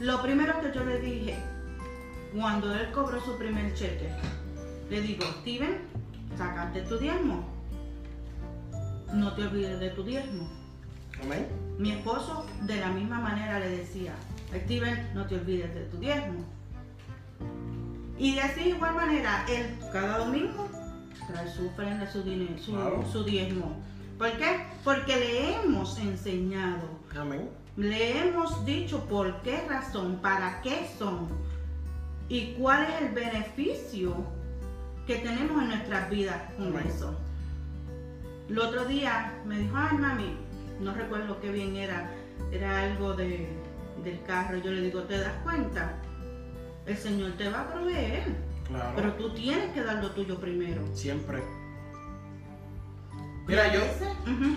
Lo 0.00 0.22
primero 0.22 0.60
que 0.60 0.72
yo 0.72 0.84
le 0.84 1.00
dije, 1.00 1.36
cuando 2.36 2.72
él 2.74 2.90
cobró 2.92 3.20
su 3.20 3.36
primer 3.36 3.74
cheque, 3.74 4.08
le 4.90 5.00
digo, 5.02 5.24
Steven, 5.40 5.78
sacaste 6.36 6.82
tu 6.82 6.98
diezmo. 6.98 7.44
No 9.12 9.32
te 9.34 9.42
olvides 9.46 9.80
de 9.80 9.90
tu 9.90 10.04
diezmo. 10.04 10.48
Amén. 11.22 11.46
Mi 11.78 11.92
esposo 11.92 12.46
de 12.62 12.76
la 12.76 12.88
misma 12.90 13.18
manera 13.20 13.58
le 13.58 13.70
decía, 13.70 14.14
Steven, 14.54 15.10
no 15.14 15.26
te 15.26 15.34
olvides 15.36 15.74
de 15.74 15.82
tu 15.86 15.96
diezmo. 15.98 16.44
Y 18.18 18.34
de 18.34 18.40
así 18.40 18.68
igual 18.70 18.94
manera, 18.94 19.44
él 19.48 19.78
cada 19.92 20.18
domingo 20.18 20.68
trae 21.26 21.48
su 21.52 21.66
ofrenda, 21.68 22.10
su 22.10 22.22
dinero, 22.22 22.56
su, 22.58 22.72
Claro. 22.72 23.04
su 23.10 23.24
diezmo. 23.24 23.76
¿Por 24.18 24.32
qué? 24.32 24.64
Porque 24.84 25.16
le 25.16 25.54
hemos 25.54 25.98
enseñado, 25.98 26.82
Amén. 27.16 27.48
Le 27.78 28.20
hemos 28.28 28.64
dicho 28.66 29.04
por 29.04 29.40
qué 29.42 29.64
razón, 29.68 30.16
para 30.20 30.60
qué 30.62 30.88
son 30.98 31.28
y 32.28 32.52
cuál 32.54 32.82
es 32.84 33.02
el 33.02 33.08
beneficio 33.14 34.16
que 35.06 35.16
tenemos 35.16 35.62
en 35.62 35.68
nuestras 35.68 36.10
vidas 36.10 36.36
con 36.56 36.68
Amén. 36.68 36.86
eso. 36.88 37.16
El 38.50 38.58
otro 38.58 38.84
día 38.84 39.32
me 39.46 39.58
dijo, 39.60 39.76
ay 39.76 39.96
mami, 39.96 40.36
no 40.80 40.92
recuerdo 40.92 41.40
qué 41.40 41.50
bien 41.52 41.76
era, 41.76 42.10
era 42.50 42.82
algo 42.82 43.14
de, 43.14 43.48
del 44.02 44.22
carro. 44.24 44.58
Yo 44.58 44.72
le 44.72 44.80
digo, 44.82 45.02
¿te 45.04 45.16
das 45.18 45.34
cuenta? 45.44 45.94
El 46.84 46.96
Señor 46.96 47.32
te 47.32 47.48
va 47.48 47.60
a 47.60 47.72
proveer, 47.72 48.24
Claro. 48.66 48.92
pero 48.96 49.12
tú 49.14 49.30
tienes 49.34 49.70
que 49.72 49.82
dar 49.82 50.02
lo 50.02 50.10
tuyo 50.10 50.38
primero. 50.40 50.82
Siempre. 50.94 51.42
Mira, 53.48 53.72
yo, 53.72 53.80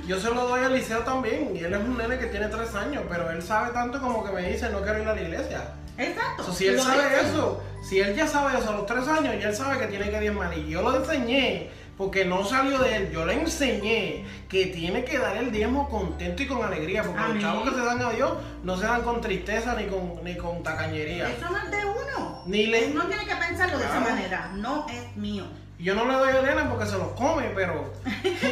yo 0.05 0.19
se 0.19 0.27
lo 0.29 0.47
doy 0.47 0.61
a 0.61 0.67
Eliseo 0.67 0.99
también. 0.99 1.55
Y 1.55 1.59
él 1.59 1.73
es 1.73 1.79
un 1.79 1.97
nene 1.97 2.19
que 2.19 2.27
tiene 2.27 2.47
tres 2.47 2.75
años, 2.75 3.03
pero 3.09 3.31
él 3.31 3.41
sabe 3.41 3.71
tanto 3.71 3.99
como 4.01 4.23
que 4.23 4.31
me 4.31 4.51
dice 4.51 4.69
no 4.69 4.81
quiero 4.81 5.01
ir 5.01 5.07
a 5.07 5.15
la 5.15 5.21
iglesia. 5.21 5.73
Exacto. 5.97 6.51
Si 6.51 6.67
él 6.67 6.79
sabe 6.79 7.03
eso, 7.21 7.63
si 7.87 7.99
él 7.99 8.15
ya 8.15 8.27
sabe 8.27 8.57
eso 8.59 8.69
a 8.69 8.73
los 8.73 8.85
tres 8.85 9.07
años, 9.07 9.35
ya 9.41 9.49
él 9.49 9.55
sabe 9.55 9.79
que 9.79 9.87
tiene 9.87 10.09
que 10.09 10.19
diezmar. 10.19 10.57
Y 10.57 10.69
yo 10.69 10.81
lo 10.81 10.97
enseñé, 10.97 11.69
porque 11.97 12.25
no 12.25 12.43
salió 12.43 12.79
de 12.79 12.95
él, 12.95 13.11
yo 13.11 13.25
le 13.25 13.33
enseñé 13.33 14.25
que 14.49 14.67
tiene 14.67 15.03
que 15.05 15.19
dar 15.19 15.37
el 15.37 15.51
diezmo 15.51 15.87
contento 15.89 16.41
y 16.43 16.47
con 16.47 16.63
alegría, 16.63 17.03
porque 17.03 17.19
Amén. 17.19 17.33
los 17.35 17.43
chavos 17.43 17.69
que 17.69 17.75
se 17.75 17.85
dan 17.85 18.01
a 18.01 18.09
Dios 18.11 18.33
no 18.63 18.77
se 18.77 18.85
dan 18.85 19.03
con 19.03 19.21
tristeza 19.21 19.75
ni 19.75 19.85
con, 19.85 20.23
ni 20.23 20.35
con 20.35 20.63
tacañería. 20.63 21.29
Eso 21.29 21.49
no 21.49 21.57
es 21.57 21.71
de 21.71 21.85
uno. 21.85 22.43
Ni 22.47 22.65
le- 22.67 22.89
no 22.89 23.05
tiene 23.07 23.25
que 23.25 23.35
pensarlo 23.35 23.77
de 23.77 23.85
esa 23.85 23.99
manera. 23.99 24.51
No 24.55 24.85
es 24.89 25.15
mío. 25.15 25.45
Y 25.81 25.85
Yo 25.85 25.95
no 25.95 26.05
le 26.05 26.13
doy 26.13 26.29
a 26.29 26.39
Elena 26.41 26.69
porque 26.69 26.85
se 26.85 26.95
los 26.95 27.07
come, 27.13 27.51
pero 27.55 27.91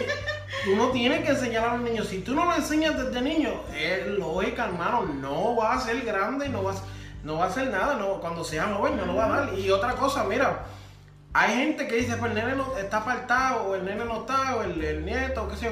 uno 0.74 0.90
tiene 0.90 1.22
que 1.22 1.30
enseñar 1.30 1.64
a 1.64 1.76
los 1.76 1.82
niños. 1.82 2.08
Si 2.08 2.22
tú 2.22 2.34
no 2.34 2.44
lo 2.44 2.56
enseñas 2.56 2.98
desde 2.98 3.22
niño, 3.22 3.52
él, 3.78 4.18
lógica, 4.18 4.66
hermano, 4.66 5.04
no 5.04 5.56
va 5.56 5.76
a 5.76 5.80
ser 5.80 6.02
grande 6.02 6.50
no 6.50 6.64
va 6.64 6.72
a, 6.72 6.76
no 7.24 7.38
va 7.38 7.46
a 7.46 7.48
hacer 7.50 7.70
nada. 7.70 7.98
No, 7.98 8.20
cuando 8.20 8.44
sea 8.44 8.74
joven 8.74 8.98
no 8.98 9.06
lo 9.06 9.14
va 9.14 9.26
a 9.26 9.30
dar. 9.46 9.54
Y 9.54 9.70
otra 9.70 9.94
cosa, 9.94 10.24
mira, 10.24 10.66
hay 11.32 11.54
gente 11.54 11.88
que 11.88 11.98
dice, 11.98 12.16
pues 12.16 12.32
el 12.32 12.36
nene 12.36 12.56
no, 12.56 12.76
está 12.78 12.98
apartado, 12.98 13.66
o 13.66 13.76
el 13.76 13.86
nene 13.86 14.06
no 14.06 14.22
está, 14.22 14.56
o 14.56 14.64
el, 14.64 14.84
el 14.84 15.06
nieto, 15.06 15.44
o 15.44 15.50
qué 15.50 15.56
sé 15.56 15.66
yo. 15.66 15.72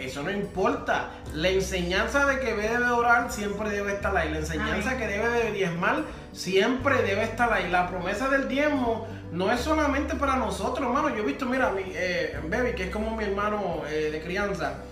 Eso 0.00 0.24
no 0.24 0.32
importa. 0.32 1.10
La 1.32 1.48
enseñanza 1.48 2.26
de 2.26 2.40
que 2.40 2.54
debe 2.54 2.78
de 2.78 2.90
orar 2.90 3.30
siempre 3.30 3.70
debe 3.70 3.92
estar 3.92 4.16
ahí. 4.16 4.30
La 4.30 4.38
enseñanza 4.38 4.90
Amén. 4.90 4.98
que 4.98 5.06
debe 5.06 5.28
de 5.28 5.52
diezmar 5.52 6.02
siempre 6.32 7.02
debe 7.02 7.22
estar 7.24 7.52
ahí. 7.52 7.70
La 7.70 7.88
promesa 7.88 8.28
del 8.28 8.48
diezmo 8.48 9.06
no 9.32 9.52
es 9.52 9.60
solamente 9.60 10.14
para 10.14 10.36
nosotros, 10.36 10.86
hermano. 10.86 11.10
Yo 11.10 11.22
he 11.22 11.26
visto, 11.26 11.46
mira, 11.46 11.70
mi, 11.70 11.82
eh, 11.86 12.38
Baby, 12.48 12.72
que 12.74 12.84
es 12.84 12.90
como 12.90 13.16
mi 13.16 13.24
hermano 13.24 13.82
eh, 13.88 14.10
de 14.10 14.20
crianza. 14.22 14.84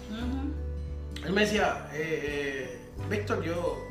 Él 1.25 1.33
me 1.33 1.43
decía, 1.43 1.89
eh, 1.93 2.21
eh, 2.25 2.79
Víctor, 3.11 3.43
yo 3.43 3.85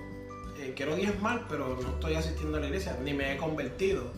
quiero 0.76 0.96
diezmar, 0.96 1.46
pero 1.50 1.78
no 1.82 1.90
estoy 1.90 2.16
asistiendo 2.16 2.58
a 2.58 2.62
la 2.62 2.68
iglesia, 2.68 2.98
ni 3.04 3.14
me 3.14 3.34
he 3.34 3.38
convertido. 3.38 4.12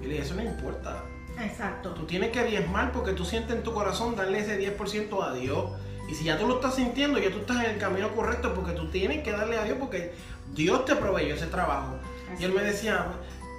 Y 0.00 0.06
le 0.06 0.10
dije, 0.14 0.22
eso 0.22 0.34
no 0.34 0.42
importa. 0.42 1.04
Exacto. 1.40 1.90
Tú 1.94 2.06
tienes 2.06 2.30
que 2.30 2.44
diezmar 2.44 2.92
porque 2.92 3.12
tú 3.12 3.24
sientes 3.24 3.56
en 3.56 3.62
tu 3.62 3.72
corazón 3.72 4.16
darle 4.16 4.40
ese 4.40 4.58
10% 4.58 5.22
a 5.22 5.34
Dios. 5.34 5.70
Y 6.08 6.14
si 6.14 6.24
ya 6.24 6.38
tú 6.38 6.46
lo 6.46 6.56
estás 6.56 6.76
sintiendo, 6.76 7.18
ya 7.18 7.30
tú 7.30 7.38
estás 7.38 7.64
en 7.64 7.72
el 7.72 7.78
camino 7.78 8.14
correcto 8.14 8.54
porque 8.54 8.72
tú 8.72 8.90
tienes 8.90 9.22
que 9.22 9.32
darle 9.32 9.56
a 9.58 9.64
Dios 9.64 9.78
porque 9.80 10.12
Dios 10.54 10.84
te 10.84 10.94
proveyó 10.96 11.34
ese 11.34 11.46
trabajo. 11.46 11.96
Así 12.32 12.42
y 12.42 12.46
él 12.46 12.52
me 12.52 12.62
decía, 12.62 13.06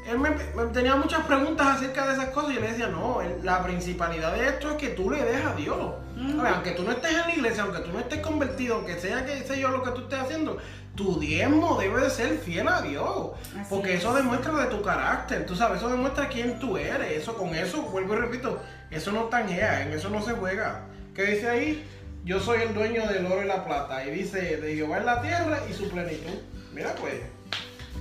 él 0.08 0.20
me, 0.20 0.30
me 0.30 0.66
tenía 0.72 0.96
muchas 0.96 1.26
preguntas 1.26 1.78
acerca 1.78 2.06
de 2.08 2.14
esas 2.14 2.30
cosas 2.30 2.52
y 2.52 2.56
yo 2.56 2.62
le 2.62 2.72
decía, 2.72 2.88
no, 2.88 3.20
la 3.44 3.64
principalidad 3.64 4.34
de 4.34 4.48
esto 4.48 4.72
es 4.72 4.78
que 4.78 4.90
tú 4.90 5.10
le 5.10 5.24
des 5.24 5.44
a 5.44 5.56
Dios. 5.56 5.96
A 6.18 6.44
ver, 6.44 6.54
aunque 6.54 6.72
tú 6.72 6.84
no 6.84 6.92
estés 6.92 7.12
en 7.12 7.22
la 7.22 7.34
iglesia, 7.34 7.64
aunque 7.64 7.80
tú 7.80 7.92
no 7.92 8.00
estés 8.00 8.20
convertido, 8.20 8.76
aunque 8.76 9.00
sea 9.00 9.26
que 9.26 9.44
sé 9.44 9.60
yo 9.60 9.70
lo 9.70 9.84
que 9.84 9.92
tú 9.92 10.02
estés 10.02 10.20
haciendo, 10.20 10.58
tu 10.96 11.20
diezmo 11.20 11.78
debe 11.78 12.02
de 12.02 12.10
ser 12.10 12.38
fiel 12.38 12.68
a 12.68 12.82
Dios. 12.82 13.32
Así 13.60 13.68
porque 13.70 13.96
es. 13.96 14.00
eso 14.00 14.14
demuestra 14.14 14.54
de 14.54 14.66
tu 14.68 14.82
carácter, 14.82 15.46
tú 15.46 15.56
sabes, 15.56 15.80
eso 15.80 15.90
demuestra 15.90 16.30
quién 16.30 16.60
tú 16.60 16.78
eres. 16.78 17.12
Eso, 17.24 17.36
con 17.36 17.56
eso, 17.56 17.82
vuelvo 17.84 18.14
y 18.14 18.18
repito, 18.18 18.62
eso 18.92 19.12
no 19.12 19.24
tanjea, 19.24 19.82
en 19.82 19.94
eso 19.94 20.10
no 20.10 20.22
se 20.22 20.34
juega. 20.34 20.84
¿Qué 21.16 21.24
dice 21.24 21.50
ahí? 21.50 21.88
Yo 22.24 22.40
soy 22.40 22.62
el 22.62 22.74
dueño 22.74 23.08
del 23.08 23.26
oro 23.26 23.44
y 23.44 23.48
la 23.48 23.66
plata. 23.66 24.06
Y 24.06 24.12
dice, 24.12 24.58
de 24.58 24.76
Jehová 24.76 25.00
es 25.00 25.06
la 25.06 25.22
tierra 25.22 25.60
y 25.70 25.74
su 25.74 25.90
plenitud. 25.90 26.40
Mira 26.74 26.94
pues. 26.96 27.16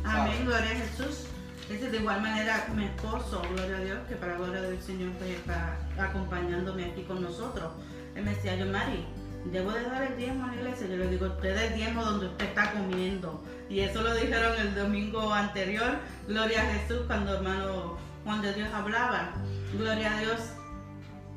Amén, 0.05 0.45
gloria 0.45 0.71
a 0.71 0.75
Jesús. 0.75 1.29
Ese 1.71 1.91
de 1.91 1.97
igual 1.97 2.21
manera 2.21 2.67
mi 2.75 2.85
esposo, 2.85 3.41
gloria 3.55 3.77
a 3.77 3.81
Dios, 3.81 3.99
que 4.07 4.17
para 4.17 4.37
gloria 4.37 4.61
del 4.61 4.81
Señor 4.83 5.13
pues, 5.13 5.31
está 5.31 5.79
acompañándome 5.99 6.85
aquí 6.85 7.03
con 7.05 7.23
nosotros. 7.23 7.73
Él 8.15 8.25
me 8.25 8.35
decía, 8.35 8.55
yo 8.57 8.67
Mari, 8.67 9.07
debo 9.51 9.73
de 9.73 9.83
dar 9.85 10.03
el 10.03 10.17
diezmo 10.17 10.45
a 10.45 10.49
la 10.49 10.57
iglesia. 10.57 10.87
Yo 10.87 10.97
le 10.97 11.09
digo, 11.09 11.27
usted 11.27 11.57
el 11.57 11.75
diezmo 11.75 12.05
donde 12.05 12.27
usted 12.27 12.47
está 12.47 12.73
comiendo. 12.73 13.43
Y 13.71 13.81
eso 13.81 14.03
lo 14.03 14.15
dijeron 14.15 14.53
el 14.61 14.75
domingo 14.75 15.33
anterior, 15.33 15.97
gloria 16.29 16.63
a 16.63 16.67
Jesús, 16.67 17.01
cuando 17.07 17.35
hermano 17.35 17.97
Juan 18.25 18.43
de 18.43 18.53
Dios 18.53 18.69
hablaba. 18.73 19.33
Gloria 19.73 20.17
a 20.17 20.21
Dios. 20.21 20.41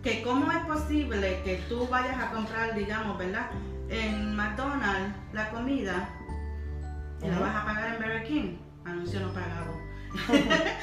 Que 0.03 0.21
cómo 0.23 0.51
es 0.51 0.65
posible 0.65 1.41
que 1.43 1.55
tú 1.69 1.87
vayas 1.87 2.17
a 2.21 2.31
comprar, 2.31 2.75
digamos, 2.75 3.17
¿verdad? 3.17 3.49
En 3.89 4.35
McDonald's 4.35 5.15
la 5.33 5.49
comida 5.49 6.09
y 7.21 7.27
la 7.27 7.39
vas 7.39 7.55
a 7.55 7.65
pagar 7.65 7.95
en 7.95 8.01
Burger 8.01 8.23
King. 8.25 8.57
Anuncio 8.85 9.19
no 9.19 9.33
pagado. 9.33 9.76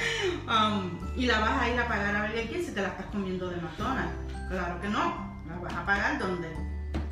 Um, 0.47 0.99
y 1.17 1.25
la 1.25 1.41
vas 1.41 1.63
a 1.63 1.71
ir 1.71 1.81
a 1.81 1.89
pagar 1.89 2.15
a 2.15 2.27
Burger 2.27 2.63
si 2.63 2.73
te 2.73 2.83
la 2.83 2.89
estás 2.89 3.07
comiendo 3.07 3.49
de 3.49 3.57
McDonald's. 3.57 4.13
Claro 4.51 4.81
que 4.81 4.89
no. 4.89 5.41
La 5.49 5.57
vas 5.59 5.75
a 5.75 5.87
pagar 5.87 6.19
donde? 6.19 6.53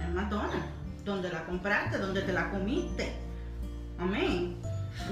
En 0.01 0.15
McDonald's. 0.15 0.67
Donde 1.05 1.31
la 1.31 1.45
compraste, 1.47 1.99
donde 1.99 2.21
te 2.23 2.33
la 2.33 2.51
comiste. 2.51 3.15
Amén. 3.99 4.59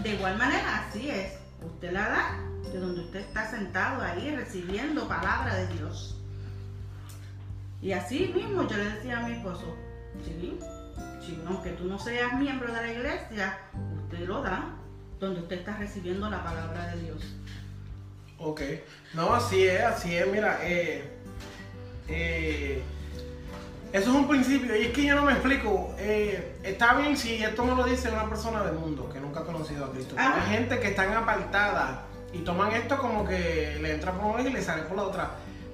De 0.03 0.15
igual 0.15 0.37
manera, 0.37 0.87
así 0.87 1.09
es. 1.09 1.39
Usted 1.65 1.93
la 1.93 2.09
da 2.09 2.39
de 2.73 2.79
donde 2.79 3.01
usted 3.01 3.21
está 3.21 3.51
sentado 3.51 4.03
ahí 4.03 4.35
recibiendo 4.37 5.09
palabra 5.09 5.55
de 5.55 5.67
Dios. 5.69 6.19
Y 7.83 7.93
así 7.93 8.33
mismo 8.35 8.69
yo 8.69 8.77
le 8.77 8.85
decía 8.85 9.19
a 9.19 9.27
mi 9.27 9.33
esposo, 9.33 9.75
sí, 10.23 10.59
sí, 11.21 11.43
aunque 11.47 11.71
tú 11.71 11.85
no 11.85 11.99
seas 11.99 12.39
miembro 12.39 12.73
de 12.73 12.81
la 12.81 12.93
iglesia, 12.93 13.59
usted 14.05 14.29
lo 14.29 14.43
da. 14.43 14.77
Donde 15.21 15.41
usted 15.41 15.59
está 15.59 15.77
recibiendo 15.77 16.29
la 16.31 16.43
palabra 16.43 16.95
de 16.95 17.03
Dios. 17.03 17.23
Ok, 18.39 18.63
no, 19.15 19.35
así 19.35 19.67
es, 19.67 19.83
así 19.83 20.17
es, 20.17 20.27
mira, 20.27 20.59
eh, 20.63 21.05
eh, 22.09 22.83
eso 23.93 24.11
es 24.11 24.17
un 24.17 24.29
principio, 24.29 24.75
y 24.75 24.87
es 24.87 24.93
que 24.93 25.05
yo 25.05 25.15
no 25.15 25.25
me 25.25 25.33
explico, 25.33 25.95
eh, 25.99 26.57
está 26.63 26.95
bien 26.95 27.19
si 27.19 27.43
esto 27.43 27.65
me 27.65 27.75
lo 27.75 27.85
dice 27.85 28.11
una 28.11 28.29
persona 28.31 28.63
del 28.63 28.75
mundo 28.75 29.11
que 29.13 29.21
nunca 29.21 29.41
ha 29.41 29.45
conocido 29.45 29.85
a 29.85 29.93
Cristo, 29.93 30.15
hay 30.17 30.57
gente 30.57 30.81
que 30.81 30.89
están 30.89 31.13
apartada 31.13 32.05
y 32.33 32.39
toman 32.39 32.73
esto 32.73 32.97
como 32.97 33.27
que 33.27 33.79
le 33.83 33.93
entra 33.93 34.13
por 34.13 34.35
una 34.37 34.49
y 34.49 34.53
le 34.53 34.63
sale 34.63 34.83
por 34.83 34.97
la 34.97 35.03
otra. 35.03 35.31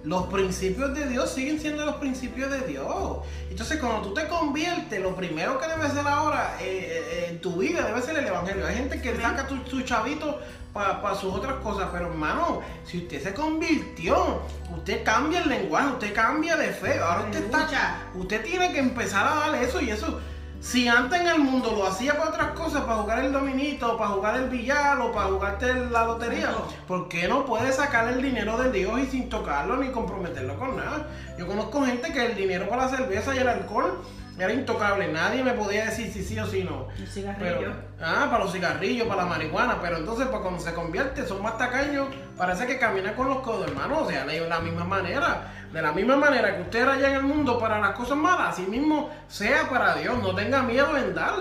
Los 0.07 0.28
principios 0.28 0.94
de 0.94 1.09
Dios 1.09 1.32
siguen 1.32 1.59
siendo 1.59 1.84
los 1.84 1.96
principios 1.96 2.48
de 2.48 2.61
Dios. 2.61 3.18
Entonces, 3.50 3.80
cuando 3.80 4.02
tú 4.07 4.14
te 4.14 4.28
conviertes, 4.28 5.02
lo 5.02 5.16
primero 5.16 5.59
que 5.59 5.66
debe 5.66 5.90
ser 5.90 6.07
ahora 6.07 6.57
eh, 6.61 7.02
eh, 7.11 7.26
en 7.30 7.40
tu 7.40 7.57
vida 7.57 7.84
debe 7.84 8.00
ser 8.00 8.16
el 8.16 8.24
Evangelio. 8.24 8.64
Hay 8.68 8.76
gente 8.76 9.02
que 9.02 9.16
saca 9.16 9.48
tu, 9.48 9.57
su 9.68 9.82
chavito 9.82 10.38
para 10.72 11.12
sus 11.16 11.34
otras 11.34 11.54
cosas, 11.54 11.88
pero 11.90 12.07
hermano, 12.07 12.61
si 12.84 12.98
usted 12.98 13.20
se 13.20 13.34
convirtió, 13.34 14.42
usted 14.76 15.02
cambia 15.02 15.42
el 15.42 15.48
lenguaje, 15.48 15.88
usted 15.88 16.14
cambia 16.14 16.57
de 16.57 16.68
fe. 16.68 17.00
Ahora 17.00 17.22
usted 17.22 17.44
está, 17.44 17.98
usted 18.14 18.44
tiene 18.44 18.72
que 18.72 18.78
empezar 18.78 19.26
a 19.26 19.34
darle 19.34 19.64
eso 19.64 19.80
y 19.80 19.90
eso. 19.90 20.20
Si 20.61 20.88
antes 20.88 21.20
en 21.20 21.26
el 21.28 21.38
mundo 21.38 21.72
lo 21.76 21.86
hacía 21.86 22.16
para 22.16 22.30
otras 22.30 22.50
cosas, 22.52 22.82
para 22.82 22.96
jugar 22.96 23.24
el 23.24 23.32
dominito, 23.32 23.96
para 23.96 24.11
jugar 24.11 24.36
el 24.36 24.48
billar 24.48 24.98
o 25.00 25.12
para 25.12 25.26
jugarte 25.28 25.74
la 25.90 26.04
lotería. 26.04 26.50
¿por 26.88 27.09
qué 27.09 27.28
no 27.28 27.44
puede 27.44 27.72
sacar 27.72 28.09
el 28.09 28.22
dinero 28.22 28.59
de 28.59 28.72
Dios 28.72 28.98
y 29.00 29.07
sin 29.07 29.28
tocarlo 29.28 29.76
ni 29.76 29.90
comprometerlo 29.90 30.59
con 30.59 30.76
nada? 30.76 31.07
Yo 31.38 31.46
conozco 31.46 31.84
gente 31.84 32.12
que 32.12 32.26
el 32.26 32.34
dinero 32.34 32.68
para 32.68 32.84
la 32.84 32.96
cerveza 32.96 33.34
y 33.34 33.38
el 33.38 33.48
alcohol 33.48 34.02
era 34.38 34.52
intocable, 34.52 35.11
nadie 35.11 35.42
me 35.42 35.52
podía 35.52 35.86
decir 35.86 36.12
si 36.12 36.22
sí 36.22 36.38
o 36.38 36.46
si 36.46 36.62
no. 36.62 36.88
El 36.98 37.07
cigarrillo. 37.07 37.59
Pero, 37.59 37.74
ah, 38.02 38.28
para 38.30 38.44
los 38.44 38.52
cigarrillos, 38.52 39.09
para 39.09 39.22
la 39.22 39.28
marihuana, 39.28 39.80
pero 39.80 39.96
entonces 39.96 40.26
para 40.26 40.42
cuando 40.42 40.61
se 40.61 40.74
convierte 40.74 41.26
son 41.26 41.42
más 41.42 41.57
tacaños, 41.57 42.09
parece 42.36 42.66
que 42.66 42.78
camina 42.78 43.14
con 43.14 43.28
los 43.28 43.38
codos, 43.38 43.66
hermano, 43.66 44.00
o 44.00 44.09
sea, 44.11 44.26
de 44.26 44.46
la 44.46 44.61
misma 44.61 44.84
manera, 44.84 45.52
de 45.77 45.83
la 45.83 45.93
misma 45.93 46.16
manera 46.16 46.57
que 46.57 46.62
usted 46.62 46.81
era 46.81 46.95
allá 46.95 47.11
en 47.11 47.16
el 47.16 47.22
mundo 47.24 47.59
para 47.59 47.79
las 47.79 47.95
cosas 47.95 48.16
malas, 48.16 48.55
así 48.55 48.62
mismo 48.62 49.11
sea 49.29 49.68
para 49.68 49.95
Dios, 49.97 50.22
no 50.22 50.35
tenga 50.35 50.62
miedo 50.62 50.97
en 50.97 51.14
dar, 51.14 51.35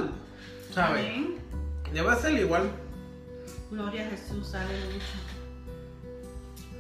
¿sabe? 0.74 1.00
Amén. 1.00 1.36
Debe 1.94 2.14
ser 2.18 2.34
igual. 2.34 2.70
Gloria 3.72 4.06
a 4.06 4.10
Jesús, 4.10 4.54
aleluya. 4.54 5.06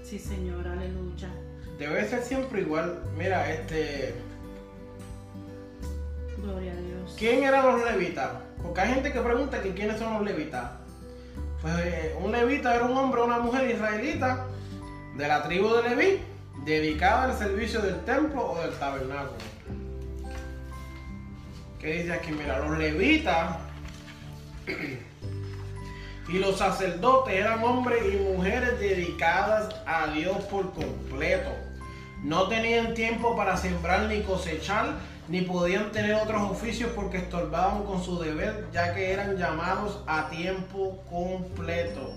Sí, 0.04 0.20
Señor, 0.20 0.68
aleluya. 0.68 1.30
Debe 1.80 2.06
ser 2.10 2.24
siempre 2.24 2.60
igual. 2.60 3.02
Mira, 3.18 3.50
este. 3.50 4.16
Gloria 6.36 6.74
a 6.74 6.76
Dios. 6.76 7.16
¿Quién 7.18 7.46
eran 7.46 7.68
los 7.68 7.90
levitas? 7.90 8.32
Porque 8.62 8.82
hay 8.82 8.96
gente 8.96 9.14
que 9.14 9.22
pregunta 9.22 9.62
que 9.62 9.74
quiénes 9.74 9.98
son 9.98 10.16
los 10.16 10.24
levitas. 10.24 10.72
Pues 11.62 11.74
eh, 11.86 12.18
un 12.22 12.34
levita 12.34 12.76
era 12.76 12.84
un 12.84 12.98
hombre 12.98 13.22
o 13.22 13.26
una 13.26 13.40
mujer 13.40 13.70
israelita 13.72 14.46
de 15.16 15.26
la 15.26 15.42
tribu 15.44 15.70
de 15.70 15.90
Leví, 15.90 16.35
dedicada 16.66 17.26
al 17.26 17.38
servicio 17.38 17.82
del 17.82 18.04
templo 18.06 18.52
o 18.52 18.62
del 18.62 18.72
tabernáculo. 18.78 19.38
¿Qué 21.80 21.94
dice 21.94 22.14
aquí? 22.14 22.32
Mira, 22.32 22.60
los 22.60 22.78
levitas 22.78 23.58
y 26.28 26.40
los 26.40 26.58
sacerdotes 26.58 27.36
eran 27.36 27.64
hombres 27.64 28.02
y 28.12 28.18
mujeres 28.18 28.80
dedicadas 28.80 29.76
a 29.86 30.08
Dios 30.08 30.38
por 30.46 30.74
completo. 30.74 31.52
No 32.24 32.48
tenían 32.48 32.96
tiempo 32.96 33.36
para 33.36 33.56
sembrar 33.56 34.10
ni 34.10 34.22
cosechar, 34.24 34.96
ni 35.28 35.42
podían 35.42 35.92
tener 35.92 36.16
otros 36.16 36.42
oficios 36.50 36.90
porque 36.96 37.18
estorbaban 37.18 37.84
con 37.84 38.04
su 38.04 38.20
deber, 38.20 38.68
ya 38.74 38.96
que 38.96 39.12
eran 39.12 39.38
llamados 39.38 40.04
a 40.08 40.30
tiempo 40.30 41.04
completo. 41.08 42.12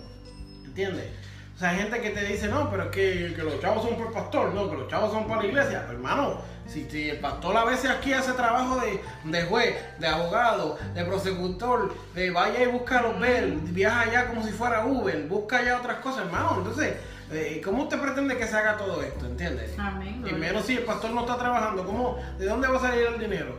¿Entiendes? 0.64 1.11
O 1.59 1.61
sea, 1.61 1.70
hay 1.70 1.78
gente 1.78 2.00
que 2.00 2.11
te 2.11 2.24
dice, 2.24 2.46
no, 2.46 2.70
pero 2.70 2.84
es 2.84 2.90
que, 2.90 3.34
que 3.34 3.42
los 3.42 3.59
chavos 3.61 3.82
son 3.82 3.96
por 3.96 4.06
el 4.06 4.12
pastor, 4.12 4.54
no, 4.54 4.70
que 4.70 4.76
los 4.76 4.86
chavos 4.86 5.11
son 5.11 5.26
para 5.26 5.42
la 5.42 5.48
iglesia. 5.48 5.82
Pero, 5.88 5.98
hermano, 5.98 6.40
si, 6.68 6.88
si 6.88 7.11
el 7.11 7.18
pastor 7.18 7.56
a 7.56 7.64
veces 7.64 7.90
aquí 7.90 8.12
hace 8.12 8.30
trabajo 8.34 8.78
de, 8.78 9.00
de 9.24 9.42
juez, 9.46 9.74
de 9.98 10.06
abogado, 10.06 10.78
de 10.94 11.04
prosecutor, 11.04 11.92
de 12.14 12.30
vaya 12.30 12.62
y 12.62 12.66
busca 12.66 13.02
los 13.02 13.18
ver, 13.18 13.48
viaja 13.72 14.02
allá 14.02 14.28
como 14.28 14.44
si 14.44 14.52
fuera 14.52 14.86
Uber, 14.86 15.26
busca 15.26 15.59
allá 15.59 15.78
otras 15.78 15.96
cosas, 15.96 16.26
hermano. 16.26 16.59
Entonces, 16.59 16.94
eh, 17.32 17.61
¿cómo 17.64 17.82
usted 17.82 18.00
pretende 18.00 18.36
que 18.36 18.46
se 18.46 18.56
haga 18.56 18.76
todo 18.76 19.02
esto? 19.02 19.26
¿Entiendes? 19.26 19.76
Amén. 19.80 20.24
Y 20.24 20.32
a 20.32 20.36
menos 20.38 20.64
si 20.64 20.76
el 20.76 20.84
pastor 20.84 21.11
no 21.11 21.22
está 21.22 21.38
trabajando, 21.38 21.84
¿cómo, 21.84 22.20
¿de 22.38 22.46
dónde 22.46 22.68
va 22.68 22.76
a 22.76 22.82
salir 22.82 23.04
el 23.04 23.18
dinero? 23.18 23.59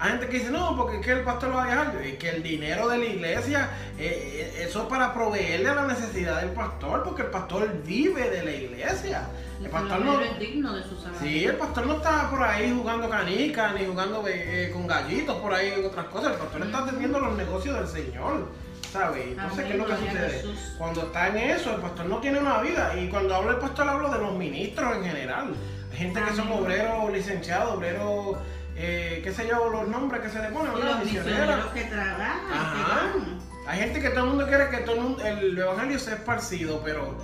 Hay 0.00 0.10
gente 0.10 0.28
que 0.28 0.38
dice, 0.38 0.50
no, 0.50 0.76
porque 0.76 0.98
es 0.98 1.04
que 1.04 1.12
el 1.12 1.22
pastor 1.22 1.50
lo 1.50 1.56
va 1.56 1.64
a 1.64 1.66
dejar. 1.66 1.96
Es 1.96 2.18
que 2.18 2.28
el 2.30 2.42
dinero 2.42 2.88
de 2.88 2.98
la 2.98 3.04
iglesia, 3.04 3.70
eh, 3.98 4.54
eh, 4.56 4.64
eso 4.68 4.82
es 4.82 4.88
para 4.88 5.12
proveerle 5.12 5.68
a 5.68 5.74
la 5.74 5.86
necesidad 5.86 6.40
del 6.40 6.50
pastor, 6.50 7.02
porque 7.02 7.22
el 7.22 7.30
pastor 7.30 7.82
vive 7.84 8.30
de 8.30 8.44
la 8.44 8.52
iglesia. 8.52 9.28
El 9.60 9.70
pastor 9.70 9.98
no, 10.04 10.18
menos 10.18 10.34
es 10.34 10.38
digno 10.38 10.72
de 10.72 10.84
su 10.84 10.96
salario. 10.96 11.20
sí, 11.20 11.44
el 11.44 11.56
pastor 11.56 11.86
no 11.86 11.96
está 11.96 12.30
por 12.30 12.40
ahí 12.42 12.72
jugando 12.72 13.10
canicas, 13.10 13.74
ni 13.74 13.86
jugando 13.86 14.24
eh, 14.28 14.70
con 14.72 14.86
gallitos 14.86 15.36
por 15.38 15.52
ahí 15.52 15.72
en 15.76 15.84
otras 15.84 16.06
cosas. 16.06 16.32
El 16.34 16.38
pastor 16.38 16.62
está 16.62 16.78
atendiendo 16.78 17.18
los 17.18 17.36
negocios 17.36 17.74
del 17.74 17.88
Señor. 17.88 18.46
¿Sabes? 18.92 19.26
Entonces, 19.26 19.58
Amén, 19.58 19.66
¿qué 19.66 19.72
es 19.72 19.78
lo 19.78 19.86
que 19.86 19.96
sucede? 19.96 20.30
Jesús. 20.30 20.74
Cuando 20.78 21.02
está 21.02 21.28
en 21.28 21.36
eso, 21.36 21.74
el 21.74 21.80
pastor 21.80 22.06
no 22.06 22.18
tiene 22.20 22.38
una 22.38 22.62
vida. 22.62 22.94
Y 22.98 23.08
cuando 23.08 23.34
hablo 23.34 23.50
del 23.50 23.60
pastor, 23.60 23.88
hablo 23.88 24.10
de 24.10 24.18
los 24.18 24.34
ministros 24.34 24.96
en 24.96 25.04
general. 25.04 25.54
Hay 25.90 25.98
gente 25.98 26.22
que 26.22 26.32
son 26.34 26.50
obreros 26.52 27.12
licenciados, 27.12 27.76
obreros, 27.76 28.38
eh, 28.80 29.20
qué 29.24 29.32
sé 29.32 29.46
yo, 29.48 29.68
los 29.70 29.88
nombres 29.88 30.22
que 30.22 30.28
se 30.30 30.40
le 30.40 30.48
ponen, 30.48 30.72
¿verdad? 30.74 30.90
los 30.96 31.04
misioneros 31.04 31.66
que 31.66 31.84
trabajan, 31.84 32.38
que 32.48 32.54
Ajá. 32.54 33.00
van. 33.12 33.38
Hay 33.66 33.78
gente 33.80 34.00
que 34.00 34.10
todo 34.10 34.20
el 34.24 34.30
mundo 34.30 34.46
quiere 34.46 34.70
que 34.70 34.78
todo 34.78 34.94
el, 34.96 35.00
mundo- 35.02 35.24
el 35.24 35.58
evangelio 35.58 35.98
sea 35.98 36.14
esparcido, 36.14 36.80
pero 36.84 37.16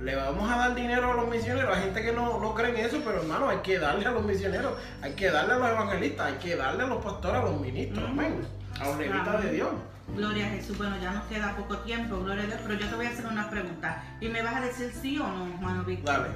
le 0.00 0.16
vamos 0.16 0.50
a 0.50 0.56
dar 0.56 0.74
dinero 0.74 1.12
a 1.12 1.14
los 1.14 1.28
misioneros. 1.28 1.76
Hay 1.76 1.84
gente 1.84 2.02
que 2.02 2.12
no, 2.12 2.40
no 2.40 2.54
cree 2.54 2.70
en 2.70 2.86
eso, 2.86 3.00
pero 3.04 3.20
hermano, 3.22 3.48
hay 3.48 3.58
que 3.58 3.78
darle 3.78 4.06
a 4.06 4.10
los 4.10 4.24
misioneros, 4.24 4.72
hay 5.02 5.12
que 5.12 5.30
darle 5.30 5.52
a 5.54 5.58
los 5.58 5.68
evangelistas, 5.70 6.26
hay 6.32 6.38
que 6.38 6.56
darle 6.56 6.82
a 6.82 6.86
los 6.86 7.04
pastores, 7.04 7.40
a 7.40 7.44
los 7.44 7.60
ministros, 7.60 8.02
Ujú. 8.02 8.12
amén. 8.12 8.46
A 8.80 8.86
los 8.88 8.98
levitas 8.98 9.42
de 9.44 9.50
Dios. 9.52 9.68
Gloria 10.16 10.46
a 10.46 10.50
Jesús. 10.50 10.76
Bueno, 10.76 10.96
ya 11.00 11.12
nos 11.12 11.24
queda 11.26 11.54
poco 11.56 11.76
tiempo, 11.78 12.18
gloria 12.18 12.42
a 12.42 12.46
Dios, 12.46 12.58
pero 12.66 12.74
yo 12.74 12.88
te 12.88 12.96
voy 12.96 13.06
a 13.06 13.10
hacer 13.10 13.26
una 13.26 13.48
pregunta. 13.48 14.02
¿Y 14.20 14.28
me 14.28 14.42
vas 14.42 14.56
a 14.56 14.60
decir 14.62 14.92
sí 15.00 15.18
o 15.18 15.26
no, 15.28 15.46
hermano 15.54 15.84
Víctor? 15.84 16.16
Dale. 16.16 16.28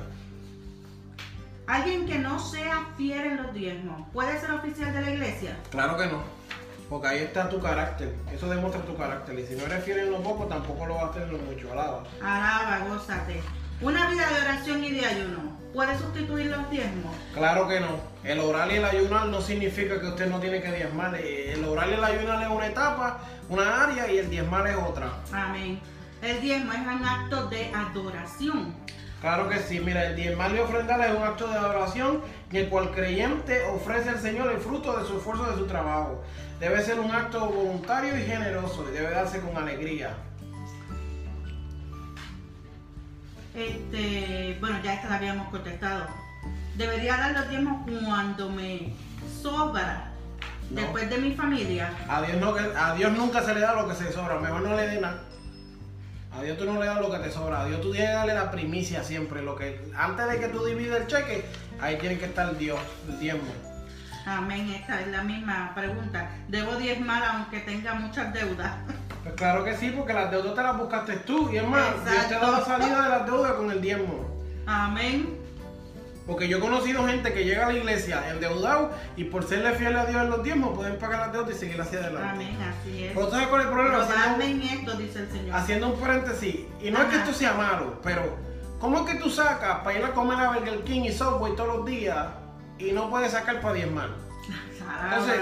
Alguien 1.66 2.06
que 2.06 2.18
no 2.18 2.38
sea 2.38 2.86
fiel 2.96 3.26
en 3.26 3.42
los 3.42 3.52
diezmos, 3.52 4.08
¿puede 4.12 4.40
ser 4.40 4.52
oficial 4.52 4.92
de 4.92 5.00
la 5.00 5.10
iglesia? 5.10 5.56
Claro 5.70 5.96
que 5.96 6.06
no. 6.06 6.22
Porque 6.88 7.08
ahí 7.08 7.18
está 7.18 7.48
tu 7.48 7.60
carácter. 7.60 8.14
Eso 8.32 8.48
demuestra 8.48 8.82
tu 8.82 8.96
carácter. 8.96 9.36
Y 9.36 9.46
si 9.46 9.56
no 9.56 9.64
eres 9.64 9.84
fiel 9.84 9.98
en 9.98 10.12
lo 10.12 10.22
poco, 10.22 10.44
tampoco 10.44 10.86
lo 10.86 10.94
vas 10.94 11.04
a 11.04 11.06
hacer 11.08 11.22
en 11.22 11.32
lo 11.32 11.38
mucho. 11.38 11.72
Alaba. 11.72 12.04
Alaba, 12.22 12.86
gózate. 12.88 13.40
Una 13.80 14.08
vida 14.08 14.28
de 14.30 14.42
oración 14.42 14.84
y 14.84 14.92
de 14.92 15.04
ayuno, 15.04 15.58
¿puede 15.74 15.98
sustituir 15.98 16.46
los 16.46 16.70
diezmos? 16.70 17.14
Claro 17.34 17.66
que 17.66 17.80
no. 17.80 17.98
El 18.22 18.38
orar 18.38 18.70
y 18.70 18.76
el 18.76 18.84
ayunar 18.84 19.26
no 19.26 19.40
significa 19.40 20.00
que 20.00 20.06
usted 20.06 20.28
no 20.28 20.38
tiene 20.38 20.62
que 20.62 20.70
diezmar. 20.70 21.16
El 21.16 21.64
orar 21.64 21.88
y 21.90 21.94
el 21.94 22.04
ayunar 22.04 22.42
es 22.42 22.48
una 22.48 22.66
etapa, 22.68 23.18
una 23.48 23.84
área 23.84 24.10
y 24.10 24.18
el 24.18 24.30
diezmar 24.30 24.68
es 24.68 24.76
otra. 24.76 25.10
Amén. 25.32 25.80
El 26.22 26.40
diezmo 26.40 26.72
es 26.72 26.78
un 26.78 27.04
acto 27.04 27.48
de 27.48 27.74
adoración. 27.74 28.72
Claro 29.20 29.48
que 29.48 29.58
sí. 29.60 29.80
Mira, 29.80 30.06
el 30.06 30.16
diezmar 30.16 30.54
y 30.54 30.58
ofrendar 30.58 31.00
es 31.00 31.14
un 31.16 31.22
acto 31.22 31.48
de 31.48 31.54
adoración 31.56 32.20
en 32.50 32.56
el 32.56 32.68
cual 32.68 32.90
creyente 32.92 33.62
ofrece 33.64 34.10
al 34.10 34.20
Señor 34.20 34.50
el 34.52 34.58
fruto 34.60 34.96
de 34.98 35.04
su 35.06 35.16
esfuerzo, 35.18 35.44
de 35.44 35.56
su 35.56 35.66
trabajo. 35.66 36.22
Debe 36.60 36.82
ser 36.82 37.00
un 37.00 37.10
acto 37.10 37.46
voluntario 37.48 38.16
y 38.18 38.22
generoso 38.22 38.86
y 38.88 38.92
debe 38.92 39.10
darse 39.10 39.40
con 39.40 39.56
alegría. 39.56 40.14
Este, 43.54 44.56
bueno, 44.60 44.78
ya 44.82 44.94
esta 44.94 45.08
la 45.08 45.16
habíamos 45.16 45.48
contestado. 45.48 46.06
Debería 46.76 47.16
dar 47.16 47.32
los 47.32 47.48
diezmos 47.48 47.88
cuando 47.88 48.50
me 48.50 48.92
sobra, 49.42 50.10
No. 50.70 50.80
después 50.82 51.08
de 51.08 51.16
mi 51.18 51.32
familia. 51.34 51.90
A 52.08 52.20
Dios, 52.20 52.36
no, 52.38 52.54
a 52.78 52.94
Dios 52.94 53.12
nunca 53.12 53.42
se 53.42 53.54
le 53.54 53.60
da 53.60 53.74
lo 53.74 53.88
que 53.88 53.94
se 53.94 54.12
sobra, 54.12 54.38
mejor 54.40 54.60
no 54.60 54.76
le 54.76 54.86
dé 54.86 55.00
nada. 55.00 55.22
A 56.36 56.42
Dios 56.42 56.58
tú 56.58 56.66
no 56.66 56.78
le 56.78 56.86
das 56.86 57.00
lo 57.00 57.10
que 57.10 57.18
te 57.18 57.30
sobra, 57.30 57.62
a 57.62 57.66
Dios 57.66 57.80
tú 57.80 57.92
tienes 57.92 58.10
que 58.10 58.14
darle 58.16 58.34
la 58.34 58.50
primicia 58.50 59.02
siempre, 59.02 59.42
lo 59.42 59.56
que 59.56 59.80
antes 59.96 60.28
de 60.28 60.38
que 60.38 60.48
tú 60.48 60.64
divides 60.64 61.00
el 61.00 61.06
cheque, 61.06 61.44
ahí 61.80 61.96
tiene 61.96 62.18
que 62.18 62.26
estar 62.26 62.56
Dios, 62.58 62.78
el 63.08 63.18
diezmo. 63.18 63.48
Amén, 64.26 64.68
esta 64.70 65.00
es 65.00 65.06
la 65.06 65.22
misma 65.22 65.72
pregunta. 65.74 66.30
¿Debo 66.48 66.74
diezmar 66.74 67.22
aunque 67.24 67.60
tenga 67.60 67.94
muchas 67.94 68.32
deudas? 68.32 68.74
Pues 69.26 69.34
claro 69.34 69.64
que 69.64 69.76
sí, 69.76 69.90
porque 69.90 70.12
las 70.12 70.30
deudas 70.30 70.54
te 70.54 70.62
las 70.62 70.78
buscaste 70.78 71.16
tú, 71.16 71.50
y 71.52 71.56
es 71.56 71.66
más, 71.66 71.94
Dios 72.04 72.28
te 72.28 72.34
da 72.34 72.48
la 72.48 72.64
salida 72.64 73.02
de 73.02 73.08
las 73.08 73.26
deudas 73.26 73.52
con 73.54 73.72
el 73.72 73.80
diezmo. 73.80 74.40
Amén. 74.66 75.45
Porque 76.26 76.48
yo 76.48 76.58
he 76.58 76.60
conocido 76.60 77.06
gente 77.06 77.32
que 77.32 77.44
llega 77.44 77.66
a 77.66 77.72
la 77.72 77.78
iglesia 77.78 78.28
endeudado 78.30 78.90
y 79.16 79.24
por 79.24 79.44
serle 79.46 79.72
fiel 79.74 79.96
a 79.96 80.06
Dios 80.06 80.20
en 80.22 80.30
los 80.30 80.42
diezmos 80.42 80.74
pueden 80.74 80.98
pagar 80.98 81.20
las 81.20 81.32
deudas 81.32 81.54
y 81.54 81.58
seguir 81.58 81.80
hacia 81.80 82.00
adelante. 82.00 82.28
Amén, 82.30 82.56
así 82.62 83.04
es. 83.04 83.12
Pero 83.14 83.26
¿tú 83.26 83.30
sabes 83.32 83.46
cuál 83.46 83.60
es 83.60 83.66
el 83.68 83.72
problema? 83.72 84.02
Haciendo- 84.02 84.44
en 84.44 84.62
esto, 84.62 84.96
dice 84.96 85.18
el 85.20 85.30
Señor. 85.30 85.54
haciendo 85.56 85.88
un 85.88 86.00
paréntesis, 86.00 86.56
y 86.82 86.90
no 86.90 86.98
es 87.00 87.04
que 87.10 87.16
esto 87.16 87.32
sea 87.32 87.52
malo, 87.54 88.00
pero 88.02 88.22
¿cómo 88.80 88.98
es 89.06 89.12
que 89.14 89.20
tú 89.22 89.30
sacas 89.30 89.78
para 89.84 89.98
ir 89.98 90.04
a 90.04 90.12
comer 90.12 90.38
a 90.40 90.50
Burger 90.50 90.80
King 90.82 91.02
y 91.02 91.12
Subway 91.12 91.54
todos 91.54 91.76
los 91.76 91.86
días 91.86 92.26
y 92.78 92.90
no 92.90 93.08
puedes 93.08 93.30
sacar 93.30 93.60
para 93.60 93.74
diezmar? 93.74 94.08
Entonces, 95.04 95.40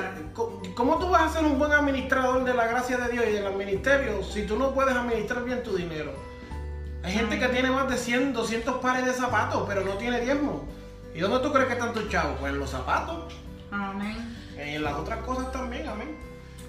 ¿cómo 0.75 0.99
tú 0.99 1.09
vas 1.11 1.23
a 1.23 1.29
ser 1.39 1.45
un 1.45 1.59
buen 1.59 1.73
administrador 1.73 2.45
de 2.45 2.55
la 2.55 2.67
gracia 2.67 2.97
de 2.99 3.09
Dios 3.13 3.25
y 3.29 3.33
del 3.33 3.53
ministerio 3.55 4.23
si 4.23 4.43
tú 4.47 4.57
no 4.59 4.73
puedes 4.75 4.95
administrar 4.95 5.45
bien 5.45 5.63
tu 5.63 5.77
dinero? 5.77 6.13
Hay 7.05 7.13
gente 7.13 7.39
que 7.39 7.49
tiene 7.49 7.71
más 7.71 7.89
de 7.89 7.99
100, 7.99 8.33
200 8.33 8.77
pares 8.81 9.05
de 9.05 9.13
zapatos, 9.13 9.65
pero 9.69 9.83
no 9.85 9.93
tiene 9.93 10.21
diezmo. 10.23 10.67
¿Y 11.15 11.21
dónde 11.21 11.39
tú 11.41 11.53
crees 11.53 11.67
que 11.67 11.75
están 11.75 11.93
tus 11.93 12.09
chavos? 12.09 12.39
Pues 12.41 12.53
en 12.53 12.59
los 12.59 12.71
zapatos, 12.71 13.35
Amén. 13.71 14.35
en 14.57 14.83
las 14.83 14.95
otras 14.95 15.19
cosas 15.19 15.53
también, 15.53 15.87
amén. 15.87 16.17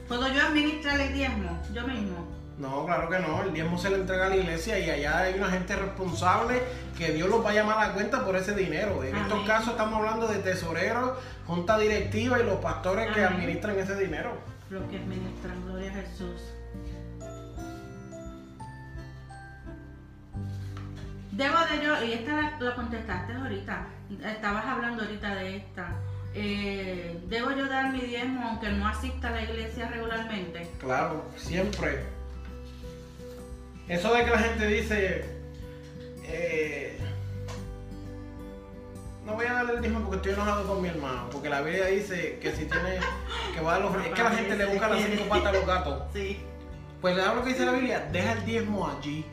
¿Puedo 0.07 0.27
yo 0.27 0.41
administrar 0.41 0.99
el 0.99 1.13
diezmo? 1.13 1.59
Yo 1.73 1.87
mismo. 1.87 2.27
No, 2.57 2.85
claro 2.85 3.09
que 3.09 3.19
no. 3.19 3.43
El 3.43 3.53
diezmo 3.53 3.77
se 3.77 3.89
le 3.89 3.95
entrega 3.95 4.27
a 4.27 4.29
la 4.29 4.35
iglesia 4.35 4.77
y 4.77 4.89
allá 4.89 5.19
hay 5.19 5.33
una 5.35 5.49
gente 5.49 5.75
responsable 5.75 6.61
que 6.97 7.11
Dios 7.11 7.29
los 7.29 7.43
va 7.43 7.51
a 7.51 7.53
llamar 7.53 7.79
a 7.79 7.93
cuenta 7.93 8.23
por 8.23 8.35
ese 8.35 8.53
dinero. 8.53 9.03
En 9.03 9.15
estos 9.15 9.45
casos 9.45 9.69
estamos 9.69 9.99
hablando 9.99 10.27
de 10.27 10.39
tesoreros, 10.39 11.17
junta 11.47 11.77
directiva 11.77 12.39
y 12.39 12.43
los 12.43 12.59
pastores 12.59 13.13
que 13.13 13.23
administran 13.23 13.77
ese 13.79 13.95
dinero. 13.95 14.37
Lo 14.69 14.87
que 14.89 14.97
administran, 14.97 15.65
gloria 15.65 15.91
a 15.91 15.95
Jesús. 15.95 16.41
Debo 21.35 21.57
de 21.69 21.83
yo, 21.83 22.03
y 22.05 22.13
esta 22.13 22.55
la, 22.59 22.75
contestaste 22.75 23.33
ahorita, 23.33 23.87
estabas 24.25 24.65
hablando 24.65 25.03
ahorita 25.03 25.35
de 25.35 25.57
esta. 25.57 25.89
Eh, 26.33 27.19
¿Debo 27.27 27.51
yo 27.51 27.67
dar 27.67 27.91
mi 27.91 27.99
diezmo 27.99 28.47
aunque 28.49 28.69
no 28.69 28.87
asista 28.87 29.27
a 29.27 29.31
la 29.31 29.41
iglesia 29.43 29.89
regularmente? 29.89 30.65
Claro, 30.79 31.25
siempre. 31.35 32.03
Eso 33.89 34.13
de 34.13 34.23
que 34.23 34.31
la 34.31 34.39
gente 34.39 34.65
dice, 34.67 35.25
eh, 36.23 36.97
no 39.25 39.33
voy 39.33 39.45
a 39.45 39.53
darle 39.53 39.73
el 39.73 39.81
diezmo 39.81 39.99
porque 40.01 40.15
estoy 40.17 40.31
enojado 40.33 40.65
con 40.67 40.81
mi 40.81 40.87
hermano, 40.87 41.29
porque 41.31 41.49
la 41.49 41.61
Biblia 41.61 41.87
dice 41.87 42.39
que 42.41 42.51
si 42.53 42.65
tiene, 42.65 42.99
que 43.53 43.59
va 43.61 43.75
a 43.75 43.79
dar 43.79 43.91
los- 43.91 44.05
es 44.05 44.13
que 44.13 44.23
la 44.23 44.31
gente 44.31 44.55
le 44.55 44.65
busca 44.67 44.87
las 44.87 45.03
cinco 45.03 45.25
patas 45.27 45.47
a 45.47 45.51
los 45.51 45.65
gatos. 45.67 46.03
Sí. 46.13 46.39
Pues 47.01 47.13
le 47.15 47.21
da 47.21 47.33
lo 47.33 47.43
que 47.43 47.49
dice 47.49 47.65
la 47.65 47.73
Biblia, 47.73 48.07
deja 48.11 48.31
el 48.33 48.45
diezmo 48.45 48.87
allí, 48.89 49.25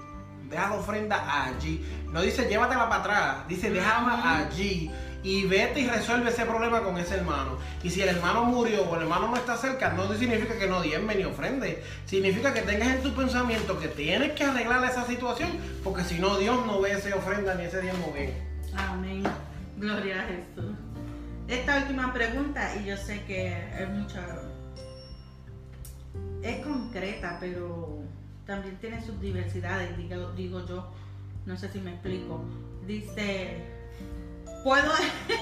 deja 0.53 0.69
la 0.69 0.77
ofrenda 0.77 1.45
allí. 1.45 1.85
No 2.13 2.23
dice 2.23 2.49
llévatela 2.49 2.89
para 2.89 3.01
atrás, 3.01 3.49
dice 3.49 3.71
déjala 3.71 4.39
allí 4.39 4.91
y 5.23 5.47
vete 5.47 5.81
y 5.81 5.89
resuelve 5.89 6.31
ese 6.31 6.45
problema 6.45 6.83
con 6.83 6.99
ese 6.99 7.15
hermano. 7.15 7.59
Y 7.83 7.91
si 7.91 8.03
el 8.03 8.09
hermano 8.09 8.45
murió 8.45 8.83
o 8.83 8.97
el 8.97 9.03
hermano 9.03 9.29
no 9.29 9.37
está 9.37 9.57
cerca, 9.57 9.91
no 9.91 10.13
significa 10.15 10.59
que 10.59 10.67
no 10.67 10.83
diezme 10.83 11.15
ni 11.15 11.25
ofrende. 11.25 11.83
Significa 12.07 12.53
que 12.53 12.63
tengas 12.63 12.89
en 12.89 13.03
tu 13.03 13.15
pensamiento 13.15 13.79
que 13.79 13.89
tienes 13.89 14.33
que 14.33 14.45
arreglar 14.45 14.85
esa 14.85 15.07
situación, 15.07 15.51
porque 15.85 16.05
si 16.05 16.19
no, 16.19 16.39
Dios 16.39 16.67
no 16.67 16.81
ve 16.81 16.93
esa 16.93 17.15
ofrenda 17.17 17.55
ni 17.55 17.65
ese 17.65 17.81
diezmo 17.81 18.13
bien. 18.13 18.35
Amén. 18.77 19.23
Gloria 19.77 20.23
a 20.23 20.27
Jesús. 20.27 20.77
Esta 21.49 21.79
última 21.79 22.13
pregunta, 22.13 22.75
y 22.77 22.87
yo 22.87 22.97
sé 22.97 23.23
que 23.25 23.53
es 23.79 23.89
mucha. 23.89 24.21
Es 26.43 26.65
concreta, 26.65 27.39
pero 27.41 28.02
también 28.53 28.77
tiene 28.77 29.03
sus 29.03 29.19
diversidades, 29.19 29.97
digo, 29.97 30.31
digo 30.33 30.67
yo. 30.67 30.87
No 31.47 31.57
sé 31.57 31.73
si 31.73 31.81
me 31.81 31.93
explico. 31.93 32.45
Dice: 32.87 33.65
¿puedo, 34.63 34.93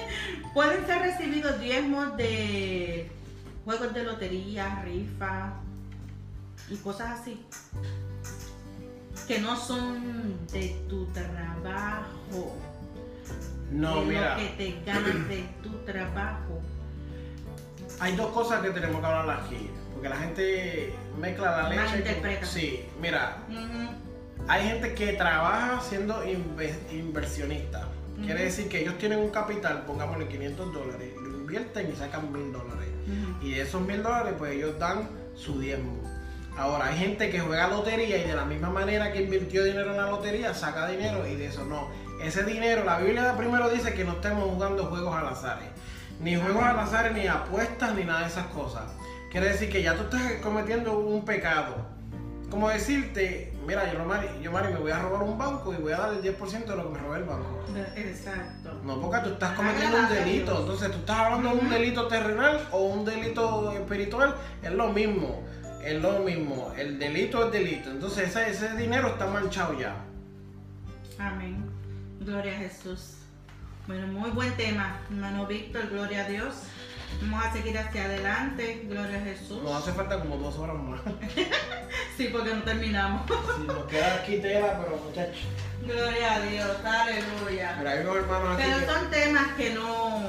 ¿Pueden 0.54 0.86
ser 0.86 1.00
recibidos 1.02 1.58
diezmos 1.58 2.16
de 2.16 3.10
juegos 3.64 3.92
de 3.94 4.04
lotería, 4.04 4.80
rifa 4.84 5.54
y 6.70 6.76
cosas 6.76 7.18
así? 7.20 7.44
Que 9.26 9.40
no 9.40 9.56
son 9.56 10.46
de 10.52 10.80
tu 10.88 11.06
trabajo 11.06 12.56
No, 13.72 14.02
de 14.02 14.06
mira. 14.06 14.36
lo 14.36 14.40
que 14.40 14.48
te 14.50 14.84
ganas 14.86 15.28
de 15.28 15.48
tu 15.64 15.70
trabajo. 15.84 16.60
Hay 17.98 18.14
dos 18.14 18.30
cosas 18.32 18.62
que 18.62 18.70
tenemos 18.70 19.00
que 19.00 19.06
hablar 19.06 19.40
aquí, 19.40 19.68
porque 19.94 20.08
la 20.08 20.16
gente 20.16 20.94
mezcla 21.20 21.62
la 21.62 21.68
leche. 21.68 21.82
Malinterpreta. 21.82 22.40
con- 22.40 22.48
Sí, 22.48 22.84
mira, 23.00 23.36
Hay 24.48 24.66
gente 24.66 24.94
que 24.94 25.12
trabaja 25.12 25.80
siendo 25.82 26.24
inve- 26.24 26.74
inversionista. 26.92 27.86
Quiere 28.24 28.44
decir 28.44 28.68
que 28.68 28.80
ellos 28.80 28.98
tienen 28.98 29.18
un 29.20 29.30
capital, 29.30 29.84
pongámosle 29.86 30.28
500 30.28 30.72
dólares, 30.74 31.10
lo 31.22 31.28
invierten 31.38 31.90
y 31.90 31.96
sacan 31.96 32.32
1000 32.32 32.52
dólares. 32.52 32.88
Y 33.42 33.52
de 33.52 33.62
esos 33.62 33.80
1000 33.80 34.02
dólares, 34.02 34.34
pues 34.38 34.52
ellos 34.52 34.78
dan 34.78 35.08
su 35.34 35.58
diezmo. 35.60 36.02
Ahora, 36.58 36.86
hay 36.88 36.98
gente 36.98 37.30
que 37.30 37.40
juega 37.40 37.68
lotería 37.68 38.18
y 38.18 38.26
de 38.28 38.34
la 38.34 38.44
misma 38.44 38.68
manera 38.70 39.12
que 39.12 39.22
invirtió 39.22 39.64
dinero 39.64 39.92
en 39.92 39.96
la 39.96 40.10
lotería, 40.10 40.52
saca 40.52 40.86
dinero 40.88 41.26
y 41.26 41.34
de 41.36 41.46
eso 41.46 41.64
no. 41.64 41.88
Ese 42.22 42.42
dinero, 42.42 42.84
la 42.84 42.98
Biblia 42.98 43.34
primero 43.36 43.70
dice 43.70 43.94
que 43.94 44.04
no 44.04 44.12
estemos 44.12 44.44
jugando 44.50 44.84
juegos 44.86 45.14
al 45.16 45.28
azar. 45.28 45.60
Ni 46.20 46.36
juegos 46.36 46.62
al 46.64 46.78
azar, 46.78 47.12
ni 47.12 47.26
apuestas, 47.26 47.94
ni 47.94 48.04
nada 48.04 48.20
de 48.22 48.26
esas 48.26 48.46
cosas. 48.48 48.82
Quiere 49.30 49.50
decir 49.50 49.70
que 49.70 49.82
ya 49.82 49.94
tú 49.94 50.02
estás 50.02 50.40
cometiendo 50.42 50.98
un 50.98 51.24
pecado. 51.24 51.76
Como 52.50 52.68
decirte, 52.68 53.52
mira, 53.64 53.92
yo, 53.92 54.04
Mari, 54.04 54.26
yo 54.42 54.50
Mari, 54.50 54.72
me 54.72 54.80
voy 54.80 54.90
a 54.90 54.98
robar 54.98 55.22
un 55.22 55.38
banco 55.38 55.72
y 55.72 55.76
voy 55.76 55.92
a 55.92 55.98
dar 55.98 56.14
el 56.14 56.20
10% 56.20 56.64
de 56.64 56.76
lo 56.76 56.88
que 56.88 56.98
me 56.98 56.98
robé 56.98 57.18
el 57.18 57.24
banco. 57.24 57.64
Exacto. 57.94 58.80
No, 58.84 59.00
porque 59.00 59.20
tú 59.20 59.34
estás 59.34 59.52
cometiendo 59.52 59.98
un 59.98 60.08
delito. 60.08 60.58
Entonces, 60.58 60.90
tú 60.90 60.98
estás 60.98 61.16
hablando 61.16 61.50
de 61.50 61.60
un 61.60 61.70
delito 61.70 62.08
terrenal 62.08 62.68
o 62.72 62.86
un 62.86 63.04
delito 63.04 63.70
espiritual. 63.70 64.34
Es 64.62 64.72
lo 64.72 64.88
mismo. 64.88 65.44
Es 65.84 66.02
lo 66.02 66.18
mismo. 66.18 66.72
El 66.76 66.98
delito 66.98 67.46
es 67.46 67.52
delito. 67.52 67.88
Entonces, 67.88 68.30
ese, 68.30 68.50
ese 68.50 68.76
dinero 68.76 69.10
está 69.10 69.28
manchado 69.28 69.78
ya. 69.78 69.94
Amén. 71.20 71.70
Gloria 72.18 72.52
a 72.52 72.58
Jesús. 72.58 73.20
Bueno, 73.86 74.06
muy 74.06 74.30
buen 74.30 74.52
tema, 74.56 75.00
hermano 75.10 75.46
Víctor, 75.46 75.88
gloria 75.90 76.24
a 76.24 76.28
Dios. 76.28 76.54
Vamos 77.20 77.44
a 77.44 77.52
seguir 77.52 77.76
hacia 77.78 78.04
adelante, 78.04 78.82
gloria 78.88 79.18
a 79.18 79.20
Jesús. 79.20 79.62
Nos 79.62 79.74
hace 79.82 79.92
falta 79.92 80.18
como 80.20 80.36
dos 80.36 80.56
horas 80.58 80.76
más. 80.76 81.00
Sí, 82.16 82.28
porque 82.30 82.54
no 82.54 82.62
terminamos. 82.62 83.22
Si 83.56 83.66
nos 83.66 83.84
queda 83.86 84.14
aquí 84.16 84.36
tela, 84.38 84.78
pero 84.78 84.96
muchachos. 85.02 85.38
Gloria 85.82 86.34
a 86.34 86.40
Dios, 86.40 86.70
aleluya. 86.84 87.76
Mira, 87.78 87.90
hay 87.92 88.00
unos 88.00 88.16
hermanos 88.16 88.48
aquí. 88.58 88.62
Pero 88.66 88.78
que- 88.78 88.86
son 88.92 89.10
temas 89.10 89.46
que 89.56 89.70
no, 89.70 90.20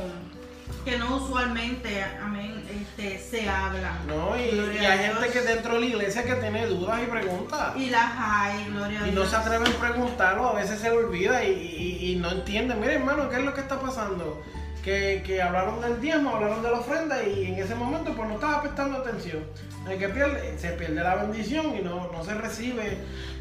que 0.86 0.98
no 0.98 1.18
usualmente, 1.18 2.02
amén, 2.24 2.64
este, 2.82 3.20
se 3.20 3.50
hablan. 3.50 4.08
No, 4.08 4.38
y, 4.38 4.42
y 4.80 4.86
hay 4.86 5.00
gente 5.00 5.28
que 5.34 5.42
dentro 5.42 5.74
de 5.74 5.80
la 5.82 5.86
iglesia 5.86 6.24
que 6.24 6.36
tiene 6.36 6.66
dudas 6.68 7.02
y 7.04 7.08
preguntas. 7.08 7.76
Y 7.76 7.90
las 7.90 8.12
hay, 8.18 8.66
gloria 8.72 9.04
a 9.04 9.08
Y 9.08 9.12
Dios. 9.12 9.24
no 9.26 9.30
se 9.30 9.36
atreven 9.36 9.68
a 9.68 9.78
preguntarlo, 9.78 10.48
a 10.50 10.54
veces 10.54 10.80
se 10.80 10.90
olvida 10.90 11.44
y, 11.44 11.52
y- 11.52 12.12
y 12.12 12.16
no 12.16 12.32
entienden. 12.32 12.80
Mira, 12.80 12.94
hermano, 12.94 13.30
¿qué 13.30 13.36
es 13.36 13.44
lo 13.44 13.54
que 13.54 13.62
está 13.62 13.80
pasando? 13.82 14.42
Que, 14.84 15.42
hablaron 15.42 15.80
del 15.80 16.02
diezmo, 16.02 16.32
hablaron 16.32 16.64
de 16.64 16.72
la 16.72 16.80
ofrenda 16.80 17.24
y 17.24 17.46
en 17.46 17.56
ese 17.56 17.76
momento 17.76 18.16
pues 18.16 18.28
no 18.28 18.36
estaba 18.36 18.62
prestando 18.62 18.98
atención. 18.98 19.44
El 19.88 20.00
que 20.00 20.10
pierde, 20.10 20.58
se 20.58 20.72
pierde 20.72 21.02
la 21.02 21.16
bendición 21.16 21.76
y 21.76 21.82
no, 21.82 22.12
no 22.12 22.24
se 22.24 22.34
recibe 22.34 22.98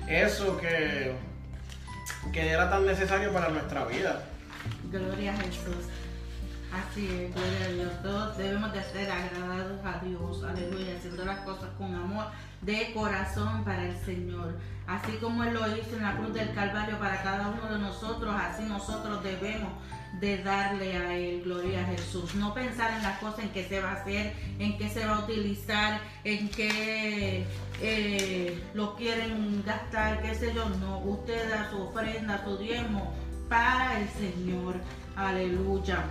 eso 0.07 0.59
que, 0.59 1.14
que 2.32 2.51
era 2.51 2.68
tan 2.68 2.84
necesario 2.84 3.32
para 3.32 3.49
nuestra 3.49 3.84
vida. 3.86 4.22
Gloria 4.91 5.32
a 5.32 5.36
Jesús. 5.36 5.86
Así 6.72 7.07
es, 7.07 7.34
gloria 7.34 7.64
a 7.64 7.72
Dios. 7.72 8.03
Todos 8.03 8.38
debemos 8.38 8.72
de 8.72 8.82
ser 8.84 9.11
agradados 9.11 9.80
a 9.84 10.05
Dios, 10.05 10.45
aleluya, 10.45 10.97
haciendo 10.97 11.24
las 11.24 11.41
cosas 11.41 11.68
con 11.76 11.95
amor 11.95 12.26
de 12.62 12.93
corazón 12.95 13.64
para 13.64 13.86
el 13.86 13.97
Señor. 13.99 14.57
Así 14.86 15.12
como 15.20 15.43
Él 15.43 15.55
lo 15.55 15.66
hizo 15.76 15.97
en 15.97 16.03
la 16.03 16.16
cruz 16.16 16.32
del 16.32 16.55
Calvario 16.55 16.99
para 16.99 17.22
cada 17.22 17.49
uno 17.49 17.72
de 17.72 17.78
nosotros, 17.78 18.34
así 18.36 18.62
nosotros 18.64 19.22
debemos 19.22 19.72
de 20.19 20.39
darle 20.43 20.97
a 20.97 21.17
Él, 21.17 21.43
gloria 21.45 21.83
a 21.83 21.85
Jesús. 21.85 22.35
No 22.35 22.53
pensar 22.53 22.93
en 22.97 23.03
las 23.03 23.19
cosas 23.19 23.41
en 23.41 23.51
que 23.51 23.65
se 23.69 23.81
va 23.81 23.91
a 23.91 23.95
hacer, 23.95 24.35
en 24.59 24.77
qué 24.77 24.89
se 24.89 25.07
va 25.07 25.17
a 25.17 25.25
utilizar, 25.25 26.01
en 26.25 26.49
qué 26.51 27.47
eh, 27.81 28.63
lo 28.75 28.97
quieren 28.97 29.63
gastar, 29.65 30.21
qué 30.23 30.35
sé 30.35 30.53
yo. 30.55 30.69
No, 30.81 30.99
usted 30.99 31.49
da 31.51 31.71
su 31.71 31.83
ofrenda, 31.83 32.45
su 32.45 32.57
diezmo 32.59 33.13
para 33.49 34.01
el 34.01 34.09
Señor. 34.11 34.77
Aleluya. 35.17 36.05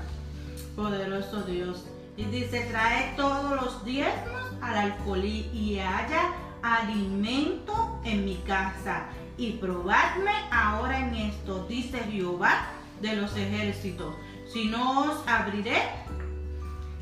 Poderoso 0.76 1.44
Dios. 1.44 1.86
Y 2.16 2.26
dice, 2.26 2.68
trae 2.72 3.14
todos 3.16 3.62
los 3.62 3.86
diezmos 3.86 4.42
al 4.62 4.78
alfolí 4.78 5.50
y 5.54 5.80
haya 5.80 6.34
alimento 6.62 8.00
en 8.04 8.26
mi 8.26 8.36
casa. 8.38 9.06
Y 9.38 9.54
probadme 9.54 10.32
ahora 10.52 11.00
en 11.00 11.16
esto, 11.16 11.66
dice 11.70 12.00
Jehová 12.12 12.68
de 13.02 13.16
los 13.16 13.36
ejércitos. 13.36 14.16
Si 14.52 14.66
no 14.66 15.02
os 15.02 15.28
abriré 15.28 15.78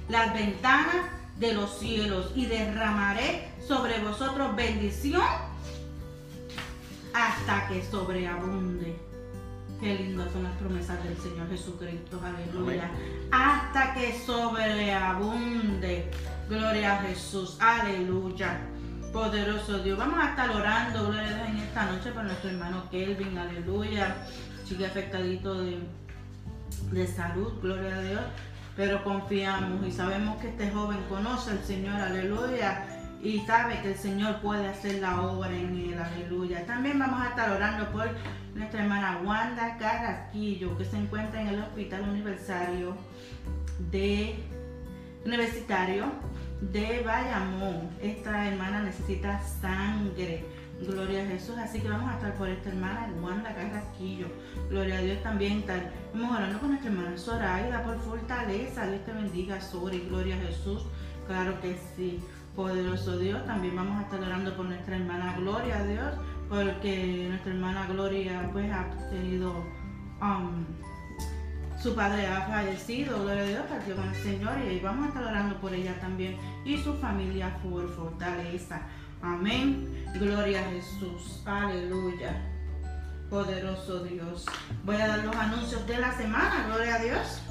las 0.09 0.33
ventanas 0.33 0.95
de 1.37 1.53
los 1.53 1.77
cielos 1.79 2.31
y 2.35 2.45
derramaré 2.45 3.47
sobre 3.65 3.99
vosotros 3.99 4.55
bendición 4.55 5.21
hasta 7.13 7.67
que 7.67 7.83
sobreabunde. 7.83 8.95
Qué 9.79 9.93
lindas 9.93 10.31
son 10.31 10.43
las 10.43 10.53
promesas 10.57 11.03
del 11.03 11.17
Señor 11.17 11.49
Jesucristo, 11.49 12.19
aleluya. 12.23 12.89
Hasta 13.31 13.93
que 13.93 14.19
sobreabunde. 14.25 16.09
Gloria 16.49 16.95
a 16.95 17.01
Jesús, 17.03 17.57
aleluya. 17.59 18.59
Poderoso 19.13 19.79
Dios. 19.79 19.97
Vamos 19.97 20.19
a 20.19 20.29
estar 20.29 20.49
orando, 20.49 21.07
gloria 21.07 21.27
a 21.27 21.33
Dios, 21.35 21.49
en 21.49 21.57
esta 21.57 21.85
noche 21.85 22.11
por 22.11 22.23
nuestro 22.23 22.49
hermano 22.49 22.89
Kelvin, 22.89 23.37
aleluya. 23.37 24.15
Sigue 24.67 24.85
afectadito 24.85 25.63
de, 25.63 25.79
de 26.91 27.07
salud, 27.07 27.53
gloria 27.61 27.95
a 27.95 28.01
Dios. 28.01 28.21
pero 28.75 29.03
confiamos 29.03 29.85
y 29.87 29.91
sabemos 29.91 30.37
que 30.37 30.49
este 30.49 30.69
joven 30.69 30.99
conoce 31.09 31.51
al 31.51 31.63
Señor, 31.63 31.95
aleluya, 31.99 32.85
y 33.23 33.39
sabe 33.39 33.81
que 33.81 33.93
el 33.93 33.97
Señor 33.97 34.39
puede 34.41 34.67
hacer 34.67 35.01
la 35.01 35.21
obra 35.21 35.49
en 35.49 35.75
él, 35.75 35.97
aleluya. 35.99 36.65
También 36.67 36.99
vamos 36.99 37.19
a 37.21 37.29
estar 37.29 37.49
orando 37.49 37.91
por 37.91 38.07
nuestra 38.53 38.83
hermana 38.83 39.21
Wanda 39.23 39.77
Carrasquillo, 39.77 40.77
que 40.77 40.85
se 40.85 40.97
encuentra 40.97 41.41
en 41.41 41.47
el 41.47 41.61
Hospital 41.61 42.03
Universitario 42.03 42.95
de 43.91 44.35
Universitario 45.25 46.05
de 46.61 47.01
Bayamón. 47.03 47.89
Esta 48.01 48.47
hermana 48.47 48.83
necesita 48.83 49.41
sangre. 49.41 50.45
Gloria 50.85 51.23
a 51.23 51.25
Jesús. 51.25 51.57
Así 51.57 51.79
que 51.79 51.89
vamos 51.89 52.11
a 52.11 52.17
estar 52.17 52.35
por 52.35 52.47
esta 52.49 52.69
hermana 52.69 53.09
Wanda 53.21 53.55
Carrasquillo. 53.55 54.27
Gloria 54.69 54.97
a 54.97 55.01
Dios 55.01 55.23
también. 55.23 55.59
Estamos 55.59 56.35
orando 56.35 56.59
con 56.59 56.69
nuestra 56.69 56.91
hermana 56.91 57.17
Zoraida 57.17 57.83
por 57.83 57.99
fortaleza. 57.99 58.87
Dios 58.87 59.05
te 59.05 59.13
bendiga, 59.13 59.61
Sori. 59.61 59.99
Gloria 60.09 60.35
a 60.35 60.39
Jesús. 60.39 60.83
Claro 61.27 61.59
que 61.61 61.77
sí. 61.95 62.19
Poderoso 62.55 63.17
Dios. 63.17 63.45
También 63.45 63.75
vamos 63.75 63.97
a 63.97 64.01
estar 64.03 64.19
orando 64.19 64.55
por 64.55 64.65
nuestra 64.65 64.97
hermana 64.97 65.35
Gloria 65.37 65.77
a 65.77 65.83
Dios. 65.85 66.13
Porque 66.49 67.27
nuestra 67.29 67.53
hermana 67.53 67.87
Gloria 67.87 68.49
pues 68.51 68.71
ha 68.71 68.89
tenido... 69.09 69.53
Um, 70.21 70.65
su 71.81 71.93
padre 71.93 72.25
ha 72.25 72.41
fallecido, 72.41 73.21
gloria 73.21 73.43
a 73.43 73.47
Dios, 73.47 73.61
partió 73.69 73.95
con 73.95 74.09
el 74.09 74.15
Señor 74.15 74.57
y 74.67 74.79
vamos 74.79 75.05
a 75.05 75.07
estar 75.09 75.23
orando 75.23 75.61
por 75.61 75.71
ella 75.75 75.93
también 75.99 76.35
y 76.65 76.75
su 76.77 76.95
familia 76.95 77.55
por 77.61 77.87
fortaleza. 77.95 78.81
Amén. 79.21 80.03
Gloria 80.15 80.61
a 80.61 80.71
Jesús. 80.71 81.43
Aleluya. 81.45 82.56
Poderoso 83.29 83.99
Dios. 84.05 84.45
Voy 84.85 84.95
a 84.95 85.07
dar 85.07 85.19
los 85.25 85.35
anuncios 85.35 85.85
de 85.85 85.97
la 85.97 86.15
semana, 86.15 86.65
gloria 86.67 86.95
a 86.95 86.99
Dios, 86.99 87.41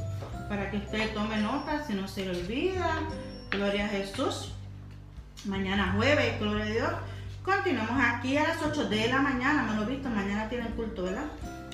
para 0.49 0.71
que 0.71 0.79
usted 0.79 1.13
tome 1.13 1.37
nota 1.37 1.85
si 1.87 1.93
no 1.93 2.09
se 2.09 2.25
le 2.25 2.31
olvida. 2.31 3.01
Gloria 3.51 3.85
a 3.85 3.89
Jesús. 3.89 4.53
Mañana 5.45 5.93
jueves, 5.95 6.41
gloria 6.41 6.65
a 6.65 6.69
Dios. 6.69 6.91
Continuamos 7.45 8.03
aquí 8.03 8.39
a 8.39 8.49
las 8.49 8.63
8 8.63 8.89
de 8.89 9.09
la 9.09 9.21
mañana, 9.21 9.63
me 9.65 9.77
lo 9.77 9.87
visto, 9.87 10.09
mañana 10.09 10.49
tienen 10.49 10.73
culto, 10.73 11.05
¿verdad? 11.05 11.27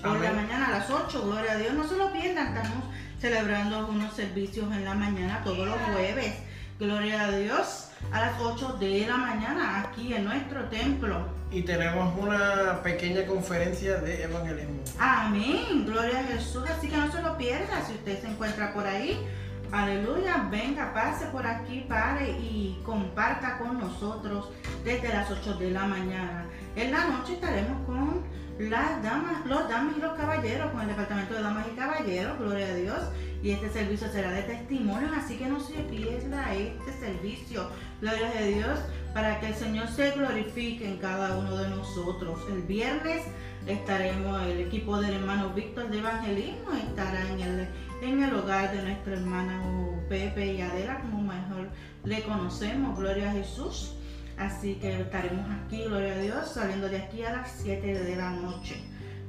Por 0.02 0.20
la 0.20 0.32
mañana 0.32 0.66
a 0.66 0.70
las 0.70 0.90
8, 0.90 1.22
gloria 1.24 1.52
a 1.52 1.56
Dios. 1.56 1.72
No 1.72 1.88
se 1.88 1.96
lo 1.96 2.12
pierdan, 2.12 2.56
estamos 2.56 2.84
celebrando 3.20 3.86
unos 3.86 4.14
servicios 4.14 4.70
en 4.72 4.84
la 4.84 4.94
mañana 4.94 5.42
todos 5.44 5.66
los 5.66 5.78
jueves. 5.94 6.34
Gloria 6.82 7.26
a 7.26 7.30
Dios. 7.30 7.90
A 8.10 8.22
las 8.22 8.40
8 8.40 8.76
de 8.80 9.06
la 9.06 9.16
mañana 9.16 9.82
aquí 9.82 10.14
en 10.14 10.24
nuestro 10.24 10.64
templo. 10.64 11.28
Y 11.52 11.62
tenemos 11.62 12.12
una 12.18 12.82
pequeña 12.82 13.24
conferencia 13.24 13.98
de 13.98 14.24
evangelismo. 14.24 14.82
Amén. 14.98 15.86
Gloria 15.86 16.18
a 16.18 16.24
Jesús. 16.24 16.64
Así 16.68 16.88
que 16.88 16.96
no 16.96 17.12
se 17.12 17.22
lo 17.22 17.38
pierda 17.38 17.86
si 17.86 17.92
usted 17.92 18.20
se 18.20 18.26
encuentra 18.26 18.74
por 18.74 18.84
ahí. 18.84 19.24
Aleluya, 19.70 20.48
venga, 20.50 20.92
pase 20.92 21.26
por 21.26 21.46
aquí, 21.46 21.86
pare 21.88 22.30
y 22.30 22.82
comparta 22.84 23.58
con 23.58 23.78
nosotros 23.78 24.50
desde 24.84 25.08
las 25.08 25.30
8 25.30 25.54
de 25.54 25.70
la 25.70 25.84
mañana. 25.84 26.46
En 26.74 26.90
la 26.90 27.06
noche 27.06 27.34
estaremos 27.34 27.86
con 27.86 28.24
las 28.58 29.00
damas, 29.04 29.46
los 29.46 29.68
damas 29.68 29.94
y 29.96 30.00
los 30.00 30.14
caballeros, 30.14 30.72
con 30.72 30.80
el 30.80 30.88
departamento 30.88 31.34
de 31.34 31.42
damas 31.42 31.66
y 31.72 31.76
caballeros, 31.76 32.38
gloria 32.40 32.66
a 32.66 32.74
Dios. 32.74 32.98
Y 33.42 33.50
este 33.50 33.70
servicio 33.70 34.08
será 34.12 34.30
de 34.30 34.42
testimonio, 34.42 35.08
así 35.16 35.36
que 35.36 35.46
no 35.46 35.58
se 35.58 35.74
pierda 35.74 36.54
este 36.54 36.92
servicio, 37.00 37.68
gloria 38.00 38.30
a 38.38 38.42
Dios, 38.42 38.78
para 39.12 39.40
que 39.40 39.48
el 39.48 39.54
Señor 39.54 39.88
se 39.88 40.12
glorifique 40.12 40.86
en 40.86 40.98
cada 40.98 41.36
uno 41.36 41.56
de 41.56 41.68
nosotros. 41.68 42.38
El 42.48 42.62
viernes 42.62 43.24
estaremos, 43.66 44.42
el 44.46 44.60
equipo 44.60 45.00
del 45.00 45.14
hermano 45.14 45.50
Víctor 45.50 45.90
de 45.90 45.98
Evangelismo 45.98 46.72
estará 46.72 47.28
en 47.30 47.40
el, 47.40 47.68
en 48.02 48.22
el 48.22 48.32
hogar 48.32 48.70
de 48.76 48.82
nuestro 48.82 49.14
hermano 49.14 50.00
Pepe 50.08 50.54
y 50.54 50.60
Adela, 50.60 51.00
como 51.00 51.22
mejor 51.22 51.68
le 52.04 52.22
conocemos, 52.22 52.96
gloria 52.96 53.30
a 53.30 53.32
Jesús. 53.32 53.94
Así 54.38 54.76
que 54.76 55.00
estaremos 55.00 55.46
aquí, 55.50 55.82
gloria 55.84 56.14
a 56.14 56.18
Dios, 56.18 56.48
saliendo 56.48 56.88
de 56.88 56.98
aquí 56.98 57.22
a 57.24 57.32
las 57.32 57.52
7 57.60 58.04
de 58.04 58.16
la 58.16 58.30
noche. 58.30 58.76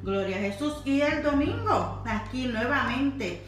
Gloria 0.04 0.38
a 0.38 0.40
Jesús. 0.40 0.82
Y 0.86 1.02
el 1.02 1.24
domingo, 1.24 2.04
aquí 2.06 2.48
nuevamente 2.48 3.42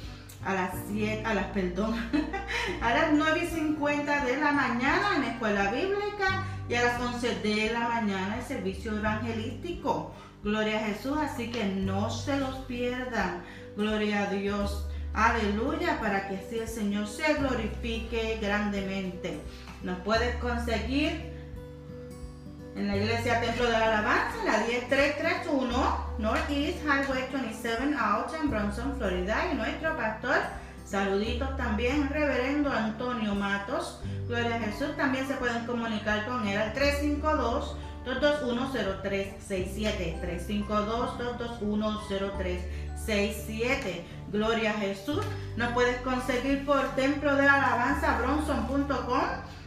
a 0.46 0.54
las 0.54 0.72
7, 0.88 1.26
a 1.26 1.34
las, 1.34 1.48
perdón, 1.48 1.96
a 2.82 2.94
las 2.94 3.12
9 3.14 3.42
y 3.44 3.48
50 3.48 4.26
de 4.26 4.38
la 4.38 4.52
mañana 4.52 5.16
en 5.16 5.22
la 5.24 5.32
escuela 5.32 5.72
bíblica 5.72 6.46
y 6.70 6.76
a 6.76 6.84
las 6.84 7.02
11 7.02 7.40
de 7.40 7.74
la 7.74 7.90
mañana 7.90 8.38
el 8.38 8.44
servicio 8.44 8.96
evangelístico. 8.96 10.14
Gloria 10.44 10.78
a 10.78 10.84
Jesús, 10.84 11.18
así 11.18 11.50
que 11.50 11.66
no 11.66 12.12
se 12.12 12.40
los 12.40 12.56
pierdan. 12.66 13.42
Gloria 13.76 14.24
a 14.24 14.34
Dios. 14.34 14.88
Aleluya, 15.14 16.00
para 16.00 16.28
que 16.28 16.36
así 16.36 16.60
el 16.60 16.68
Señor 16.68 17.08
se 17.08 17.34
glorifique 17.34 18.38
grandemente. 18.40 19.40
Nos 19.82 20.00
puedes 20.02 20.36
conseguir 20.36 21.35
en 22.76 22.88
la 22.88 22.98
iglesia 22.98 23.40
Templo 23.40 23.66
de 23.66 23.72
la 23.72 23.86
Alabanza, 23.86 24.36
la 24.46 24.66
10331 24.66 26.06
Northeast 26.18 26.80
Highway 26.84 27.30
27 27.32 27.96
Out 27.98 28.34
en 28.42 28.50
Bronson, 28.50 28.98
Florida. 28.98 29.46
Y 29.52 29.56
nuestro 29.56 29.96
pastor, 29.96 30.36
saluditos 30.86 31.56
también, 31.56 32.10
reverendo 32.10 32.70
Antonio 32.72 33.34
Matos. 33.34 34.02
Gloria 34.28 34.58
a 34.58 34.60
Jesús. 34.60 34.94
También 34.98 35.26
se 35.28 35.36
pueden 35.36 35.66
comunicar 35.66 36.26
con 36.26 36.46
él 36.48 36.58
al 36.58 36.74
352 36.74 37.78
2210367 38.06 40.20
352 40.22 41.18
2210367 41.40 44.04
Gloria 44.32 44.72
a 44.72 44.74
Jesús. 44.74 45.24
Nos 45.56 45.72
puedes 45.72 46.02
conseguir 46.02 46.66
por 46.66 46.84
templo 46.96 47.34
de 47.36 47.48
alabanza 47.48 48.18
bronson.com 48.20 49.22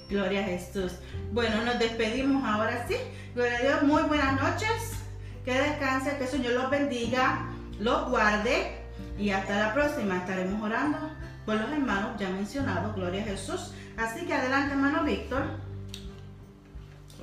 Gloria 0.08 0.40
a 0.40 0.44
Jesús. 0.44 0.92
Bueno 1.32 1.64
nos 1.64 1.78
despedimos 1.78 2.42
ahora 2.44 2.86
sí. 2.88 2.96
Gloria 3.34 3.58
a 3.58 3.60
Dios 3.60 3.82
muy 3.82 4.02
buenas 4.04 4.40
noches. 4.40 4.94
Que 5.44 5.52
descanse 5.52 6.16
que 6.16 6.24
el 6.24 6.30
Señor 6.30 6.54
los 6.54 6.70
bendiga 6.70 7.46
los 7.78 8.10
guarde 8.10 8.77
y 9.18 9.30
hasta 9.30 9.58
la 9.58 9.74
próxima 9.74 10.18
estaremos 10.18 10.62
orando 10.62 11.10
por 11.44 11.56
los 11.56 11.70
hermanos 11.70 12.18
ya 12.18 12.28
mencionados, 12.30 12.94
gloria 12.94 13.22
a 13.22 13.24
Jesús. 13.24 13.72
Así 13.96 14.26
que 14.26 14.34
adelante 14.34 14.72
hermano 14.72 15.02
Víctor. 15.04 15.42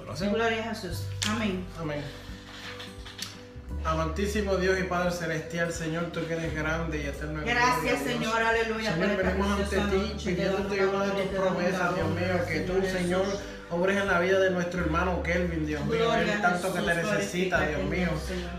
Gloria 0.05 0.59
a 0.59 0.75
Jesús. 0.75 1.05
Amén. 1.29 1.65
Amén. 1.79 2.01
Amantísimo 3.83 4.55
Dios 4.57 4.79
y 4.79 4.83
Padre 4.83 5.11
Celestial, 5.11 5.71
Señor, 5.71 6.05
tú 6.05 6.25
que 6.27 6.33
eres 6.33 6.53
grande 6.55 7.03
y 7.03 7.07
eterno. 7.07 7.41
Gracias, 7.45 8.01
Señor, 8.01 8.41
aleluya. 8.41 8.93
Señor, 8.93 9.17
venimos 9.17 9.59
ante 9.59 9.77
ti 9.77 10.25
pidiéndote 10.25 10.85
una 10.87 11.05
de 11.05 11.11
tus 11.11 11.39
promesas, 11.39 11.95
Dios 11.95 12.09
mío, 12.09 12.45
que 12.47 12.59
tú, 12.61 12.73
Señor, 12.81 13.25
obres 13.75 13.97
en 13.97 14.07
la 14.07 14.19
vida 14.19 14.39
de 14.39 14.49
nuestro 14.51 14.81
hermano 14.81 15.21
Kelvin, 15.21 15.65
Dios 15.65 15.85
mío, 15.85 16.13
él 16.13 16.29
tanto 16.41 16.73
que 16.73 16.81
te 16.81 16.95
necesita, 16.95 17.67
Dios 17.67 17.83
mío. 17.83 18.09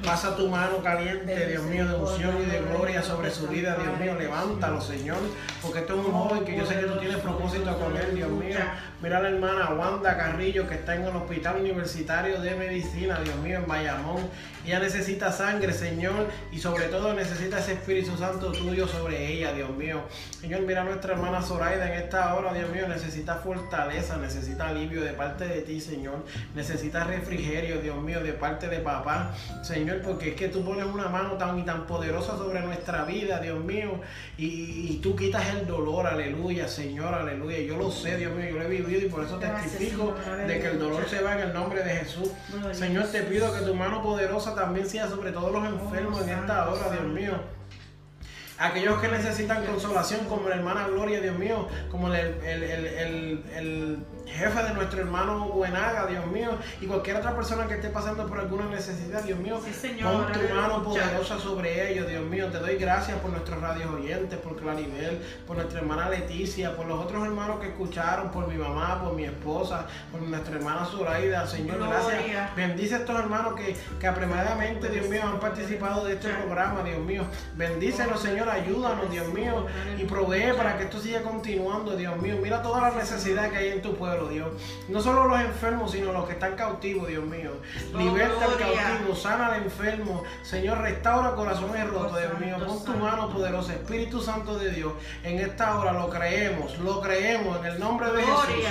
Pasa 0.04 0.36
tu 0.36 0.48
mano 0.48 0.82
caliente, 0.82 1.46
Dios 1.46 1.62
mío, 1.64 1.86
de 1.88 1.94
unción 1.94 2.36
y 2.42 2.46
de 2.46 2.60
gloria 2.60 3.02
sobre 3.02 3.30
su 3.30 3.46
vida, 3.48 3.76
Dios 3.76 3.98
mío, 3.98 4.14
levántalo, 4.18 4.80
Señor, 4.80 5.18
porque 5.62 5.80
este 5.80 5.92
es 5.92 5.98
un 5.98 6.12
joven 6.12 6.44
que 6.44 6.56
yo 6.56 6.66
sé 6.66 6.76
que 6.76 6.86
tú 6.86 6.98
tienes 6.98 7.18
propósito 7.18 7.78
con 7.78 7.96
él, 7.96 8.14
Dios 8.14 8.30
mío. 8.30 8.58
Mira 9.02 9.18
a 9.18 9.22
la 9.22 9.28
hermana 9.28 9.70
Wanda 9.70 10.16
Carrillo 10.16 10.66
que 10.66 10.74
está 10.74 10.94
en 10.94 11.04
el 11.04 11.14
Hospital 11.14 11.56
Universitario 11.60 12.40
de 12.40 12.54
Medicina, 12.54 13.20
Dios 13.22 13.36
mío, 13.36 13.58
en 13.58 13.66
Bayamón. 13.66 14.28
Ella 14.64 14.80
necesita 14.80 15.30
sangre, 15.30 15.72
Señor, 15.72 16.26
y 16.50 16.58
sobre 16.58 16.86
todo 16.86 17.12
necesita 17.12 17.60
ese 17.60 17.74
Espíritu 17.74 18.16
Santo 18.16 18.50
tuyo 18.52 18.88
sobre 18.88 19.32
ella, 19.32 19.52
Dios 19.52 19.70
mío. 19.70 20.00
Señor, 20.40 20.62
mira 20.62 20.80
a 20.80 20.84
nuestra 20.84 21.12
hermana 21.12 21.42
Zoraida 21.42 21.86
en 21.86 22.02
esta 22.02 22.34
hora, 22.34 22.52
Dios 22.52 22.70
mío, 22.70 22.88
necesita 22.88 23.36
fortaleza, 23.36 24.16
necesita 24.16 24.68
alivio 24.68 25.02
de 25.06 25.12
parte 25.12 25.46
de 25.46 25.62
ti, 25.62 25.80
Señor. 25.80 26.24
Necesita 26.54 27.04
refrigerio, 27.04 27.80
Dios 27.80 27.96
mío, 28.02 28.22
de 28.22 28.32
parte 28.32 28.68
de 28.68 28.78
papá, 28.78 29.34
Señor, 29.62 30.02
porque 30.02 30.30
es 30.30 30.34
que 30.34 30.48
tú 30.48 30.64
pones 30.64 30.84
una 30.86 31.08
mano 31.08 31.32
tan 31.34 31.58
y 31.58 31.62
tan 31.62 31.86
poderosa 31.86 32.36
sobre 32.36 32.60
nuestra 32.60 33.04
vida, 33.04 33.40
Dios 33.40 33.62
mío, 33.64 34.00
y, 34.36 34.98
tú 35.02 35.14
quitas 35.14 35.46
el 35.54 35.66
dolor, 35.66 36.06
aleluya, 36.06 36.68
Señor, 36.68 37.14
aleluya. 37.14 37.58
Yo 37.60 37.76
lo 37.76 37.90
sé, 37.90 38.16
Dios 38.16 38.34
mío, 38.34 38.50
yo 38.50 38.56
lo 38.56 38.62
he 38.64 38.68
vivido 38.68 39.06
y 39.06 39.08
por 39.08 39.24
eso 39.24 39.38
testifico 39.38 40.14
de 40.46 40.60
que 40.60 40.66
el 40.66 40.78
dolor 40.78 41.08
se 41.08 41.22
va 41.22 41.34
en 41.34 41.48
el 41.48 41.54
nombre 41.54 41.82
de 41.82 41.90
Jesús. 41.90 42.30
Señor, 42.72 43.06
te 43.06 43.22
pido 43.22 43.52
que 43.54 43.60
tu 43.60 43.74
mano 43.74 44.02
poderosa 44.02 44.54
también 44.54 44.88
sea 44.88 45.08
sobre 45.08 45.32
todos 45.32 45.52
los 45.52 45.64
enfermos 45.64 46.22
en 46.22 46.30
esta 46.30 46.68
hora, 46.68 46.90
Dios 46.90 47.06
mío. 47.06 47.55
Aquellos 48.58 49.00
que 49.00 49.08
necesitan 49.08 49.64
consolación, 49.66 50.24
como 50.26 50.48
la 50.48 50.56
hermana 50.56 50.88
Gloria, 50.88 51.20
Dios 51.20 51.38
mío, 51.38 51.68
como 51.90 52.08
el, 52.08 52.14
el 52.42 54.06
jefe 54.26 54.62
de 54.62 54.74
nuestro 54.74 55.00
hermano 55.00 55.48
Buenaga, 55.48 56.06
Dios 56.06 56.26
mío, 56.26 56.50
y 56.80 56.86
cualquier 56.86 57.16
otra 57.16 57.34
persona 57.34 57.66
que 57.66 57.74
esté 57.74 57.88
pasando 57.88 58.26
por 58.26 58.38
alguna 58.38 58.66
necesidad, 58.66 59.22
Dios 59.22 59.38
mío, 59.38 59.60
pon 60.02 60.32
tu 60.32 60.54
mano 60.54 60.82
poderosa 60.82 61.38
sobre 61.38 61.92
ellos, 61.92 62.08
Dios 62.08 62.24
mío. 62.24 62.46
Te 62.50 62.58
doy 62.58 62.76
gracias 62.76 63.18
por 63.20 63.30
nuestros 63.30 63.60
radios 63.60 63.90
oyentes, 63.90 64.38
por 64.38 64.56
Claribel, 64.56 65.20
por 65.46 65.56
nuestra 65.56 65.80
hermana 65.80 66.08
Leticia, 66.08 66.76
por 66.76 66.86
los 66.86 66.98
otros 67.02 67.24
hermanos 67.24 67.60
que 67.60 67.68
escucharon, 67.68 68.30
por 68.30 68.48
mi 68.48 68.56
mamá, 68.56 69.02
por 69.02 69.14
mi 69.14 69.24
esposa, 69.24 69.86
por 70.10 70.20
nuestra 70.20 70.56
hermana 70.56 70.84
Zoraida, 70.84 71.46
Señor, 71.46 71.78
gracias. 71.78 72.54
Bendice 72.56 72.96
a 72.96 72.98
estos 72.98 73.18
hermanos 73.18 73.54
que, 73.54 73.76
que 73.98 74.06
apremadamente, 74.06 74.88
Dios 74.88 75.08
mío, 75.08 75.22
han 75.24 75.40
participado 75.40 76.04
de 76.04 76.14
este 76.14 76.28
programa, 76.30 76.82
Dios 76.82 76.98
mío. 77.00 77.24
Bendícenos, 77.56 78.20
Señor, 78.20 78.45
ayúdanos, 78.50 79.10
Dios 79.10 79.28
mío, 79.32 79.66
y 79.98 80.04
provee 80.04 80.52
para 80.56 80.76
que 80.76 80.84
esto 80.84 81.00
siga 81.00 81.22
continuando, 81.22 81.96
Dios 81.96 82.16
mío. 82.18 82.36
Mira 82.42 82.62
todas 82.62 82.82
las 82.82 82.96
necesidades 82.96 83.52
que 83.52 83.58
hay 83.58 83.68
en 83.68 83.82
tu 83.82 83.94
pueblo. 83.96 84.28
Dios. 84.28 84.48
No 84.88 85.00
solo 85.00 85.26
los 85.26 85.40
enfermos, 85.40 85.92
sino 85.92 86.12
los 86.12 86.26
que 86.26 86.32
están 86.32 86.54
cautivos, 86.56 87.08
Dios 87.08 87.24
mío. 87.24 87.52
Liberta 87.96 88.44
al 88.44 88.56
cautivo, 88.56 89.14
sana 89.14 89.46
al 89.46 89.62
enfermo. 89.62 90.22
Señor, 90.42 90.78
restaura 90.78 91.34
corazones 91.34 91.88
rotos, 91.88 92.18
Dios 92.18 92.38
mío. 92.40 92.56
Pon 92.66 92.84
tu 92.84 92.92
mano 92.94 93.30
poderosa, 93.30 93.74
Espíritu 93.74 94.20
Santo 94.20 94.58
de 94.58 94.70
Dios. 94.70 94.92
En 95.22 95.38
esta 95.38 95.78
hora 95.78 95.92
lo 95.92 96.08
creemos, 96.08 96.78
lo 96.78 97.00
creemos 97.00 97.58
en 97.60 97.66
el 97.66 97.80
nombre 97.80 98.12
de 98.12 98.22
Jesús. 98.22 98.64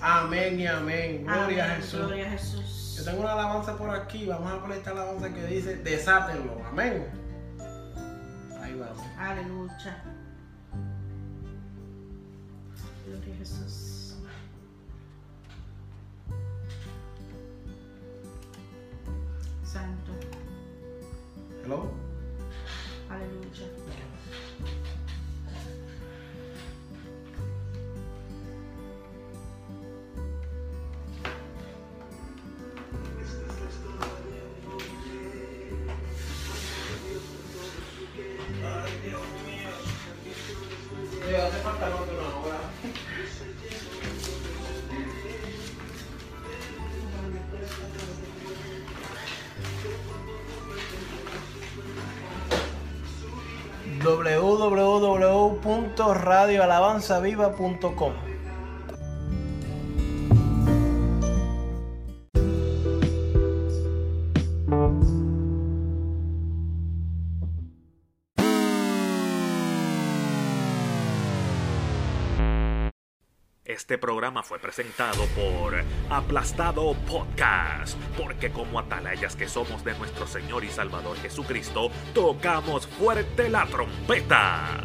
Amén 0.00 0.60
y 0.60 0.66
amén. 0.66 1.24
Gloria, 1.24 1.64
a 1.64 1.76
Jesús. 1.76 2.00
Gloria 2.00 2.26
a 2.26 2.30
Jesús. 2.30 2.94
Yo 2.98 3.04
tengo 3.04 3.22
una 3.22 3.32
alabanza 3.32 3.76
por 3.76 3.90
aquí. 3.90 4.26
Vamos 4.26 4.52
a 4.52 4.60
poner 4.60 4.78
esta 4.78 4.90
alabanza 4.90 5.32
que 5.32 5.46
dice: 5.46 5.76
Desátenlo. 5.76 6.60
Amén. 6.68 7.23
Vamos. 8.78 9.02
Aleluya. 9.18 10.02
Gloria 13.06 13.34
a 13.34 13.36
Jesús. 13.38 14.16
Santo. 19.64 20.12
Hello. 21.64 21.90
Aleluya. 23.08 24.03
www.radioalabanzaviva.com 56.04 58.12
Este 73.64 73.98
programa 73.98 74.42
fue 74.42 74.58
presentado 74.58 75.24
por 75.34 75.74
Aplastado 76.08 76.94
Podcast, 77.06 77.98
porque 78.16 78.50
como 78.50 78.78
atalayas 78.78 79.36
que 79.36 79.48
somos 79.48 79.84
de 79.84 79.98
nuestro 79.98 80.26
Señor 80.26 80.64
y 80.64 80.68
Salvador 80.68 81.16
Jesucristo, 81.18 81.90
tocamos 82.14 82.86
fuerte 82.86 83.48
la 83.48 83.66
trompeta. 83.66 84.84